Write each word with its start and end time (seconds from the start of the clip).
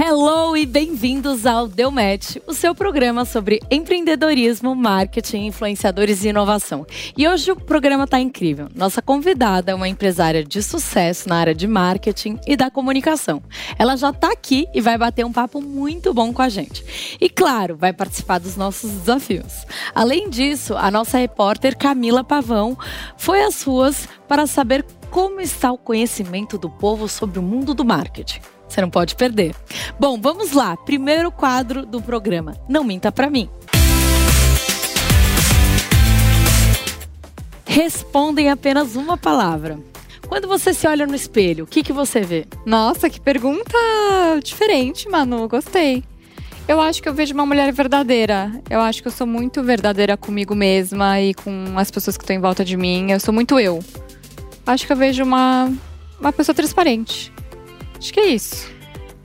Hello 0.00 0.56
e 0.56 0.64
bem-vindos 0.64 1.44
ao 1.44 1.66
Deu 1.66 1.90
Match, 1.90 2.36
o 2.46 2.54
seu 2.54 2.72
programa 2.72 3.24
sobre 3.24 3.58
empreendedorismo, 3.68 4.72
marketing, 4.72 5.46
influenciadores 5.46 6.22
e 6.22 6.28
inovação. 6.28 6.86
E 7.16 7.26
hoje 7.26 7.50
o 7.50 7.56
programa 7.56 8.04
está 8.04 8.20
incrível. 8.20 8.68
Nossa 8.76 9.02
convidada 9.02 9.72
é 9.72 9.74
uma 9.74 9.88
empresária 9.88 10.44
de 10.44 10.62
sucesso 10.62 11.28
na 11.28 11.38
área 11.38 11.52
de 11.52 11.66
marketing 11.66 12.38
e 12.46 12.56
da 12.56 12.70
comunicação. 12.70 13.42
Ela 13.76 13.96
já 13.96 14.10
está 14.10 14.30
aqui 14.30 14.68
e 14.72 14.80
vai 14.80 14.96
bater 14.96 15.26
um 15.26 15.32
papo 15.32 15.60
muito 15.60 16.14
bom 16.14 16.32
com 16.32 16.42
a 16.42 16.48
gente. 16.48 17.16
E 17.20 17.28
claro, 17.28 17.76
vai 17.76 17.92
participar 17.92 18.38
dos 18.38 18.56
nossos 18.56 18.92
desafios. 18.92 19.66
Além 19.92 20.30
disso, 20.30 20.76
a 20.76 20.92
nossa 20.92 21.18
repórter 21.18 21.76
Camila 21.76 22.22
Pavão 22.22 22.78
foi 23.16 23.42
às 23.42 23.64
ruas 23.64 24.08
para 24.28 24.46
saber 24.46 24.86
como 25.10 25.40
está 25.40 25.72
o 25.72 25.78
conhecimento 25.78 26.56
do 26.56 26.70
povo 26.70 27.08
sobre 27.08 27.40
o 27.40 27.42
mundo 27.42 27.74
do 27.74 27.84
marketing. 27.84 28.57
Você 28.68 28.80
não 28.80 28.90
pode 28.90 29.14
perder. 29.14 29.54
Bom, 29.98 30.20
vamos 30.20 30.52
lá. 30.52 30.76
Primeiro 30.76 31.32
quadro 31.32 31.86
do 31.86 32.02
programa. 32.02 32.56
Não 32.68 32.84
minta 32.84 33.10
para 33.10 33.30
mim. 33.30 33.48
Respondem 37.64 38.50
apenas 38.50 38.96
uma 38.96 39.16
palavra. 39.16 39.78
Quando 40.28 40.46
você 40.46 40.74
se 40.74 40.86
olha 40.86 41.06
no 41.06 41.14
espelho, 41.14 41.64
o 41.64 41.66
que, 41.66 41.82
que 41.82 41.92
você 41.92 42.20
vê? 42.20 42.46
Nossa, 42.66 43.08
que 43.08 43.18
pergunta 43.18 43.78
diferente, 44.44 45.08
Manu. 45.08 45.48
Gostei. 45.48 46.04
Eu 46.66 46.80
acho 46.82 47.02
que 47.02 47.08
eu 47.08 47.14
vejo 47.14 47.32
uma 47.32 47.46
mulher 47.46 47.72
verdadeira. 47.72 48.52
Eu 48.68 48.80
acho 48.80 49.00
que 49.00 49.08
eu 49.08 49.12
sou 49.12 49.26
muito 49.26 49.62
verdadeira 49.62 50.18
comigo 50.18 50.54
mesma 50.54 51.18
e 51.18 51.32
com 51.32 51.72
as 51.76 51.90
pessoas 51.90 52.18
que 52.18 52.24
estão 52.24 52.36
em 52.36 52.40
volta 52.40 52.62
de 52.62 52.76
mim. 52.76 53.10
Eu 53.10 53.18
sou 53.18 53.32
muito 53.32 53.58
eu. 53.58 53.82
Acho 54.66 54.86
que 54.86 54.92
eu 54.92 54.96
vejo 54.96 55.22
uma, 55.22 55.72
uma 56.20 56.30
pessoa 56.30 56.54
transparente. 56.54 57.32
Acho 57.98 58.12
que 58.12 58.20
é 58.20 58.26
isso. 58.28 58.70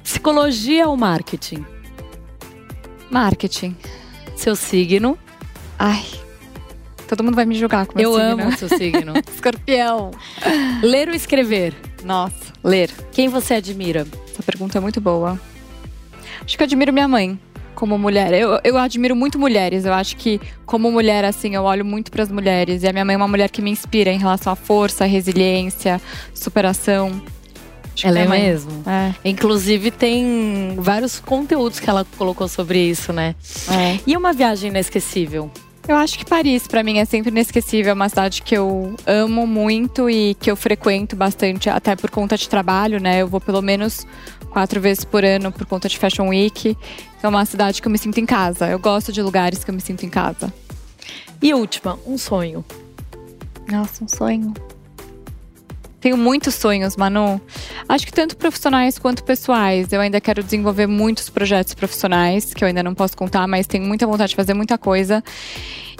Psicologia 0.03 0.88
ou 0.88 0.97
marketing? 0.97 1.66
Marketing. 3.09 3.75
Seu 4.35 4.55
signo? 4.55 5.17
Ai. 5.77 6.03
Todo 7.07 7.23
mundo 7.23 7.35
vai 7.35 7.45
me 7.45 7.55
julgar 7.55 7.85
com 7.85 7.97
meu 7.97 8.11
Eu 8.11 8.17
signo. 8.17 8.44
amo 8.47 8.57
seu 8.57 8.69
signo. 8.69 9.13
Escorpião. 9.33 10.11
Ler 10.81 11.09
ou 11.09 11.16
escrever? 11.16 11.73
Nossa, 12.03 12.51
ler. 12.63 12.89
Quem 13.11 13.29
você 13.29 13.55
admira? 13.55 14.07
Essa 14.31 14.41
pergunta 14.44 14.77
é 14.77 14.81
muito 14.81 14.99
boa. 14.99 15.39
Acho 16.44 16.57
que 16.57 16.63
eu 16.63 16.66
admiro 16.66 16.91
minha 16.91 17.07
mãe 17.07 17.39
como 17.75 17.97
mulher. 17.97 18.33
Eu, 18.33 18.59
eu 18.63 18.77
admiro 18.77 19.16
muito 19.16 19.38
mulheres. 19.38 19.85
Eu 19.85 19.94
acho 19.94 20.16
que, 20.17 20.41
como 20.66 20.91
mulher, 20.91 21.23
assim, 21.23 21.55
eu 21.55 21.63
olho 21.63 21.85
muito 21.85 22.11
para 22.11 22.23
as 22.23 22.31
mulheres. 22.31 22.81
E 22.83 22.88
a 22.88 22.91
minha 22.91 23.05
mãe 23.05 23.13
é 23.13 23.17
uma 23.17 23.27
mulher 23.27 23.49
que 23.49 23.61
me 23.61 23.69
inspira 23.69 24.11
em 24.11 24.17
relação 24.17 24.51
à 24.51 24.55
força, 24.55 25.06
resiliência, 25.06 26.01
superação. 26.33 27.22
Ela 28.04 28.20
é 28.20 28.28
mãe- 28.28 28.42
mesmo. 28.42 28.84
É, 28.88 29.14
Inclusive, 29.30 29.92
tem 29.92 30.76
vários 30.78 31.20
conteúdos 31.20 31.80
que 31.80 31.90
ela 31.90 32.06
colocou 32.18 32.48
sobre 32.48 32.80
isso, 32.80 33.12
né? 33.14 33.36
é. 33.70 34.00
E 34.08 34.16
uma 34.18 34.34
viagem 34.34 34.70
inesquecível? 34.70 35.52
Eu 35.88 35.98
acho 35.98 36.18
que 36.18 36.24
Paris, 36.26 36.66
pra 36.66 36.81
mim, 36.81 36.98
é 37.00 37.04
sempre 37.06 37.30
inesquecível. 37.30 37.92
É 37.92 37.94
uma 37.94 38.08
cidade 38.08 38.42
que 38.42 38.56
eu 38.56 38.96
amo 39.06 39.46
muito 39.46 40.09
e 40.09 40.34
que 40.36 40.50
eu 40.50 40.56
frequento 40.56 41.14
bastante, 41.16 41.70
até 41.70 41.94
por 41.96 42.09
conta 42.09 42.38
de 42.38 42.48
trabalho, 42.48 43.02
né? 43.02 43.22
Eu 43.22 43.28
vou 43.28 43.42
pelo 43.42 43.62
menos 43.62 44.08
quatro 44.50 44.80
vezes 44.80 45.04
por 45.04 45.25
ano 45.25 45.52
por 45.52 45.66
conta 45.66 45.90
de 45.90 45.98
Fashion 45.98 46.30
Week. 46.30 46.78
Então 47.18 47.28
é 47.30 47.36
uma 47.36 47.46
cidade 47.46 47.81
que 47.81 47.88
eu 47.88 47.92
me 47.92 47.98
sinto 47.98 48.18
em 48.18 48.25
casa. 48.25 48.68
Eu 48.70 48.80
gosto 48.80 49.12
de 49.12 49.22
lugares 49.22 49.64
que 49.66 49.70
eu 49.72 49.75
me 49.75 49.81
sinto 49.81 50.06
em 50.06 50.10
casa. 50.10 50.54
E 51.42 51.54
última, 51.54 52.00
um 52.08 52.18
sonho. 52.18 52.64
Nossa, 53.70 54.06
um 54.06 54.08
sonho. 54.08 54.54
Tenho 56.03 56.18
muitos 56.18 56.56
sonhos, 56.56 56.97
Manu. 56.97 57.40
Acho 57.88 58.06
que 58.06 58.12
tanto 58.12 58.36
profissionais 58.36 59.00
quanto 59.00 59.24
pessoais. 59.24 59.94
Eu 59.94 60.02
ainda 60.02 60.19
quero 60.19 60.44
desenvolver 60.44 60.86
muitos 60.86 61.30
projetos 61.30 61.74
profissionais, 61.74 62.53
que 62.53 62.62
eu 62.62 62.68
ainda 62.68 62.84
não 62.84 62.94
posso 62.94 63.16
contar, 63.16 63.47
mas 63.47 63.66
tenho 63.68 63.86
muita 63.86 64.06
vontade 64.06 64.31
de 64.31 64.36
fazer 64.36 64.53
muita 64.53 64.78
coisa. 64.78 65.24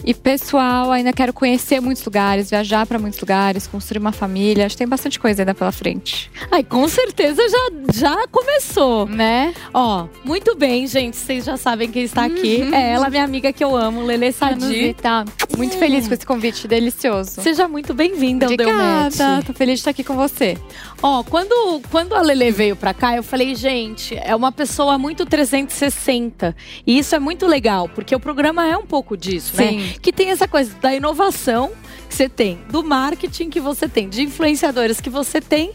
E 0.06 0.13
pessoal, 0.13 0.92
ainda 0.92 1.13
quero 1.13 1.31
conhecer 1.31 1.80
muitos 1.80 2.03
lugares, 2.03 2.50
viajar 2.50 2.86
para 2.86 3.00
muitos 3.00 3.18
lugares, 3.22 3.66
construir 3.66 4.00
uma 4.00 4.12
família. 4.12 4.66
Acho 4.66 4.75
que 4.75 4.80
tem 4.80 4.88
bastante 4.88 5.18
coisa 5.18 5.44
ainda 5.44 5.53
pela 5.53 5.72
frente. 5.72 6.30
Ai, 6.52 6.62
com 6.62 6.86
certeza 6.90 7.42
já, 7.47 7.94
já 7.94 8.28
começou. 8.28 9.08
Né? 9.08 9.53
Ó, 9.74 10.08
muito 10.25 10.56
bem, 10.56 10.86
gente. 10.88 11.16
Vocês 11.16 11.46
já 11.46 11.56
sabem 11.56 11.90
quem 11.90 12.03
está 12.03 12.25
aqui. 12.25 12.63
É 12.74 12.92
ela, 12.92 13.09
minha 13.09 13.24
amiga 13.24 13.53
que 13.53 13.63
eu 13.63 13.74
amo, 13.74 14.03
Lele 14.03 14.34
Sadi. 14.34 14.94
Tá 15.02 15.24
muito 15.58 15.78
feliz 15.78 16.06
com 16.08 16.13
esse 16.13 16.25
convite 16.25 16.68
delicioso. 16.68 17.42
Seja 17.42 17.68
muito 17.69 17.94
bem-vinda 17.94 18.47
ao 18.47 18.58
Deu 18.58 18.74
Match. 18.74 19.13
Obrigada, 19.13 19.44
tô 19.46 19.53
feliz 19.53 19.75
de 19.75 19.81
estar 19.81 19.93
aqui 19.94 20.04
com 20.04 20.16
você. 20.16 20.58
Ó, 21.02 21.24
quando, 21.24 21.81
quando 21.90 22.14
a 22.16 22.22
Lele 22.22 22.52
veio 22.52 22.76
pra 22.76 22.94
cá, 22.94 23.16
eu 23.16 23.24
falei, 23.24 23.56
gente, 23.56 24.16
é 24.18 24.36
uma 24.36 24.52
pessoa 24.52 24.98
muito 24.98 25.26
360. 25.26 26.56
E 26.86 26.98
isso 26.98 27.16
é 27.16 27.20
muito 27.20 27.46
legal, 27.48 27.88
porque 27.90 28.16
o 28.16 28.20
programa 28.20 28.68
é 28.68 28.76
um 28.78 28.86
pouco 28.86 29.16
disso, 29.16 29.56
né? 29.56 29.70
Sim. 29.70 29.94
Que 30.02 30.12
tem 30.12 30.30
essa 30.30 30.48
coisa 30.48 30.74
da 30.81 30.94
inovação 30.94 31.72
que 32.09 32.16
você 32.16 32.28
tem, 32.28 32.59
do 32.70 32.84
marketing 32.84 33.50
que 33.50 33.59
você 33.59 33.88
tem, 33.88 34.09
de 34.09 34.22
influenciadores 34.24 35.00
que 35.00 35.09
você 35.09 35.40
tem 35.40 35.72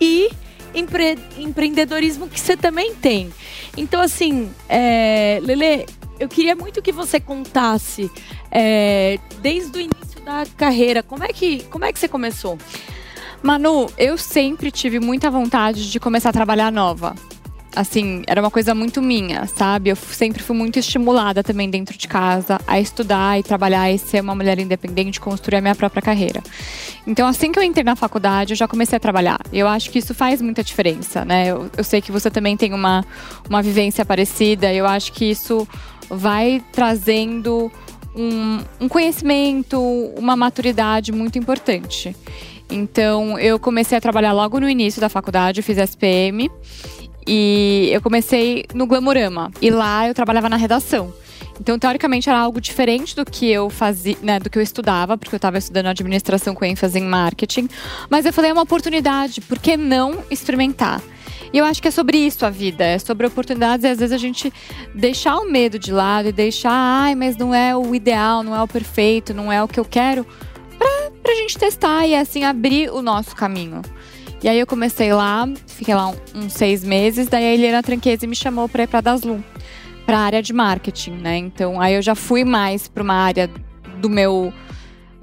e 0.00 0.30
empre- 0.74 1.18
empreendedorismo 1.38 2.28
que 2.28 2.38
você 2.40 2.56
também 2.56 2.94
tem. 2.94 3.32
Então, 3.76 4.00
assim, 4.00 4.50
é, 4.68 5.40
Lele, 5.42 5.86
eu 6.20 6.28
queria 6.28 6.54
muito 6.54 6.80
que 6.82 6.92
você 6.92 7.18
contasse 7.18 8.10
é, 8.50 9.18
desde 9.40 9.76
o 9.78 9.80
início 9.80 10.20
da 10.24 10.44
carreira, 10.56 11.02
como 11.02 11.22
é 11.24 11.28
que, 11.28 11.64
como 11.64 11.84
é 11.84 11.92
que 11.92 11.98
você 11.98 12.08
começou? 12.08 12.56
Manu, 13.44 13.90
eu 13.98 14.16
sempre 14.16 14.70
tive 14.70 14.98
muita 14.98 15.30
vontade 15.30 15.90
de 15.90 16.00
começar 16.00 16.30
a 16.30 16.32
trabalhar 16.32 16.72
nova. 16.72 17.14
Assim, 17.76 18.22
era 18.26 18.40
uma 18.40 18.50
coisa 18.50 18.74
muito 18.74 19.02
minha, 19.02 19.46
sabe? 19.46 19.90
Eu 19.90 19.96
sempre 19.96 20.42
fui 20.42 20.56
muito 20.56 20.78
estimulada 20.78 21.42
também 21.42 21.68
dentro 21.68 21.98
de 21.98 22.08
casa 22.08 22.58
a 22.66 22.80
estudar 22.80 23.38
e 23.38 23.42
trabalhar 23.42 23.92
e 23.92 23.98
ser 23.98 24.22
uma 24.22 24.34
mulher 24.34 24.58
independente, 24.58 25.20
construir 25.20 25.56
a 25.56 25.60
minha 25.60 25.74
própria 25.74 26.00
carreira. 26.00 26.42
Então, 27.06 27.26
assim 27.28 27.52
que 27.52 27.58
eu 27.58 27.62
entrei 27.62 27.84
na 27.84 27.94
faculdade, 27.94 28.54
eu 28.54 28.56
já 28.56 28.66
comecei 28.66 28.96
a 28.96 29.00
trabalhar. 29.00 29.40
E 29.52 29.58
eu 29.58 29.68
acho 29.68 29.90
que 29.90 29.98
isso 29.98 30.14
faz 30.14 30.40
muita 30.40 30.64
diferença, 30.64 31.22
né? 31.22 31.48
Eu, 31.48 31.70
eu 31.76 31.84
sei 31.84 32.00
que 32.00 32.10
você 32.10 32.30
também 32.30 32.56
tem 32.56 32.72
uma, 32.72 33.04
uma 33.46 33.60
vivência 33.60 34.06
parecida. 34.06 34.72
Eu 34.72 34.86
acho 34.86 35.12
que 35.12 35.26
isso 35.26 35.68
vai 36.08 36.64
trazendo 36.72 37.70
um, 38.16 38.60
um 38.80 38.88
conhecimento, 38.88 39.78
uma 40.16 40.34
maturidade 40.34 41.12
muito 41.12 41.38
importante. 41.38 42.16
Então, 42.70 43.38
eu 43.38 43.58
comecei 43.58 43.96
a 43.96 44.00
trabalhar 44.00 44.32
logo 44.32 44.58
no 44.58 44.68
início 44.68 45.00
da 45.00 45.08
faculdade, 45.08 45.60
eu 45.60 45.64
fiz 45.64 45.78
SPM. 45.78 46.50
E 47.26 47.88
eu 47.90 48.02
comecei 48.02 48.66
no 48.74 48.86
Glamorama. 48.86 49.50
E 49.60 49.70
lá 49.70 50.06
eu 50.06 50.14
trabalhava 50.14 50.48
na 50.48 50.56
redação. 50.56 51.12
Então, 51.60 51.78
teoricamente, 51.78 52.28
era 52.28 52.38
algo 52.38 52.60
diferente 52.60 53.14
do 53.14 53.24
que 53.24 53.48
eu 53.50 53.70
fazia, 53.70 54.16
né, 54.22 54.40
do 54.40 54.50
que 54.50 54.58
eu 54.58 54.62
estudava, 54.62 55.16
porque 55.16 55.34
eu 55.34 55.38
estava 55.38 55.56
estudando 55.56 55.86
administração 55.86 56.54
com 56.54 56.64
ênfase 56.64 56.98
em 56.98 57.04
marketing. 57.04 57.68
Mas 58.10 58.26
eu 58.26 58.32
falei, 58.32 58.50
é 58.50 58.52
uma 58.52 58.62
oportunidade, 58.62 59.40
por 59.40 59.58
que 59.58 59.76
não 59.76 60.18
experimentar? 60.30 61.00
E 61.52 61.58
eu 61.58 61.64
acho 61.64 61.80
que 61.80 61.86
é 61.86 61.90
sobre 61.92 62.18
isso 62.18 62.44
a 62.44 62.50
vida, 62.50 62.84
é 62.84 62.98
sobre 62.98 63.26
oportunidades 63.28 63.84
e 63.84 63.88
às 63.88 63.98
vezes 63.98 64.12
a 64.12 64.18
gente 64.18 64.52
deixar 64.92 65.36
o 65.36 65.48
medo 65.48 65.78
de 65.78 65.92
lado 65.92 66.28
e 66.28 66.32
deixar, 66.32 66.72
ai, 66.72 67.14
mas 67.14 67.36
não 67.36 67.54
é 67.54 67.76
o 67.76 67.94
ideal, 67.94 68.42
não 68.42 68.56
é 68.56 68.60
o 68.60 68.66
perfeito, 68.66 69.32
não 69.32 69.52
é 69.52 69.62
o 69.62 69.68
que 69.68 69.78
eu 69.78 69.84
quero, 69.84 70.26
pra, 71.24 71.34
gente 71.34 71.58
testar 71.58 72.06
e 72.06 72.14
assim 72.14 72.44
abrir 72.44 72.90
o 72.90 73.02
nosso 73.02 73.34
caminho. 73.34 73.82
E 74.42 74.48
aí 74.48 74.58
eu 74.58 74.66
comecei 74.66 75.12
lá, 75.12 75.48
fiquei 75.66 75.94
lá 75.94 76.12
uns 76.34 76.52
seis 76.52 76.84
meses, 76.84 77.28
daí 77.28 77.44
a 77.44 77.54
Eliana 77.54 77.82
Tranquese 77.82 78.26
me 78.26 78.36
chamou 78.36 78.68
para 78.68 78.82
ir 78.82 78.86
para 78.86 79.00
Daslu, 79.00 79.42
para 80.04 80.18
a 80.18 80.20
área 80.20 80.42
de 80.42 80.52
marketing, 80.52 81.12
né? 81.12 81.38
Então 81.38 81.80
aí 81.80 81.94
eu 81.94 82.02
já 82.02 82.14
fui 82.14 82.44
mais 82.44 82.86
para 82.86 83.02
uma 83.02 83.14
área 83.14 83.50
do 83.98 84.10
meu 84.10 84.52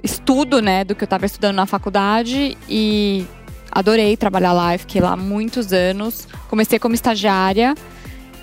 estudo, 0.02 0.60
né, 0.60 0.82
do 0.82 0.94
que 0.94 1.04
eu 1.04 1.06
estava 1.06 1.24
estudando 1.24 1.54
na 1.54 1.66
faculdade 1.66 2.58
e 2.68 3.24
adorei 3.70 4.16
trabalhar 4.16 4.52
lá, 4.52 4.76
fiquei 4.76 5.00
lá 5.00 5.16
muitos 5.16 5.72
anos. 5.72 6.26
Comecei 6.48 6.78
como 6.78 6.94
estagiária 6.94 7.74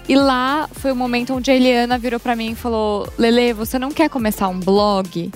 E 0.08 0.16
lá 0.16 0.68
foi 0.72 0.92
o 0.92 0.96
momento 0.96 1.36
onde 1.36 1.52
a 1.52 1.56
Eliana 1.56 1.98
virou 1.98 2.20
para 2.20 2.36
mim 2.36 2.52
e 2.52 2.56
falou: 2.56 3.08
Lele, 3.18 3.54
você 3.54 3.78
não 3.78 3.92
quer 3.92 4.10
começar 4.10 4.48
um 4.48 4.60
blog? 4.60 5.30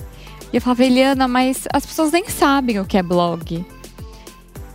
E 0.54 0.56
eu 0.56 0.60
falava, 0.60 0.84
Eliana, 0.84 1.26
mas 1.26 1.66
as 1.72 1.84
pessoas 1.84 2.12
nem 2.12 2.28
sabem 2.28 2.78
o 2.78 2.84
que 2.84 2.96
é 2.96 3.02
blog. 3.02 3.66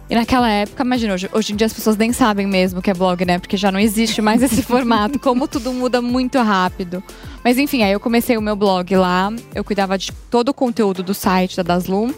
E 0.09 0.15
naquela 0.15 0.49
época, 0.49 0.83
imagina, 0.83 1.13
hoje, 1.13 1.29
hoje 1.31 1.53
em 1.53 1.55
dia 1.55 1.67
as 1.67 1.73
pessoas 1.73 1.95
nem 1.95 2.11
sabem 2.11 2.47
mesmo 2.47 2.81
que 2.81 2.89
é 2.89 2.93
blog, 2.95 3.23
né? 3.25 3.37
Porque 3.37 3.55
já 3.55 3.71
não 3.71 3.79
existe 3.79 4.23
mais 4.23 4.41
esse 4.41 4.61
formato, 4.63 5.19
como 5.19 5.47
tudo 5.47 5.71
muda 5.71 6.01
muito 6.01 6.39
rápido. 6.39 7.03
Mas 7.43 7.59
enfim, 7.59 7.83
aí 7.83 7.91
eu 7.91 7.99
comecei 7.99 8.35
o 8.35 8.41
meu 8.41 8.55
blog 8.55 8.95
lá, 8.95 9.31
eu 9.53 9.63
cuidava 9.63 9.97
de 9.99 10.11
todo 10.31 10.49
o 10.49 10.53
conteúdo 10.53 11.03
do 11.03 11.13
site 11.13 11.55
da 11.57 11.61
Daslu. 11.61 12.13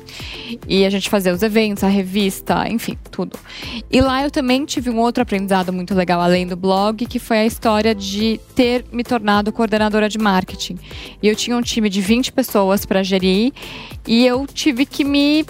E 0.69 0.85
a 0.85 0.89
gente 0.89 1.09
fazia 1.09 1.33
os 1.33 1.43
eventos, 1.43 1.83
a 1.83 1.89
revista, 1.89 2.65
enfim, 2.69 2.97
tudo. 3.11 3.37
E 3.91 3.99
lá 3.99 4.23
eu 4.23 4.31
também 4.31 4.63
tive 4.63 4.89
um 4.89 4.97
outro 4.97 5.21
aprendizado 5.21 5.73
muito 5.73 5.93
legal, 5.93 6.21
além 6.21 6.47
do 6.47 6.55
blog, 6.55 7.05
que 7.05 7.19
foi 7.19 7.39
a 7.39 7.45
história 7.45 7.93
de 7.93 8.39
ter 8.55 8.85
me 8.89 9.03
tornado 9.03 9.51
coordenadora 9.51 10.07
de 10.07 10.17
marketing. 10.17 10.77
E 11.21 11.27
eu 11.27 11.35
tinha 11.35 11.57
um 11.57 11.61
time 11.61 11.89
de 11.89 11.99
20 11.99 12.31
pessoas 12.31 12.85
para 12.85 13.03
gerir, 13.03 13.51
e 14.07 14.25
eu 14.25 14.47
tive 14.47 14.85
que 14.85 15.03
me 15.03 15.45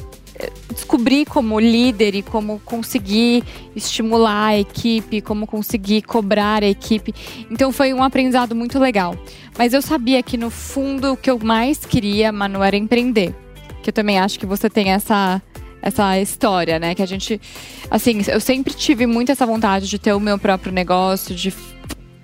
descobrir 0.74 1.26
como 1.26 1.60
líder 1.60 2.16
e 2.16 2.22
como 2.22 2.60
conseguir 2.66 3.44
estimular 3.76 4.48
a 4.48 4.60
equipe, 4.60 5.22
como 5.22 5.46
conseguir 5.46 6.02
cobrar 6.02 6.64
a 6.64 6.68
equipe. 6.68 7.14
Então 7.50 7.72
foi 7.72 7.94
um 7.94 8.04
aprendizado 8.04 8.56
muito 8.56 8.80
legal. 8.80 9.16
Mas 9.58 9.74
eu 9.74 9.82
sabia 9.82 10.24
que 10.24 10.38
no 10.38 10.50
fundo 10.50 11.14
o 11.14 11.18
que 11.18 11.30
eu 11.30 11.38
mais 11.40 11.80
queria, 11.80 12.32
Manu, 12.32 12.64
era 12.64 12.76
empreender. 12.76 13.36
Que 13.84 13.90
eu 13.90 13.94
também 13.94 14.20
acho 14.20 14.40
que 14.40 14.46
você 14.46 14.70
tem 14.70 14.92
essa 14.92 15.42
essa 15.82 16.20
história, 16.20 16.78
né? 16.78 16.94
Que 16.94 17.02
a 17.02 17.06
gente, 17.08 17.42
assim, 17.90 18.22
eu 18.28 18.40
sempre 18.40 18.74
tive 18.74 19.08
muito 19.08 19.32
essa 19.32 19.46
vontade 19.46 19.90
de 19.90 19.98
ter 19.98 20.14
o 20.14 20.20
meu 20.20 20.38
próprio 20.38 20.72
negócio, 20.72 21.34
de 21.34 21.52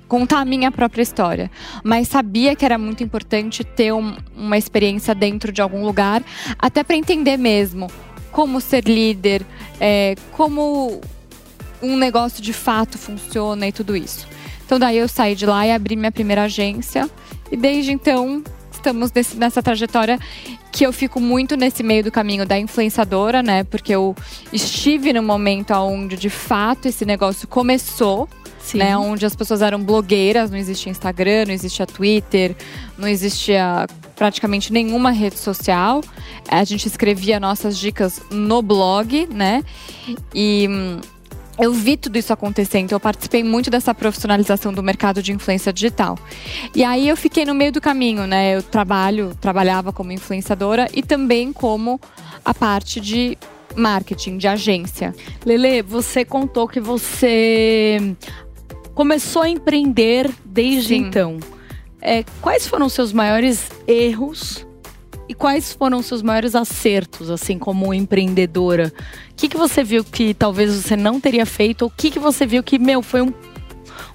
contar 0.08 0.40
a 0.40 0.46
minha 0.46 0.72
própria 0.72 1.02
história. 1.02 1.52
Mas 1.84 2.08
sabia 2.08 2.56
que 2.56 2.66
era 2.66 2.78
muito 2.78 3.04
importante 3.04 3.64
ter 3.64 3.94
um, 3.94 4.16
uma 4.36 4.58
experiência 4.58 5.14
dentro 5.14 5.52
de 5.52 5.62
algum 5.62 5.86
lugar, 5.86 6.24
até 6.58 6.84
para 6.84 6.96
entender 6.96 7.38
mesmo 7.38 7.88
como 8.32 8.62
ser 8.62 8.84
líder, 8.86 9.44
é, 9.80 10.16
como 10.34 11.02
um 11.82 11.96
negócio 11.98 12.42
de 12.42 12.54
fato 12.54 12.98
funciona 12.98 13.68
e 13.68 13.72
tudo 13.72 13.96
isso. 13.96 14.28
Então 14.66 14.78
daí 14.78 14.98
eu 14.98 15.08
saí 15.08 15.36
de 15.36 15.46
lá 15.46 15.66
e 15.66 15.72
abri 15.72 15.96
minha 15.96 16.12
primeira 16.12 16.44
agência 16.44 17.10
e 17.52 17.56
desde 17.56 17.92
então 17.92 18.44
estamos 18.78 19.12
nesse, 19.12 19.36
nessa 19.36 19.62
trajetória 19.62 20.20
que 20.72 20.86
eu 20.86 20.94
fico 20.94 21.20
muito 21.20 21.56
nesse 21.56 21.84
meio 21.84 22.04
do 22.04 22.12
caminho 22.12 22.46
da 22.46 22.58
influenciadora, 22.58 23.42
né? 23.42 23.64
Porque 23.64 23.94
eu 23.94 24.16
estive 24.52 25.12
no 25.14 25.24
momento 25.24 25.74
onde 25.74 26.16
de 26.16 26.30
fato 26.30 26.88
esse 26.88 27.06
negócio 27.06 27.48
começou. 27.48 28.28
Sim. 28.60 28.80
Né, 28.80 28.98
onde 28.98 29.26
as 29.26 29.34
pessoas 29.34 29.62
eram 29.62 29.82
blogueiras, 29.82 30.52
não 30.52 30.58
existia 30.58 30.92
Instagram, 30.92 31.46
não 31.46 31.54
existia 31.54 31.86
Twitter, 31.86 32.54
não 32.98 33.08
existia 33.08 33.88
praticamente 34.14 34.74
nenhuma 34.74 35.10
rede 35.12 35.40
social. 35.40 36.04
A 36.50 36.66
gente 36.66 36.86
escrevia 36.86 37.40
nossas 37.40 37.78
dicas 37.78 38.22
no 38.30 38.62
blog, 38.62 39.26
né? 39.28 39.64
E 40.36 40.68
hum, 40.70 41.00
eu 41.60 41.74
vi 41.74 41.98
tudo 41.98 42.18
isso 42.18 42.32
acontecendo, 42.32 42.86
então 42.86 42.96
eu 42.96 43.00
participei 43.00 43.44
muito 43.44 43.70
dessa 43.70 43.94
profissionalização 43.94 44.72
do 44.72 44.84
mercado 44.84 45.24
de 45.24 45.32
influência 45.32 45.74
digital. 45.74 46.18
E 46.76 46.84
aí 46.84 47.08
eu 47.08 47.18
fiquei 47.18 47.46
no 47.46 47.56
meio 47.56 47.72
do 47.72 47.82
caminho, 47.82 48.28
né? 48.28 48.56
Eu 48.56 48.64
trabalho, 48.64 49.36
trabalhava 49.40 49.92
como 49.92 50.12
influenciadora 50.12 50.88
e 50.94 51.02
também 51.02 51.52
como 51.52 52.00
a 52.46 52.54
parte 52.54 53.00
de 53.00 53.38
marketing, 53.76 54.38
de 54.38 54.48
agência. 54.48 55.16
Lele, 55.46 55.82
você 55.82 56.24
contou 56.24 56.68
que 56.68 56.80
você 56.80 58.16
começou 58.94 59.42
a 59.42 59.50
empreender 59.50 60.30
desde 60.46 60.90
Sim. 60.90 61.08
então. 61.08 61.40
É, 62.00 62.24
quais 62.42 62.68
foram 62.68 62.86
os 62.86 62.94
seus 62.94 63.12
maiores 63.12 63.70
erros 63.88 64.67
e 65.30 65.34
quais 65.34 65.74
foram 65.74 66.02
seus 66.02 66.22
maiores 66.22 66.56
acertos, 66.56 67.30
assim, 67.30 67.60
como 67.60 67.94
empreendedora? 67.94 68.94
O 69.32 69.36
que, 69.36 69.50
que 69.50 69.58
você 69.58 69.84
viu 69.84 70.04
que 70.04 70.34
talvez 70.34 70.74
você 70.74 70.96
não 70.96 71.20
teria 71.20 71.46
feito? 71.46 71.82
Ou 71.84 71.88
o 71.90 71.92
que, 71.96 72.10
que 72.10 72.20
você 72.20 72.46
viu 72.46 72.64
que, 72.64 72.80
meu, 72.80 73.02
foi 73.02 73.22
um, 73.22 73.34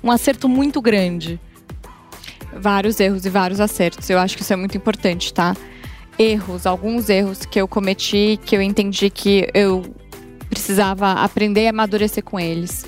um 0.02 0.10
acerto 0.10 0.48
muito 0.48 0.80
grande? 0.80 1.38
Vários 2.54 2.98
erros 2.98 3.26
e 3.26 3.30
vários 3.30 3.60
acertos. 3.60 4.08
Eu 4.08 4.18
acho 4.18 4.36
que 4.36 4.42
isso 4.42 4.52
é 4.52 4.56
muito 4.56 4.76
importante, 4.76 5.34
tá? 5.34 5.54
Erros, 6.18 6.66
alguns 6.66 7.10
erros 7.10 7.44
que 7.44 7.60
eu 7.60 7.68
cometi, 7.68 8.38
que 8.44 8.56
eu 8.56 8.62
entendi 8.62 9.10
que 9.10 9.48
eu 9.52 9.84
precisava 10.48 11.12
aprender 11.12 11.64
e 11.64 11.68
amadurecer 11.68 12.22
com 12.22 12.38
eles. 12.40 12.86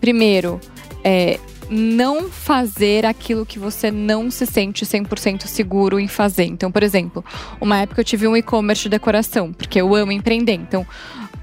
Primeiro, 0.00 0.60
é, 1.04 1.38
não 1.68 2.30
fazer 2.30 3.04
aquilo 3.04 3.44
que 3.44 3.58
você 3.58 3.90
não 3.90 4.30
se 4.30 4.46
sente 4.46 4.84
100% 4.84 5.46
seguro 5.46 5.98
em 5.98 6.08
fazer. 6.08 6.44
Então, 6.44 6.70
por 6.70 6.82
exemplo, 6.82 7.24
uma 7.60 7.78
época 7.78 8.00
eu 8.00 8.04
tive 8.04 8.26
um 8.26 8.36
e-commerce 8.36 8.84
de 8.84 8.88
decoração, 8.88 9.52
porque 9.52 9.80
eu 9.80 9.94
amo 9.94 10.12
empreender. 10.12 10.54
Então, 10.54 10.86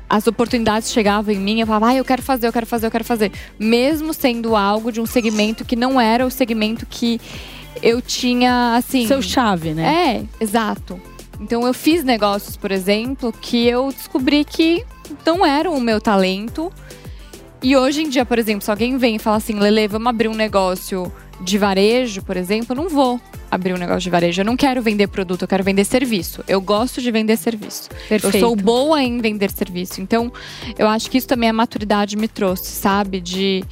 as 0.09 0.27
oportunidades 0.27 0.91
chegavam 0.91 1.33
em 1.33 1.39
mim, 1.39 1.59
eu 1.59 1.67
falava, 1.67 1.87
ah, 1.87 1.95
eu 1.95 2.05
quero 2.05 2.21
fazer, 2.21 2.47
eu 2.47 2.53
quero 2.53 2.65
fazer, 2.65 2.85
eu 2.85 2.91
quero 2.91 3.03
fazer. 3.03 3.31
Mesmo 3.59 4.13
sendo 4.13 4.55
algo 4.55 4.91
de 4.91 5.01
um 5.01 5.05
segmento 5.05 5.65
que 5.65 5.75
não 5.75 5.99
era 5.99 6.25
o 6.25 6.29
segmento 6.29 6.85
que 6.85 7.19
eu 7.81 8.01
tinha, 8.01 8.75
assim. 8.75 9.07
Seu 9.07 9.21
chave, 9.21 9.73
né? 9.73 10.27
É, 10.39 10.43
exato. 10.43 11.01
Então 11.39 11.65
eu 11.65 11.73
fiz 11.73 12.03
negócios, 12.03 12.55
por 12.55 12.71
exemplo, 12.71 13.33
que 13.33 13.67
eu 13.67 13.91
descobri 13.91 14.45
que 14.45 14.85
não 15.25 15.45
eram 15.45 15.75
o 15.75 15.81
meu 15.81 15.99
talento 15.99 16.71
e 17.63 17.77
hoje 17.77 18.01
em 18.01 18.09
dia, 18.09 18.25
por 18.25 18.37
exemplo, 18.37 18.61
se 18.61 18.69
alguém 18.69 18.97
vem 18.97 19.15
e 19.15 19.19
fala 19.19 19.37
assim, 19.37 19.53
Lele, 19.53 19.87
vamos 19.87 20.07
abrir 20.07 20.27
um 20.27 20.35
negócio 20.35 21.11
de 21.39 21.57
varejo, 21.57 22.21
por 22.21 22.35
exemplo, 22.35 22.67
eu 22.71 22.75
não 22.75 22.89
vou 22.89 23.19
abrir 23.49 23.73
um 23.73 23.77
negócio 23.77 24.01
de 24.01 24.09
varejo. 24.09 24.41
Eu 24.41 24.45
não 24.45 24.57
quero 24.57 24.81
vender 24.81 25.07
produto, 25.07 25.43
eu 25.43 25.47
quero 25.47 25.63
vender 25.63 25.85
serviço. 25.85 26.43
Eu 26.47 26.59
gosto 26.59 27.01
de 27.01 27.09
vender 27.09 27.37
serviço. 27.37 27.89
Perfeito. 28.09 28.35
Eu 28.35 28.41
sou 28.41 28.55
boa 28.55 29.01
em 29.01 29.19
vender 29.19 29.49
serviço. 29.51 30.01
Então, 30.01 30.31
eu 30.77 30.87
acho 30.87 31.09
que 31.09 31.17
isso 31.17 31.27
também 31.27 31.49
a 31.49 31.53
maturidade 31.53 32.17
me 32.17 32.27
trouxe, 32.27 32.71
sabe? 32.71 33.21
De 33.21 33.63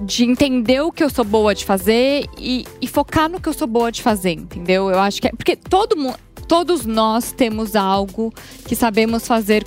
de 0.00 0.24
entender 0.24 0.80
o 0.80 0.92
que 0.92 1.02
eu 1.02 1.10
sou 1.10 1.24
boa 1.24 1.52
de 1.52 1.64
fazer 1.64 2.24
e, 2.38 2.64
e, 2.80 2.86
focar 2.86 3.28
no 3.28 3.40
que 3.40 3.48
eu 3.48 3.52
sou 3.52 3.66
boa 3.66 3.90
de 3.90 4.00
fazer, 4.00 4.30
entendeu? 4.30 4.88
Eu 4.88 5.00
acho 5.00 5.20
que 5.20 5.26
é. 5.26 5.30
Porque 5.32 5.56
todo 5.56 5.96
mundo. 5.96 6.16
Todos 6.46 6.86
nós 6.86 7.30
temos 7.30 7.76
algo 7.76 8.32
que 8.66 8.74
sabemos 8.74 9.26
fazer 9.26 9.66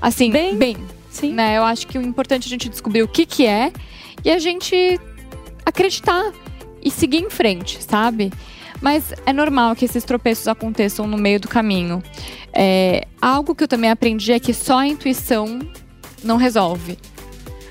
assim, 0.00 0.32
bem, 0.32 0.56
bem 0.56 0.76
Sim. 1.16 1.32
Né? 1.32 1.56
Eu 1.56 1.64
acho 1.64 1.86
que 1.86 1.98
o 1.98 2.02
importante 2.02 2.44
é 2.44 2.46
a 2.46 2.50
gente 2.50 2.68
descobrir 2.68 3.02
o 3.02 3.08
que, 3.08 3.24
que 3.24 3.46
é 3.46 3.72
e 4.24 4.30
a 4.30 4.38
gente 4.38 5.00
acreditar 5.64 6.32
e 6.82 6.90
seguir 6.90 7.18
em 7.18 7.30
frente, 7.30 7.82
sabe? 7.82 8.32
Mas 8.80 9.12
é 9.24 9.32
normal 9.32 9.74
que 9.74 9.84
esses 9.84 10.04
tropeços 10.04 10.46
aconteçam 10.46 11.06
no 11.06 11.16
meio 11.16 11.40
do 11.40 11.48
caminho. 11.48 12.02
É, 12.52 13.06
algo 13.20 13.54
que 13.54 13.64
eu 13.64 13.68
também 13.68 13.90
aprendi 13.90 14.32
é 14.32 14.38
que 14.38 14.52
só 14.52 14.78
a 14.78 14.86
intuição 14.86 15.58
não 16.22 16.36
resolve. 16.36 16.98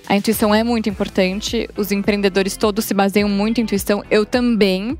A 0.07 0.15
intuição 0.15 0.53
é 0.53 0.63
muito 0.63 0.87
importante, 0.87 1.67
os 1.75 1.91
empreendedores 1.91 2.55
todos 2.55 2.85
se 2.85 2.93
baseiam 2.93 3.27
muito 3.27 3.59
em 3.59 3.63
intuição, 3.63 4.03
eu 4.11 4.23
também, 4.23 4.97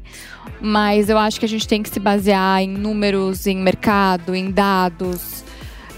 mas 0.59 1.09
eu 1.09 1.17
acho 1.17 1.39
que 1.39 1.45
a 1.45 1.49
gente 1.49 1.67
tem 1.67 1.83
que 1.83 1.89
se 1.89 1.99
basear 1.99 2.61
em 2.61 2.69
números, 2.69 3.45
em 3.45 3.57
mercado, 3.57 4.33
em 4.33 4.49
dados. 4.49 5.43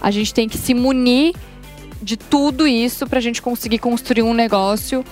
A 0.02 0.12
gente 0.12 0.34
tem 0.34 0.50
que 0.50 0.58
se 0.58 0.74
munir 0.74 1.34
de 2.02 2.18
tudo 2.18 2.68
isso 2.68 3.08
para 3.08 3.20
a 3.20 3.22
gente 3.22 3.42
conseguir 3.42 3.80
construir 3.80 4.24
um 4.24 4.34
negócio 4.34 5.04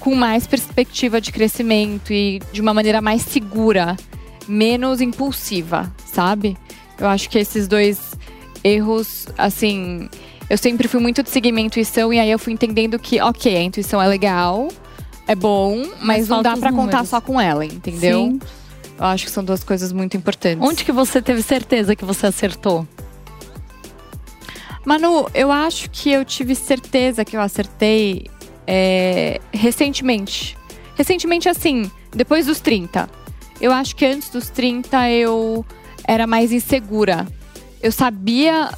com 0.00 0.14
mais 0.14 0.46
perspectiva 0.46 1.20
de 1.20 1.32
crescimento 1.32 2.12
e 2.12 2.40
de 2.52 2.60
uma 2.60 2.72
maneira 2.72 3.00
mais 3.00 3.22
segura, 3.22 3.96
menos 4.46 5.00
impulsiva, 5.00 5.92
sabe? 6.06 6.56
Eu 6.98 7.08
acho 7.08 7.28
que 7.28 7.38
esses 7.38 7.68
dois 7.68 8.12
erros, 8.62 9.26
assim, 9.36 10.08
eu 10.48 10.56
sempre 10.56 10.88
fui 10.88 11.00
muito 11.00 11.22
de 11.22 11.30
seguir 11.30 11.52
minha 11.52 11.66
intuição 11.66 12.12
e 12.12 12.18
aí 12.18 12.30
eu 12.30 12.38
fui 12.38 12.52
entendendo 12.52 12.98
que, 12.98 13.20
ok, 13.20 13.56
a 13.56 13.62
intuição 13.62 14.00
é 14.00 14.06
legal, 14.06 14.68
é 15.26 15.34
bom, 15.34 15.76
mas, 16.00 16.00
mas 16.00 16.28
não 16.28 16.42
dá 16.42 16.56
para 16.56 16.72
contar 16.72 17.04
só 17.04 17.20
com 17.20 17.40
ela, 17.40 17.64
entendeu? 17.64 18.26
Sim. 18.32 18.40
Eu 18.98 19.04
acho 19.04 19.26
que 19.26 19.30
são 19.30 19.44
duas 19.44 19.62
coisas 19.62 19.92
muito 19.92 20.16
importantes. 20.16 20.66
Onde 20.66 20.84
que 20.84 20.90
você 20.90 21.22
teve 21.22 21.42
certeza 21.42 21.94
que 21.94 22.04
você 22.04 22.26
acertou? 22.26 22.86
Manu, 24.88 25.28
eu 25.34 25.52
acho 25.52 25.90
que 25.90 26.10
eu 26.10 26.24
tive 26.24 26.54
certeza 26.54 27.22
que 27.22 27.36
eu 27.36 27.42
acertei 27.42 28.24
é, 28.66 29.38
recentemente. 29.52 30.56
Recentemente, 30.96 31.46
assim, 31.46 31.90
depois 32.10 32.46
dos 32.46 32.58
30. 32.58 33.06
Eu 33.60 33.70
acho 33.70 33.94
que 33.94 34.06
antes 34.06 34.30
dos 34.30 34.48
30 34.48 35.10
eu 35.10 35.62
era 36.06 36.26
mais 36.26 36.52
insegura. 36.52 37.26
Eu 37.82 37.92
sabia 37.92 38.70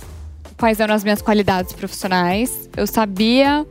quais 0.59 0.81
eram 0.81 0.97
as 0.97 1.05
minhas 1.05 1.23
qualidades 1.23 1.73
profissionais, 1.75 2.69
eu 2.76 2.88
sabia 2.88 3.64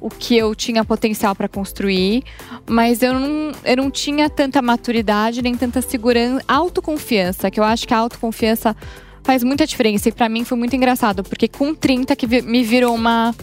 o 0.00 0.08
que 0.08 0.36
eu 0.36 0.54
tinha 0.54 0.84
potencial 0.84 1.34
para 1.34 1.48
construir, 1.48 2.22
mas 2.68 3.02
eu 3.02 3.12
não, 3.12 3.52
eu 3.64 3.76
não 3.76 3.90
tinha 3.90 4.30
tanta 4.30 4.62
maturidade 4.62 5.42
nem 5.42 5.56
tanta 5.56 5.82
segurança, 5.82 6.44
autoconfiança, 6.46 7.50
que 7.50 7.58
eu 7.58 7.64
acho 7.64 7.88
que 7.88 7.92
a 7.92 7.98
autoconfiança 7.98 8.76
faz 9.22 9.42
muita 9.42 9.66
diferença. 9.66 10.08
E 10.08 10.12
para 10.12 10.28
mim 10.28 10.44
foi 10.44 10.56
muito 10.58 10.74
engraçado, 10.74 11.22
porque 11.22 11.48
com 11.48 11.74
30 11.74 12.14
que 12.16 12.26
me 12.42 12.62
virou 12.62 12.94
uma, 12.94 13.34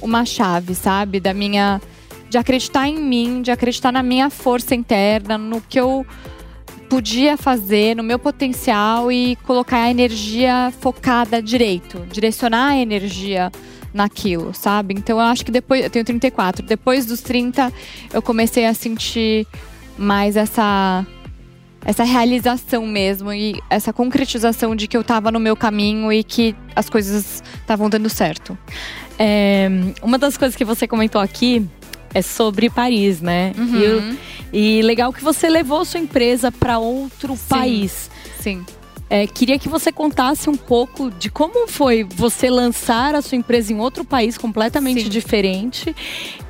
uma 0.00 0.24
chave, 0.24 0.74
sabe? 0.74 1.20
Da 1.20 1.34
minha 1.34 1.80
de 2.28 2.38
acreditar 2.38 2.88
em 2.88 2.96
mim, 2.96 3.42
de 3.42 3.50
acreditar 3.50 3.90
na 3.90 4.04
minha 4.04 4.30
força 4.30 4.72
interna, 4.72 5.36
no 5.36 5.60
que 5.60 5.80
eu 5.80 6.06
podia 6.88 7.36
fazer, 7.36 7.96
no 7.96 8.04
meu 8.04 8.18
potencial 8.18 9.10
e 9.10 9.36
colocar 9.44 9.82
a 9.82 9.90
energia 9.90 10.72
focada 10.80 11.42
direito, 11.42 12.06
direcionar 12.10 12.70
a 12.70 12.76
energia 12.76 13.50
naquilo, 13.92 14.54
sabe? 14.54 14.94
Então 14.94 15.18
eu 15.18 15.26
acho 15.26 15.44
que 15.44 15.50
depois, 15.50 15.82
eu 15.82 15.90
tenho 15.90 16.04
34, 16.04 16.64
depois 16.64 17.04
dos 17.06 17.20
30 17.20 17.72
eu 18.12 18.22
comecei 18.22 18.64
a 18.64 18.74
sentir 18.74 19.46
mais 19.98 20.36
essa 20.36 21.04
essa 21.84 22.04
realização 22.04 22.86
mesmo 22.86 23.32
e 23.32 23.60
essa 23.68 23.92
concretização 23.92 24.76
de 24.76 24.86
que 24.86 24.96
eu 24.96 25.00
estava 25.00 25.30
no 25.30 25.40
meu 25.40 25.56
caminho 25.56 26.12
e 26.12 26.22
que 26.22 26.54
as 26.74 26.90
coisas 26.90 27.42
estavam 27.60 27.88
dando 27.88 28.08
certo. 28.08 28.56
É, 29.18 29.68
uma 30.02 30.18
das 30.18 30.36
coisas 30.36 30.56
que 30.56 30.64
você 30.64 30.86
comentou 30.86 31.20
aqui 31.20 31.66
é 32.12 32.22
sobre 32.22 32.68
Paris, 32.68 33.20
né? 33.20 33.52
Uhum. 33.56 34.16
E, 34.52 34.78
e, 34.78 34.82
legal 34.82 35.12
que 35.12 35.22
você 35.22 35.48
levou 35.48 35.84
sua 35.84 36.00
empresa 36.00 36.50
para 36.50 36.78
outro 36.78 37.36
Sim. 37.36 37.48
país. 37.48 38.10
Sim. 38.40 38.64
É, 39.10 39.26
queria 39.26 39.58
que 39.58 39.68
você 39.68 39.90
contasse 39.90 40.48
um 40.48 40.56
pouco 40.56 41.10
de 41.10 41.28
como 41.28 41.66
foi 41.66 42.04
você 42.04 42.48
lançar 42.48 43.16
a 43.16 43.20
sua 43.20 43.36
empresa 43.36 43.72
em 43.72 43.80
outro 43.80 44.04
país 44.04 44.38
completamente 44.38 45.02
Sim. 45.02 45.08
diferente. 45.08 45.94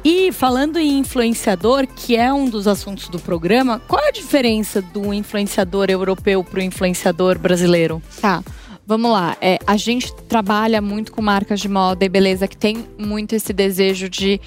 E 0.04 0.30
falando 0.30 0.78
em 0.78 0.98
influenciador, 0.98 1.86
que 1.86 2.16
é 2.16 2.30
um 2.30 2.50
dos 2.50 2.68
assuntos 2.68 3.08
do 3.08 3.18
programa, 3.18 3.80
qual 3.88 4.04
é 4.04 4.08
a 4.08 4.12
diferença 4.12 4.82
do 4.82 5.14
influenciador 5.14 5.86
europeu 5.88 6.44
para 6.44 6.60
o 6.60 6.62
influenciador 6.62 7.38
brasileiro? 7.38 8.02
Tá. 8.20 8.44
Vamos 8.86 9.12
lá. 9.12 9.36
É, 9.40 9.58
a 9.66 9.76
gente 9.76 10.12
trabalha 10.28 10.82
muito 10.82 11.12
com 11.12 11.22
marcas 11.22 11.60
de 11.60 11.68
moda 11.68 12.04
e 12.04 12.08
beleza 12.08 12.48
que 12.48 12.56
tem 12.56 12.84
muito 12.98 13.34
esse 13.34 13.52
desejo 13.52 14.08
de 14.08 14.40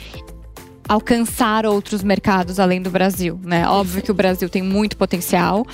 alcançar 0.87 1.65
outros 1.65 2.03
mercados 2.03 2.59
além 2.59 2.81
do 2.81 2.89
Brasil, 2.89 3.39
né? 3.43 3.67
Óbvio 3.67 4.01
que 4.01 4.11
o 4.11 4.13
Brasil 4.13 4.49
tem 4.49 4.61
muito 4.61 4.97
potencial, 4.97 5.65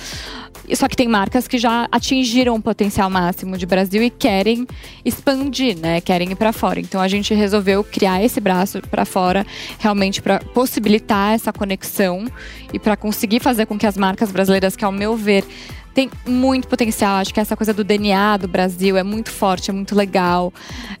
só 0.74 0.88
que 0.88 0.96
tem 0.96 1.08
marcas 1.08 1.48
que 1.48 1.58
já 1.58 1.88
atingiram 1.90 2.54
o 2.54 2.62
potencial 2.62 3.10
máximo 3.10 3.58
de 3.58 3.66
Brasil 3.66 4.02
e 4.02 4.10
querem 4.10 4.66
expandir, 5.04 5.76
né? 5.76 6.00
Querem 6.00 6.30
ir 6.30 6.36
para 6.36 6.52
fora. 6.52 6.78
Então 6.80 7.00
a 7.00 7.08
gente 7.08 7.34
resolveu 7.34 7.82
criar 7.82 8.22
esse 8.22 8.40
braço 8.40 8.80
para 8.82 9.04
fora, 9.04 9.46
realmente 9.78 10.22
para 10.22 10.38
possibilitar 10.38 11.34
essa 11.34 11.52
conexão 11.52 12.26
e 12.72 12.78
para 12.78 12.96
conseguir 12.96 13.40
fazer 13.40 13.66
com 13.66 13.78
que 13.78 13.86
as 13.86 13.96
marcas 13.96 14.30
brasileiras, 14.30 14.76
que 14.76 14.84
ao 14.84 14.92
meu 14.92 15.16
ver 15.16 15.44
tem 15.94 16.10
muito 16.26 16.68
potencial. 16.68 17.16
Acho 17.16 17.32
que 17.32 17.40
essa 17.40 17.56
coisa 17.56 17.72
do 17.72 17.82
DNA 17.82 18.36
do 18.38 18.48
Brasil 18.48 18.96
é 18.96 19.02
muito 19.02 19.30
forte, 19.30 19.70
é 19.70 19.72
muito 19.72 19.94
legal. 19.94 20.52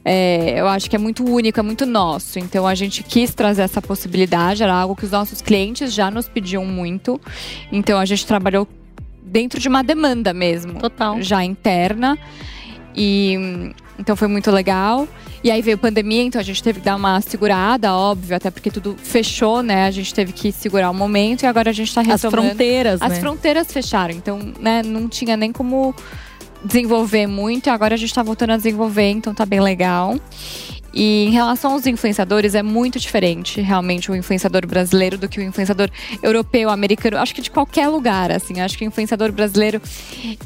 É, 0.04 0.60
eu 0.60 0.68
acho 0.68 0.88
que 0.88 0.96
é 0.96 0.98
muito 0.98 1.24
único, 1.24 1.58
é 1.60 1.62
muito 1.62 1.86
nosso. 1.86 2.38
Então 2.38 2.66
a 2.66 2.74
gente 2.74 3.02
quis 3.02 3.34
trazer 3.34 3.62
essa 3.62 3.80
possibilidade, 3.80 4.62
era 4.62 4.74
algo 4.74 4.96
que 4.96 5.04
os 5.04 5.10
nossos 5.10 5.40
clientes 5.40 5.92
já 5.92 6.10
nos 6.10 6.28
pediam 6.28 6.64
muito. 6.64 7.20
Então 7.70 7.98
a 7.98 8.04
gente 8.04 8.26
trabalhou 8.26 8.66
dentro 9.22 9.60
de 9.60 9.68
uma 9.68 9.82
demanda 9.82 10.34
mesmo. 10.34 10.74
Total. 10.80 11.20
Já 11.22 11.44
interna. 11.44 12.18
E 12.94 13.72
então 14.00 14.16
foi 14.16 14.26
muito 14.26 14.50
legal. 14.50 15.06
E 15.44 15.50
aí 15.50 15.62
veio 15.62 15.78
pandemia, 15.78 16.22
então 16.22 16.40
a 16.40 16.44
gente 16.44 16.62
teve 16.62 16.80
que 16.80 16.84
dar 16.84 16.96
uma 16.96 17.20
segurada, 17.20 17.94
óbvio, 17.94 18.36
até 18.36 18.50
porque 18.50 18.70
tudo 18.70 18.96
fechou, 19.02 19.62
né? 19.62 19.86
A 19.86 19.90
gente 19.90 20.12
teve 20.12 20.32
que 20.32 20.50
segurar 20.50 20.90
o 20.90 20.94
momento 20.94 21.42
e 21.42 21.46
agora 21.46 21.70
a 21.70 21.72
gente 21.72 21.94
tá 21.94 22.00
As 22.00 22.06
retomando. 22.06 22.48
fronteiras, 22.48 23.00
As 23.00 23.12
né? 23.12 23.20
fronteiras 23.20 23.72
fecharam, 23.72 24.14
então, 24.14 24.38
né, 24.58 24.82
não 24.82 25.08
tinha 25.08 25.36
nem 25.36 25.52
como 25.52 25.94
desenvolver 26.64 27.26
muito. 27.26 27.68
E 27.68 27.70
agora 27.70 27.94
a 27.94 27.98
gente 27.98 28.12
tá 28.12 28.22
voltando 28.22 28.50
a 28.50 28.56
desenvolver, 28.56 29.10
então 29.10 29.32
tá 29.32 29.46
bem 29.46 29.60
legal. 29.60 30.18
E 30.92 31.26
em 31.26 31.30
relação 31.30 31.72
aos 31.72 31.86
influenciadores, 31.86 32.54
é 32.54 32.62
muito 32.62 32.98
diferente 32.98 33.60
realmente 33.60 34.10
o 34.10 34.16
influenciador 34.16 34.66
brasileiro 34.66 35.16
do 35.16 35.28
que 35.28 35.38
o 35.38 35.42
influenciador 35.42 35.88
europeu, 36.22 36.70
americano, 36.70 37.18
acho 37.18 37.34
que 37.34 37.40
de 37.40 37.50
qualquer 37.50 37.88
lugar, 37.88 38.30
assim. 38.30 38.60
Acho 38.60 38.76
que 38.76 38.84
o 38.84 38.88
influenciador 38.88 39.30
brasileiro, 39.30 39.80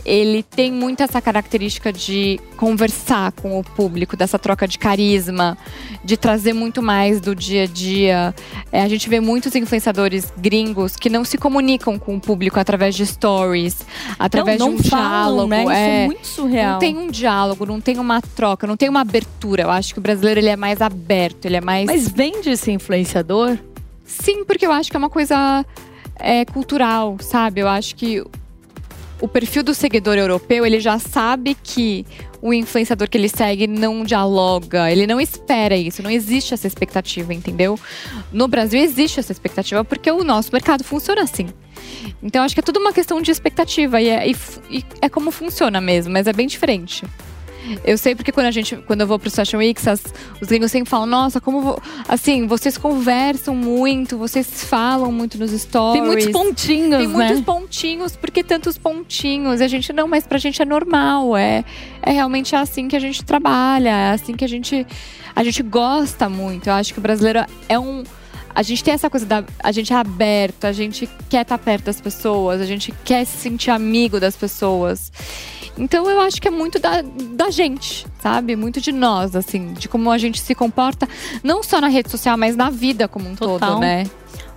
ele 0.04 0.42
tem 0.42 0.70
muito 0.70 1.02
essa 1.02 1.20
característica 1.20 1.92
de 1.92 2.38
conversar 2.56 3.32
com 3.32 3.58
o 3.58 3.64
público, 3.64 4.16
dessa 4.16 4.38
troca 4.38 4.68
de 4.68 4.78
carisma, 4.78 5.56
de 6.04 6.16
trazer 6.16 6.52
muito 6.52 6.82
mais 6.82 7.20
do 7.20 7.34
dia 7.34 7.62
a 7.62 7.66
dia. 7.66 8.34
É, 8.70 8.82
a 8.82 8.88
gente 8.88 9.08
vê 9.08 9.20
muitos 9.20 9.54
influenciadores 9.54 10.32
gringos 10.36 10.96
que 10.96 11.08
não 11.08 11.24
se 11.24 11.38
comunicam 11.38 11.98
com 11.98 12.16
o 12.16 12.20
público 12.20 12.58
através 12.60 12.94
de 12.94 13.06
stories, 13.06 13.86
através 14.18 14.58
não, 14.58 14.70
não 14.70 14.76
de 14.76 14.86
um 14.86 14.90
falam, 14.90 15.46
diálogo. 15.46 15.48
né? 15.48 15.62
Isso 15.62 15.70
é 15.72 15.94
é. 15.94 16.06
muito 16.06 16.26
surreal. 16.26 16.72
Não 16.72 16.78
tem 16.78 16.96
um 16.96 17.10
diálogo, 17.10 17.66
não 17.66 17.80
tem 17.80 17.98
uma 17.98 18.20
troca, 18.20 18.66
não 18.66 18.76
tem 18.76 18.88
uma 18.88 19.00
abertura. 19.00 19.62
Eu 19.62 19.70
acho 19.70 19.92
que 19.92 19.98
o 19.98 20.02
brasileiro 20.02 20.33
ele 20.38 20.48
é 20.48 20.56
mais 20.56 20.80
aberto, 20.80 21.46
ele 21.46 21.56
é 21.56 21.60
mais. 21.60 21.86
Mas 21.86 22.08
vende 22.08 22.50
esse 22.50 22.70
influenciador? 22.70 23.58
Sim, 24.04 24.44
porque 24.44 24.66
eu 24.66 24.72
acho 24.72 24.90
que 24.90 24.96
é 24.96 24.98
uma 24.98 25.10
coisa 25.10 25.64
é, 26.16 26.44
cultural, 26.44 27.16
sabe? 27.20 27.60
Eu 27.60 27.68
acho 27.68 27.96
que 27.96 28.22
o 29.20 29.28
perfil 29.28 29.62
do 29.62 29.74
seguidor 29.74 30.16
europeu, 30.16 30.66
ele 30.66 30.80
já 30.80 30.98
sabe 30.98 31.56
que 31.62 32.04
o 32.42 32.52
influenciador 32.52 33.08
que 33.08 33.16
ele 33.16 33.28
segue 33.28 33.66
não 33.66 34.04
dialoga, 34.04 34.90
ele 34.90 35.06
não 35.06 35.18
espera 35.18 35.74
isso, 35.76 36.02
não 36.02 36.10
existe 36.10 36.52
essa 36.52 36.66
expectativa, 36.66 37.32
entendeu? 37.32 37.78
No 38.30 38.46
Brasil 38.46 38.78
existe 38.78 39.18
essa 39.18 39.32
expectativa 39.32 39.82
porque 39.82 40.10
o 40.10 40.22
nosso 40.22 40.52
mercado 40.52 40.84
funciona 40.84 41.22
assim. 41.22 41.46
Então 42.22 42.42
acho 42.42 42.54
que 42.54 42.60
é 42.60 42.62
tudo 42.62 42.80
uma 42.80 42.92
questão 42.92 43.22
de 43.22 43.30
expectativa 43.30 44.00
e 44.00 44.08
é, 44.08 44.28
e, 44.28 44.36
e 44.70 44.84
é 45.00 45.08
como 45.08 45.30
funciona 45.30 45.80
mesmo, 45.80 46.12
mas 46.12 46.26
é 46.26 46.32
bem 46.34 46.46
diferente. 46.46 47.04
Eu 47.84 47.96
sei 47.98 48.14
porque 48.14 48.30
quando 48.32 48.46
a 48.46 48.50
gente, 48.50 48.76
quando 48.76 49.00
eu 49.02 49.06
vou 49.06 49.18
pro 49.18 49.30
Fashion 49.30 49.58
Weeks, 49.58 49.86
as, 49.88 50.02
os 50.40 50.48
gringos 50.48 50.70
sempre 50.70 50.88
falam, 50.90 51.06
nossa, 51.06 51.40
como 51.40 51.60
vo- 51.60 51.82
assim, 52.08 52.46
vocês 52.46 52.76
conversam 52.78 53.54
muito, 53.54 54.16
vocês 54.18 54.64
falam 54.64 55.10
muito 55.12 55.38
nos 55.38 55.50
stories. 55.52 56.00
Tem 56.00 56.02
muitos 56.10 56.28
pontinhos, 56.30 56.98
Tem 56.98 57.08
né? 57.08 57.12
muitos 57.26 57.40
pontinhos, 57.42 58.16
por 58.16 58.30
que 58.30 58.42
tantos 58.44 58.76
pontinhos? 58.78 59.60
E 59.60 59.64
a 59.64 59.68
gente, 59.68 59.92
não, 59.92 60.06
mas 60.08 60.26
pra 60.26 60.38
gente 60.38 60.60
é 60.60 60.64
normal, 60.64 61.36
é, 61.36 61.64
é 62.02 62.10
realmente 62.12 62.54
assim 62.56 62.88
que 62.88 62.96
a 62.96 63.00
gente 63.00 63.24
trabalha, 63.24 63.88
é 63.90 64.10
assim 64.12 64.34
que 64.34 64.44
a 64.44 64.48
gente, 64.48 64.86
a 65.34 65.42
gente 65.44 65.62
gosta 65.62 66.28
muito. 66.28 66.68
Eu 66.68 66.74
acho 66.74 66.92
que 66.92 66.98
o 66.98 67.02
brasileiro 67.02 67.44
é 67.68 67.78
um. 67.78 68.02
A 68.54 68.62
gente 68.62 68.84
tem 68.84 68.94
essa 68.94 69.10
coisa 69.10 69.26
da. 69.26 69.44
A 69.62 69.72
gente 69.72 69.92
é 69.92 69.96
aberto, 69.96 70.64
a 70.64 70.72
gente 70.72 71.08
quer 71.28 71.42
estar 71.42 71.58
perto 71.58 71.84
das 71.86 72.00
pessoas, 72.00 72.60
a 72.60 72.66
gente 72.66 72.92
quer 73.04 73.24
se 73.24 73.36
sentir 73.36 73.70
amigo 73.70 74.20
das 74.20 74.36
pessoas. 74.36 75.10
Então 75.76 76.08
eu 76.08 76.20
acho 76.20 76.40
que 76.40 76.46
é 76.46 76.50
muito 76.52 76.78
da, 76.78 77.02
da 77.02 77.50
gente, 77.50 78.06
sabe? 78.22 78.54
Muito 78.54 78.80
de 78.80 78.92
nós, 78.92 79.34
assim, 79.34 79.72
de 79.72 79.88
como 79.88 80.10
a 80.10 80.18
gente 80.18 80.40
se 80.40 80.54
comporta, 80.54 81.08
não 81.42 81.64
só 81.64 81.80
na 81.80 81.88
rede 81.88 82.10
social, 82.10 82.36
mas 82.38 82.54
na 82.54 82.70
vida 82.70 83.08
como 83.08 83.28
um 83.28 83.34
Total. 83.34 83.58
todo, 83.58 83.80
né? 83.80 84.04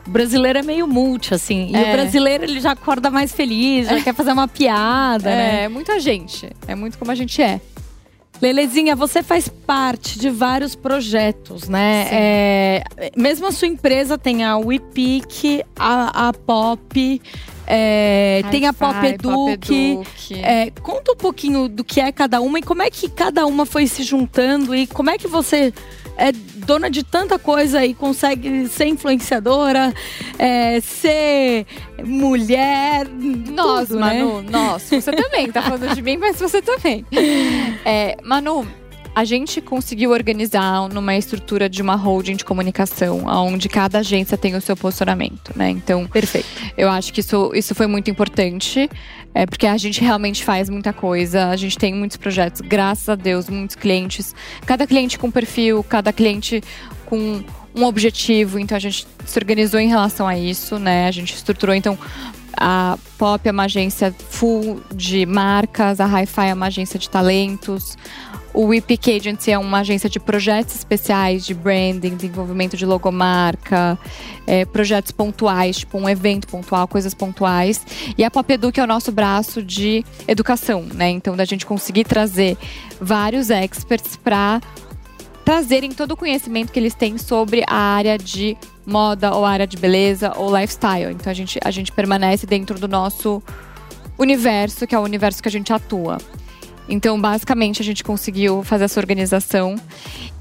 O 0.05 0.09
brasileiro 0.11 0.59
é 0.59 0.61
meio 0.61 0.87
multi, 0.87 1.33
assim. 1.33 1.71
E 1.71 1.75
É. 1.75 1.89
o 1.89 1.91
brasileiro, 1.93 2.43
ele 2.43 2.61
já 2.61 2.71
acorda 2.71 3.09
mais 3.09 3.31
feliz, 3.33 3.87
já 3.87 3.99
quer 4.01 4.13
fazer 4.13 4.31
uma 4.31 4.47
piada, 4.47 5.27
né? 5.29 5.63
É, 5.63 5.67
muita 5.67 5.99
gente. 5.99 6.49
É 6.67 6.75
muito 6.75 6.97
como 6.99 7.11
a 7.11 7.15
gente 7.15 7.41
é. 7.41 7.59
Lelezinha, 8.41 8.95
você 8.95 9.23
faz 9.23 9.47
parte 9.47 10.19
de 10.19 10.29
vários 10.29 10.75
projetos, 10.75 11.67
né? 11.67 12.07
É, 12.11 12.83
mesmo 13.15 13.47
a 13.47 13.51
sua 13.51 13.67
empresa 13.67 14.17
tem 14.17 14.43
a 14.43 14.57
WePick, 14.57 15.63
a, 15.75 16.29
a 16.29 16.33
Pop, 16.33 17.21
é, 17.65 18.41
tem 18.49 18.65
a 18.65 18.73
Pop 18.73 18.95
Hi-Fi, 18.95 19.13
Eduque. 19.15 19.91
Eduque. 19.91 20.35
É, 20.41 20.71
conta 20.81 21.11
um 21.11 21.15
pouquinho 21.17 21.67
do 21.67 21.83
que 21.83 21.99
é 21.99 22.11
cada 22.11 22.39
uma 22.39 22.59
e 22.59 22.61
como 22.61 22.81
é 22.81 22.89
que 22.89 23.09
cada 23.09 23.45
uma 23.45 23.65
foi 23.65 23.87
se 23.87 24.03
juntando 24.03 24.73
e 24.73 24.87
como 24.87 25.09
é 25.09 25.17
que 25.17 25.27
você 25.27 25.73
é 26.17 26.31
dona 26.31 26.89
de 26.89 27.03
tanta 27.03 27.37
coisa 27.37 27.85
e 27.85 27.93
consegue 27.93 28.67
ser 28.67 28.87
influenciadora, 28.87 29.93
é, 30.37 30.81
ser 30.81 31.65
mulher. 32.03 33.07
Nós, 33.07 33.89
tudo, 33.89 33.99
né? 33.99 34.23
Manu, 34.23 34.41
nós. 34.41 34.83
Você 34.83 35.11
também, 35.11 35.51
tá 35.51 35.61
falando 35.61 35.93
de 35.93 36.01
mim, 36.01 36.17
mas 36.17 36.39
você 36.39 36.61
também. 36.61 37.05
É, 37.85 38.17
Manu, 38.23 38.67
a 39.17 39.25
gente 39.25 39.59
conseguiu 39.61 40.11
organizar 40.11 40.87
numa 40.89 41.15
estrutura 41.15 41.67
de 41.67 41.81
uma 41.81 41.95
holding 41.95 42.35
de 42.35 42.45
comunicação, 42.45 43.25
onde 43.25 43.67
cada 43.67 43.97
agência 43.97 44.37
tem 44.37 44.55
o 44.55 44.61
seu 44.61 44.77
posicionamento, 44.77 45.51
né? 45.55 45.71
Então, 45.71 46.05
Perfeito. 46.05 46.45
eu 46.77 46.87
acho 46.87 47.11
que 47.11 47.21
isso, 47.21 47.51
isso 47.55 47.73
foi 47.73 47.87
muito 47.87 48.11
importante, 48.11 48.87
é, 49.33 49.47
porque 49.47 49.65
a 49.65 49.75
gente 49.75 50.01
realmente 50.01 50.45
faz 50.45 50.69
muita 50.69 50.93
coisa, 50.93 51.47
a 51.47 51.55
gente 51.55 51.79
tem 51.79 51.95
muitos 51.95 52.15
projetos, 52.15 52.61
graças 52.61 53.09
a 53.09 53.15
Deus, 53.15 53.49
muitos 53.49 53.75
clientes. 53.75 54.35
Cada 54.67 54.85
cliente 54.85 55.17
com 55.17 55.31
perfil, 55.31 55.83
cada 55.83 56.13
cliente 56.13 56.61
com 57.07 57.43
um 57.73 57.85
objetivo, 57.85 58.59
então 58.59 58.75
a 58.75 58.79
gente 58.79 59.07
se 59.25 59.39
organizou 59.39 59.79
em 59.79 59.87
relação 59.87 60.27
a 60.27 60.37
isso, 60.37 60.77
né? 60.77 61.07
A 61.07 61.11
gente 61.11 61.33
estruturou, 61.33 61.73
então, 61.73 61.97
a 62.57 62.97
Pop 63.17 63.47
é 63.47 63.51
uma 63.51 63.63
agência 63.63 64.13
full 64.29 64.81
de 64.93 65.25
marcas, 65.25 65.99
a 65.99 66.05
Hi-Fi 66.05 66.49
é 66.49 66.53
uma 66.53 66.67
agência 66.67 66.99
de 66.99 67.09
talentos, 67.09 67.97
o 68.57 68.65
WePick 68.65 69.15
Agency 69.15 69.51
é 69.51 69.57
uma 69.59 69.81
agência 69.81 70.09
de 70.09 70.19
projetos 70.19 70.73
especiais, 70.73 71.45
de 71.45 71.53
branding, 71.53 72.15
desenvolvimento 72.15 72.75
de 72.75 72.87
logomarca, 72.87 73.99
é, 74.47 74.65
projetos 74.65 75.11
pontuais, 75.11 75.77
tipo 75.77 75.95
um 75.95 76.09
evento 76.09 76.47
pontual, 76.47 76.87
coisas 76.87 77.13
pontuais. 77.13 77.85
E 78.17 78.23
a 78.23 78.31
Pop 78.31 78.51
Edu, 78.51 78.71
que 78.71 78.79
é 78.79 78.83
o 78.83 78.87
nosso 78.87 79.11
braço 79.11 79.61
de 79.61 80.03
educação, 80.27 80.81
né? 80.81 81.09
Então, 81.09 81.35
da 81.35 81.45
gente 81.45 81.67
conseguir 81.67 82.05
trazer 82.05 82.57
vários 82.99 83.51
experts 83.51 84.15
para 84.15 84.59
trazerem 85.45 85.91
todo 85.91 86.13
o 86.13 86.17
conhecimento 86.17 86.71
que 86.71 86.79
eles 86.79 86.95
têm 86.95 87.17
sobre 87.19 87.63
a 87.67 87.75
área 87.75 88.17
de 88.17 88.57
moda 88.87 89.35
ou 89.35 89.45
área 89.45 89.67
de 89.67 89.77
beleza 89.77 90.33
ou 90.35 90.55
lifestyle. 90.55 91.13
Então 91.13 91.29
a 91.29 91.33
gente, 91.33 91.59
a 91.63 91.69
gente 91.69 91.91
permanece 91.91 92.47
dentro 92.47 92.79
do 92.79 92.87
nosso 92.87 93.43
universo, 94.17 94.87
que 94.87 94.95
é 94.95 94.99
o 94.99 95.03
universo 95.03 95.41
que 95.43 95.49
a 95.49 95.51
gente 95.51 95.71
atua. 95.71 96.17
Então, 96.89 97.19
basicamente, 97.19 97.81
a 97.81 97.85
gente 97.85 98.01
conseguiu 98.01 98.63
fazer 98.63 98.85
essa 98.85 98.97
organização. 98.97 99.75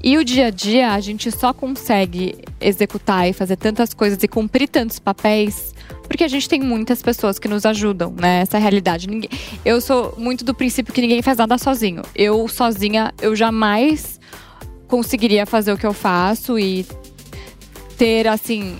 E 0.01 0.17
o 0.17 0.23
dia 0.23 0.47
a 0.47 0.49
dia, 0.49 0.93
a 0.93 0.99
gente 1.01 1.29
só 1.29 1.51
consegue 1.51 2.35
executar 2.61 3.27
e 3.27 3.33
fazer 3.33 3.57
tantas 3.57 3.93
coisas 3.93 4.17
e 4.23 4.27
cumprir 4.29 4.69
tantos 4.69 4.97
papéis 4.97 5.75
porque 6.07 6.23
a 6.23 6.27
gente 6.27 6.47
tem 6.47 6.61
muitas 6.61 7.01
pessoas 7.01 7.37
que 7.37 7.47
nos 7.47 7.65
ajudam, 7.65 8.13
né? 8.17 8.41
Essa 8.41 8.57
é 8.57 8.59
realidade. 8.59 9.07
Ninguém, 9.07 9.29
eu 9.65 9.81
sou 9.81 10.13
muito 10.17 10.43
do 10.43 10.53
princípio 10.53 10.93
que 10.93 11.01
ninguém 11.01 11.21
faz 11.21 11.37
nada 11.37 11.57
sozinho. 11.57 12.01
Eu, 12.15 12.47
sozinha, 12.47 13.13
eu 13.21 13.35
jamais 13.35 14.19
conseguiria 14.87 15.45
fazer 15.45 15.73
o 15.73 15.77
que 15.77 15.85
eu 15.85 15.93
faço 15.93 16.57
e 16.57 16.85
ter, 17.97 18.27
assim, 18.27 18.77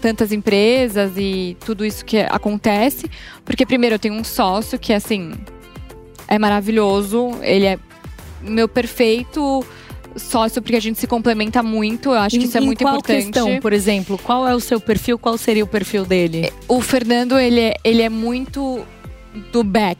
tantas 0.00 0.32
empresas 0.32 1.12
e 1.16 1.56
tudo 1.64 1.84
isso 1.84 2.04
que 2.04 2.18
acontece. 2.18 3.10
Porque, 3.44 3.66
primeiro, 3.66 3.96
eu 3.96 3.98
tenho 3.98 4.14
um 4.14 4.24
sócio 4.24 4.78
que, 4.78 4.92
assim, 4.92 5.32
é 6.26 6.38
maravilhoso. 6.38 7.38
Ele 7.42 7.66
é 7.66 7.78
meu 8.40 8.68
perfeito 8.68 9.64
sócio, 10.16 10.60
porque 10.60 10.76
a 10.76 10.80
gente 10.80 10.98
se 10.98 11.06
complementa 11.06 11.62
muito. 11.62 12.10
Eu 12.10 12.18
acho 12.18 12.38
que 12.38 12.44
isso 12.44 12.56
é 12.56 12.60
muito 12.60 12.82
qual 12.82 12.94
importante. 12.94 13.24
Questão, 13.26 13.60
por 13.60 13.72
exemplo, 13.72 14.18
qual 14.18 14.46
é 14.48 14.54
o 14.54 14.60
seu 14.60 14.80
perfil? 14.80 15.18
Qual 15.18 15.36
seria 15.36 15.64
o 15.64 15.66
perfil 15.66 16.04
dele? 16.04 16.52
O 16.66 16.80
Fernando, 16.80 17.38
ele 17.38 17.60
é, 17.60 17.74
ele 17.84 18.02
é 18.02 18.08
muito 18.08 18.84
do 19.52 19.62
back. 19.62 19.98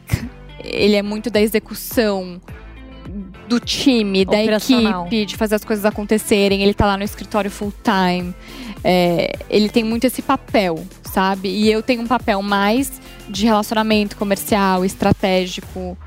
Ele 0.63 0.95
é 0.95 1.01
muito 1.01 1.29
da 1.29 1.41
execução 1.41 2.39
do 3.51 3.59
time, 3.59 4.23
da 4.23 4.41
equipe, 4.41 5.25
de 5.25 5.35
fazer 5.35 5.55
as 5.55 5.65
coisas 5.65 5.83
acontecerem. 5.83 6.63
Ele 6.63 6.73
tá 6.73 6.85
lá 6.85 6.95
no 6.95 7.03
escritório 7.03 7.51
full 7.51 7.73
time. 7.83 8.33
É, 8.81 9.33
ele 9.49 9.67
tem 9.67 9.83
muito 9.83 10.05
esse 10.05 10.21
papel, 10.21 10.85
sabe? 11.03 11.49
E 11.49 11.69
eu 11.69 11.83
tenho 11.83 12.01
um 12.01 12.07
papel 12.07 12.41
mais 12.41 13.01
de 13.27 13.45
relacionamento 13.45 14.15
comercial, 14.15 14.85
estratégico. 14.85 15.97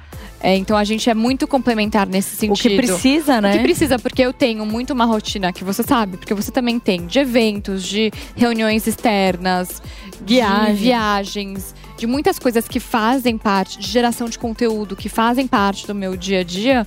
É, 0.40 0.56
então 0.56 0.74
a 0.74 0.84
gente 0.84 1.08
é 1.10 1.14
muito 1.14 1.46
complementar 1.46 2.06
nesse 2.06 2.34
sentido. 2.34 2.74
O 2.74 2.76
que 2.76 2.76
precisa, 2.76 3.42
né? 3.42 3.50
O 3.50 3.56
que 3.58 3.62
precisa, 3.62 3.98
porque 3.98 4.22
eu 4.22 4.32
tenho 4.32 4.64
muito 4.64 4.94
uma 4.94 5.04
rotina 5.04 5.52
que 5.52 5.62
você 5.62 5.82
sabe, 5.82 6.16
porque 6.16 6.32
você 6.32 6.50
também 6.50 6.78
tem 6.78 7.06
de 7.06 7.18
eventos, 7.18 7.82
de 7.82 8.10
reuniões 8.34 8.86
externas, 8.86 9.82
Viagem. 10.20 10.74
de 10.74 10.80
viagens, 10.80 11.74
de 11.96 12.06
muitas 12.06 12.38
coisas 12.38 12.66
que 12.66 12.80
fazem 12.80 13.38
parte, 13.38 13.78
de 13.78 13.86
geração 13.86 14.28
de 14.28 14.38
conteúdo, 14.38 14.96
que 14.96 15.08
fazem 15.08 15.46
parte 15.46 15.86
do 15.86 15.94
meu 15.94 16.16
dia 16.16 16.40
a 16.40 16.44
dia. 16.44 16.86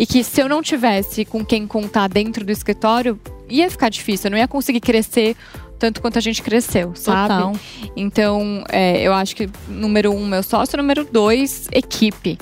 E 0.00 0.06
que 0.06 0.24
se 0.24 0.40
eu 0.40 0.48
não 0.48 0.62
tivesse 0.62 1.26
com 1.26 1.44
quem 1.44 1.66
contar 1.66 2.08
dentro 2.08 2.42
do 2.42 2.50
escritório, 2.50 3.20
ia 3.50 3.70
ficar 3.70 3.90
difícil, 3.90 4.28
eu 4.28 4.30
não 4.30 4.38
ia 4.38 4.48
conseguir 4.48 4.80
crescer 4.80 5.36
tanto 5.78 6.00
quanto 6.00 6.16
a 6.16 6.22
gente 6.22 6.42
cresceu, 6.42 6.92
sabe? 6.94 7.34
Total. 7.34 7.52
Então, 7.94 8.64
é, 8.70 9.02
eu 9.02 9.12
acho 9.12 9.36
que 9.36 9.50
número 9.68 10.10
um, 10.10 10.26
meu 10.26 10.42
sócio, 10.42 10.78
número 10.78 11.04
dois, 11.04 11.68
equipe. 11.70 12.38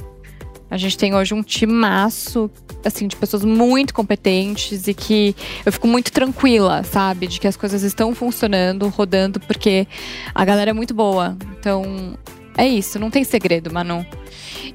A 0.71 0.77
gente 0.77 0.97
tem 0.97 1.17
hoje 1.17 1.35
um 1.35 1.43
timaço, 1.43 2.49
assim, 2.85 3.09
de 3.09 3.17
pessoas 3.17 3.45
muito 3.45 3.93
competentes 3.93 4.87
e 4.87 4.95
que 4.95 5.35
eu 5.67 5.73
fico 5.73 5.89
muito 5.89 6.13
tranquila, 6.13 6.85
sabe? 6.85 7.27
De 7.27 7.41
que 7.41 7.49
as 7.49 7.57
coisas 7.57 7.83
estão 7.83 8.15
funcionando, 8.15 8.87
rodando, 8.89 9.41
porque 9.41 9.85
a 10.33 10.45
galera 10.45 10.71
é 10.71 10.75
muito 10.75 10.95
boa. 10.95 11.37
Então, 11.59 12.17
é 12.57 12.69
isso, 12.69 13.01
não 13.01 13.11
tem 13.11 13.25
segredo, 13.25 13.73
Manu. 13.73 14.07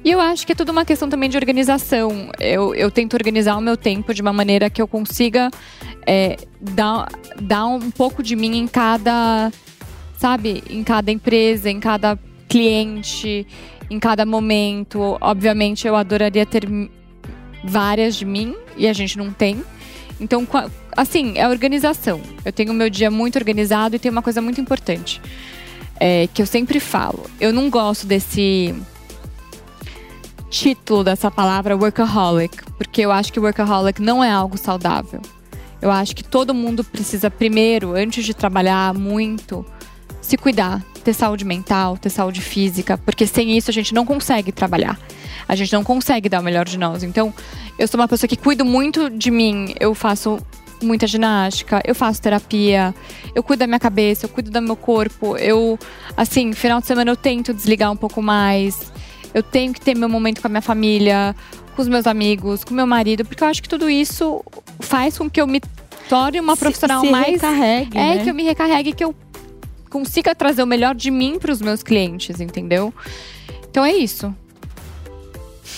E 0.04 0.10
eu 0.10 0.20
acho 0.20 0.46
que 0.46 0.52
é 0.52 0.54
tudo 0.54 0.72
uma 0.72 0.84
questão 0.84 1.08
também 1.08 1.28
de 1.28 1.36
organização. 1.36 2.30
Eu, 2.40 2.74
eu 2.74 2.90
tento 2.90 3.14
organizar 3.14 3.56
o 3.56 3.60
meu 3.60 3.76
tempo 3.76 4.12
de 4.12 4.22
uma 4.22 4.32
maneira 4.32 4.68
que 4.68 4.80
eu 4.80 4.88
consiga 4.88 5.50
é, 6.06 6.36
dar, 6.60 7.08
dar 7.40 7.66
um 7.66 7.90
pouco 7.90 8.22
de 8.22 8.36
mim 8.36 8.58
em 8.58 8.66
cada, 8.66 9.50
sabe, 10.16 10.62
em 10.68 10.82
cada 10.82 11.10
empresa, 11.10 11.70
em 11.70 11.80
cada 11.80 12.18
cliente 12.48 13.46
em 13.90 13.98
cada 13.98 14.24
momento. 14.24 15.16
Obviamente, 15.20 15.86
eu 15.86 15.96
adoraria 15.96 16.44
ter 16.44 16.66
várias 17.62 18.16
de 18.16 18.24
mim 18.24 18.54
e 18.76 18.86
a 18.86 18.92
gente 18.92 19.16
não 19.16 19.32
tem. 19.32 19.62
Então, 20.20 20.46
assim, 20.96 21.34
é 21.36 21.48
organização. 21.48 22.20
Eu 22.44 22.52
tenho 22.52 22.72
o 22.72 22.74
meu 22.74 22.88
dia 22.88 23.10
muito 23.10 23.36
organizado 23.36 23.96
e 23.96 23.98
tem 23.98 24.10
uma 24.10 24.22
coisa 24.22 24.40
muito 24.40 24.60
importante 24.60 25.20
é, 25.98 26.28
que 26.32 26.40
eu 26.40 26.46
sempre 26.46 26.80
falo. 26.80 27.24
Eu 27.40 27.52
não 27.52 27.68
gosto 27.68 28.06
desse 28.06 28.74
título 30.54 31.02
dessa 31.02 31.32
palavra 31.32 31.76
workaholic, 31.76 32.64
porque 32.78 33.00
eu 33.00 33.10
acho 33.10 33.32
que 33.32 33.40
workaholic 33.40 34.00
não 34.00 34.22
é 34.22 34.30
algo 34.30 34.56
saudável. 34.56 35.20
Eu 35.82 35.90
acho 35.90 36.14
que 36.14 36.22
todo 36.22 36.54
mundo 36.54 36.84
precisa 36.84 37.28
primeiro, 37.28 37.96
antes 37.96 38.24
de 38.24 38.32
trabalhar 38.32 38.94
muito, 38.94 39.66
se 40.20 40.36
cuidar, 40.36 40.80
ter 41.02 41.12
saúde 41.12 41.44
mental, 41.44 41.98
ter 41.98 42.08
saúde 42.08 42.40
física, 42.40 42.96
porque 42.96 43.26
sem 43.26 43.56
isso 43.56 43.68
a 43.68 43.74
gente 43.74 43.92
não 43.92 44.06
consegue 44.06 44.52
trabalhar. 44.52 44.96
A 45.48 45.56
gente 45.56 45.72
não 45.72 45.82
consegue 45.82 46.28
dar 46.28 46.40
o 46.40 46.42
melhor 46.44 46.66
de 46.66 46.78
nós. 46.78 47.02
Então, 47.02 47.34
eu 47.76 47.88
sou 47.88 47.98
uma 47.98 48.06
pessoa 48.06 48.28
que 48.28 48.36
cuido 48.36 48.64
muito 48.64 49.10
de 49.10 49.32
mim. 49.32 49.74
Eu 49.80 49.92
faço 49.92 50.38
muita 50.80 51.06
ginástica, 51.06 51.82
eu 51.84 51.96
faço 51.96 52.22
terapia, 52.22 52.94
eu 53.34 53.42
cuido 53.42 53.60
da 53.60 53.66
minha 53.66 53.80
cabeça, 53.80 54.26
eu 54.26 54.30
cuido 54.30 54.52
do 54.52 54.62
meu 54.62 54.76
corpo. 54.76 55.36
Eu, 55.36 55.76
assim, 56.16 56.52
final 56.52 56.80
de 56.80 56.86
semana 56.86 57.10
eu 57.10 57.16
tento 57.16 57.52
desligar 57.52 57.90
um 57.90 57.96
pouco 57.96 58.22
mais. 58.22 58.93
Eu 59.34 59.42
tenho 59.42 59.74
que 59.74 59.80
ter 59.80 59.96
meu 59.96 60.08
momento 60.08 60.40
com 60.40 60.46
a 60.46 60.50
minha 60.50 60.62
família, 60.62 61.34
com 61.74 61.82
os 61.82 61.88
meus 61.88 62.06
amigos, 62.06 62.64
com 62.64 62.72
meu 62.72 62.86
marido, 62.86 63.24
porque 63.24 63.42
eu 63.42 63.48
acho 63.48 63.62
que 63.62 63.68
tudo 63.68 63.90
isso 63.90 64.42
faz 64.80 65.18
com 65.18 65.28
que 65.28 65.40
eu 65.40 65.46
me 65.46 65.60
torne 66.08 66.40
uma 66.40 66.56
profissional 66.56 67.00
se, 67.00 67.06
se 67.06 67.12
mais 67.12 67.32
recarregue, 67.32 67.98
é 67.98 68.14
né? 68.14 68.22
que 68.22 68.30
eu 68.30 68.34
me 68.34 68.44
recarregue, 68.44 68.92
que 68.92 69.04
eu 69.04 69.14
consiga 69.90 70.34
trazer 70.34 70.62
o 70.62 70.66
melhor 70.66 70.94
de 70.94 71.10
mim 71.10 71.38
para 71.38 71.52
os 71.52 71.60
meus 71.60 71.82
clientes, 71.82 72.40
entendeu? 72.40 72.92
Então 73.68 73.84
é 73.84 73.92
isso. 73.92 74.34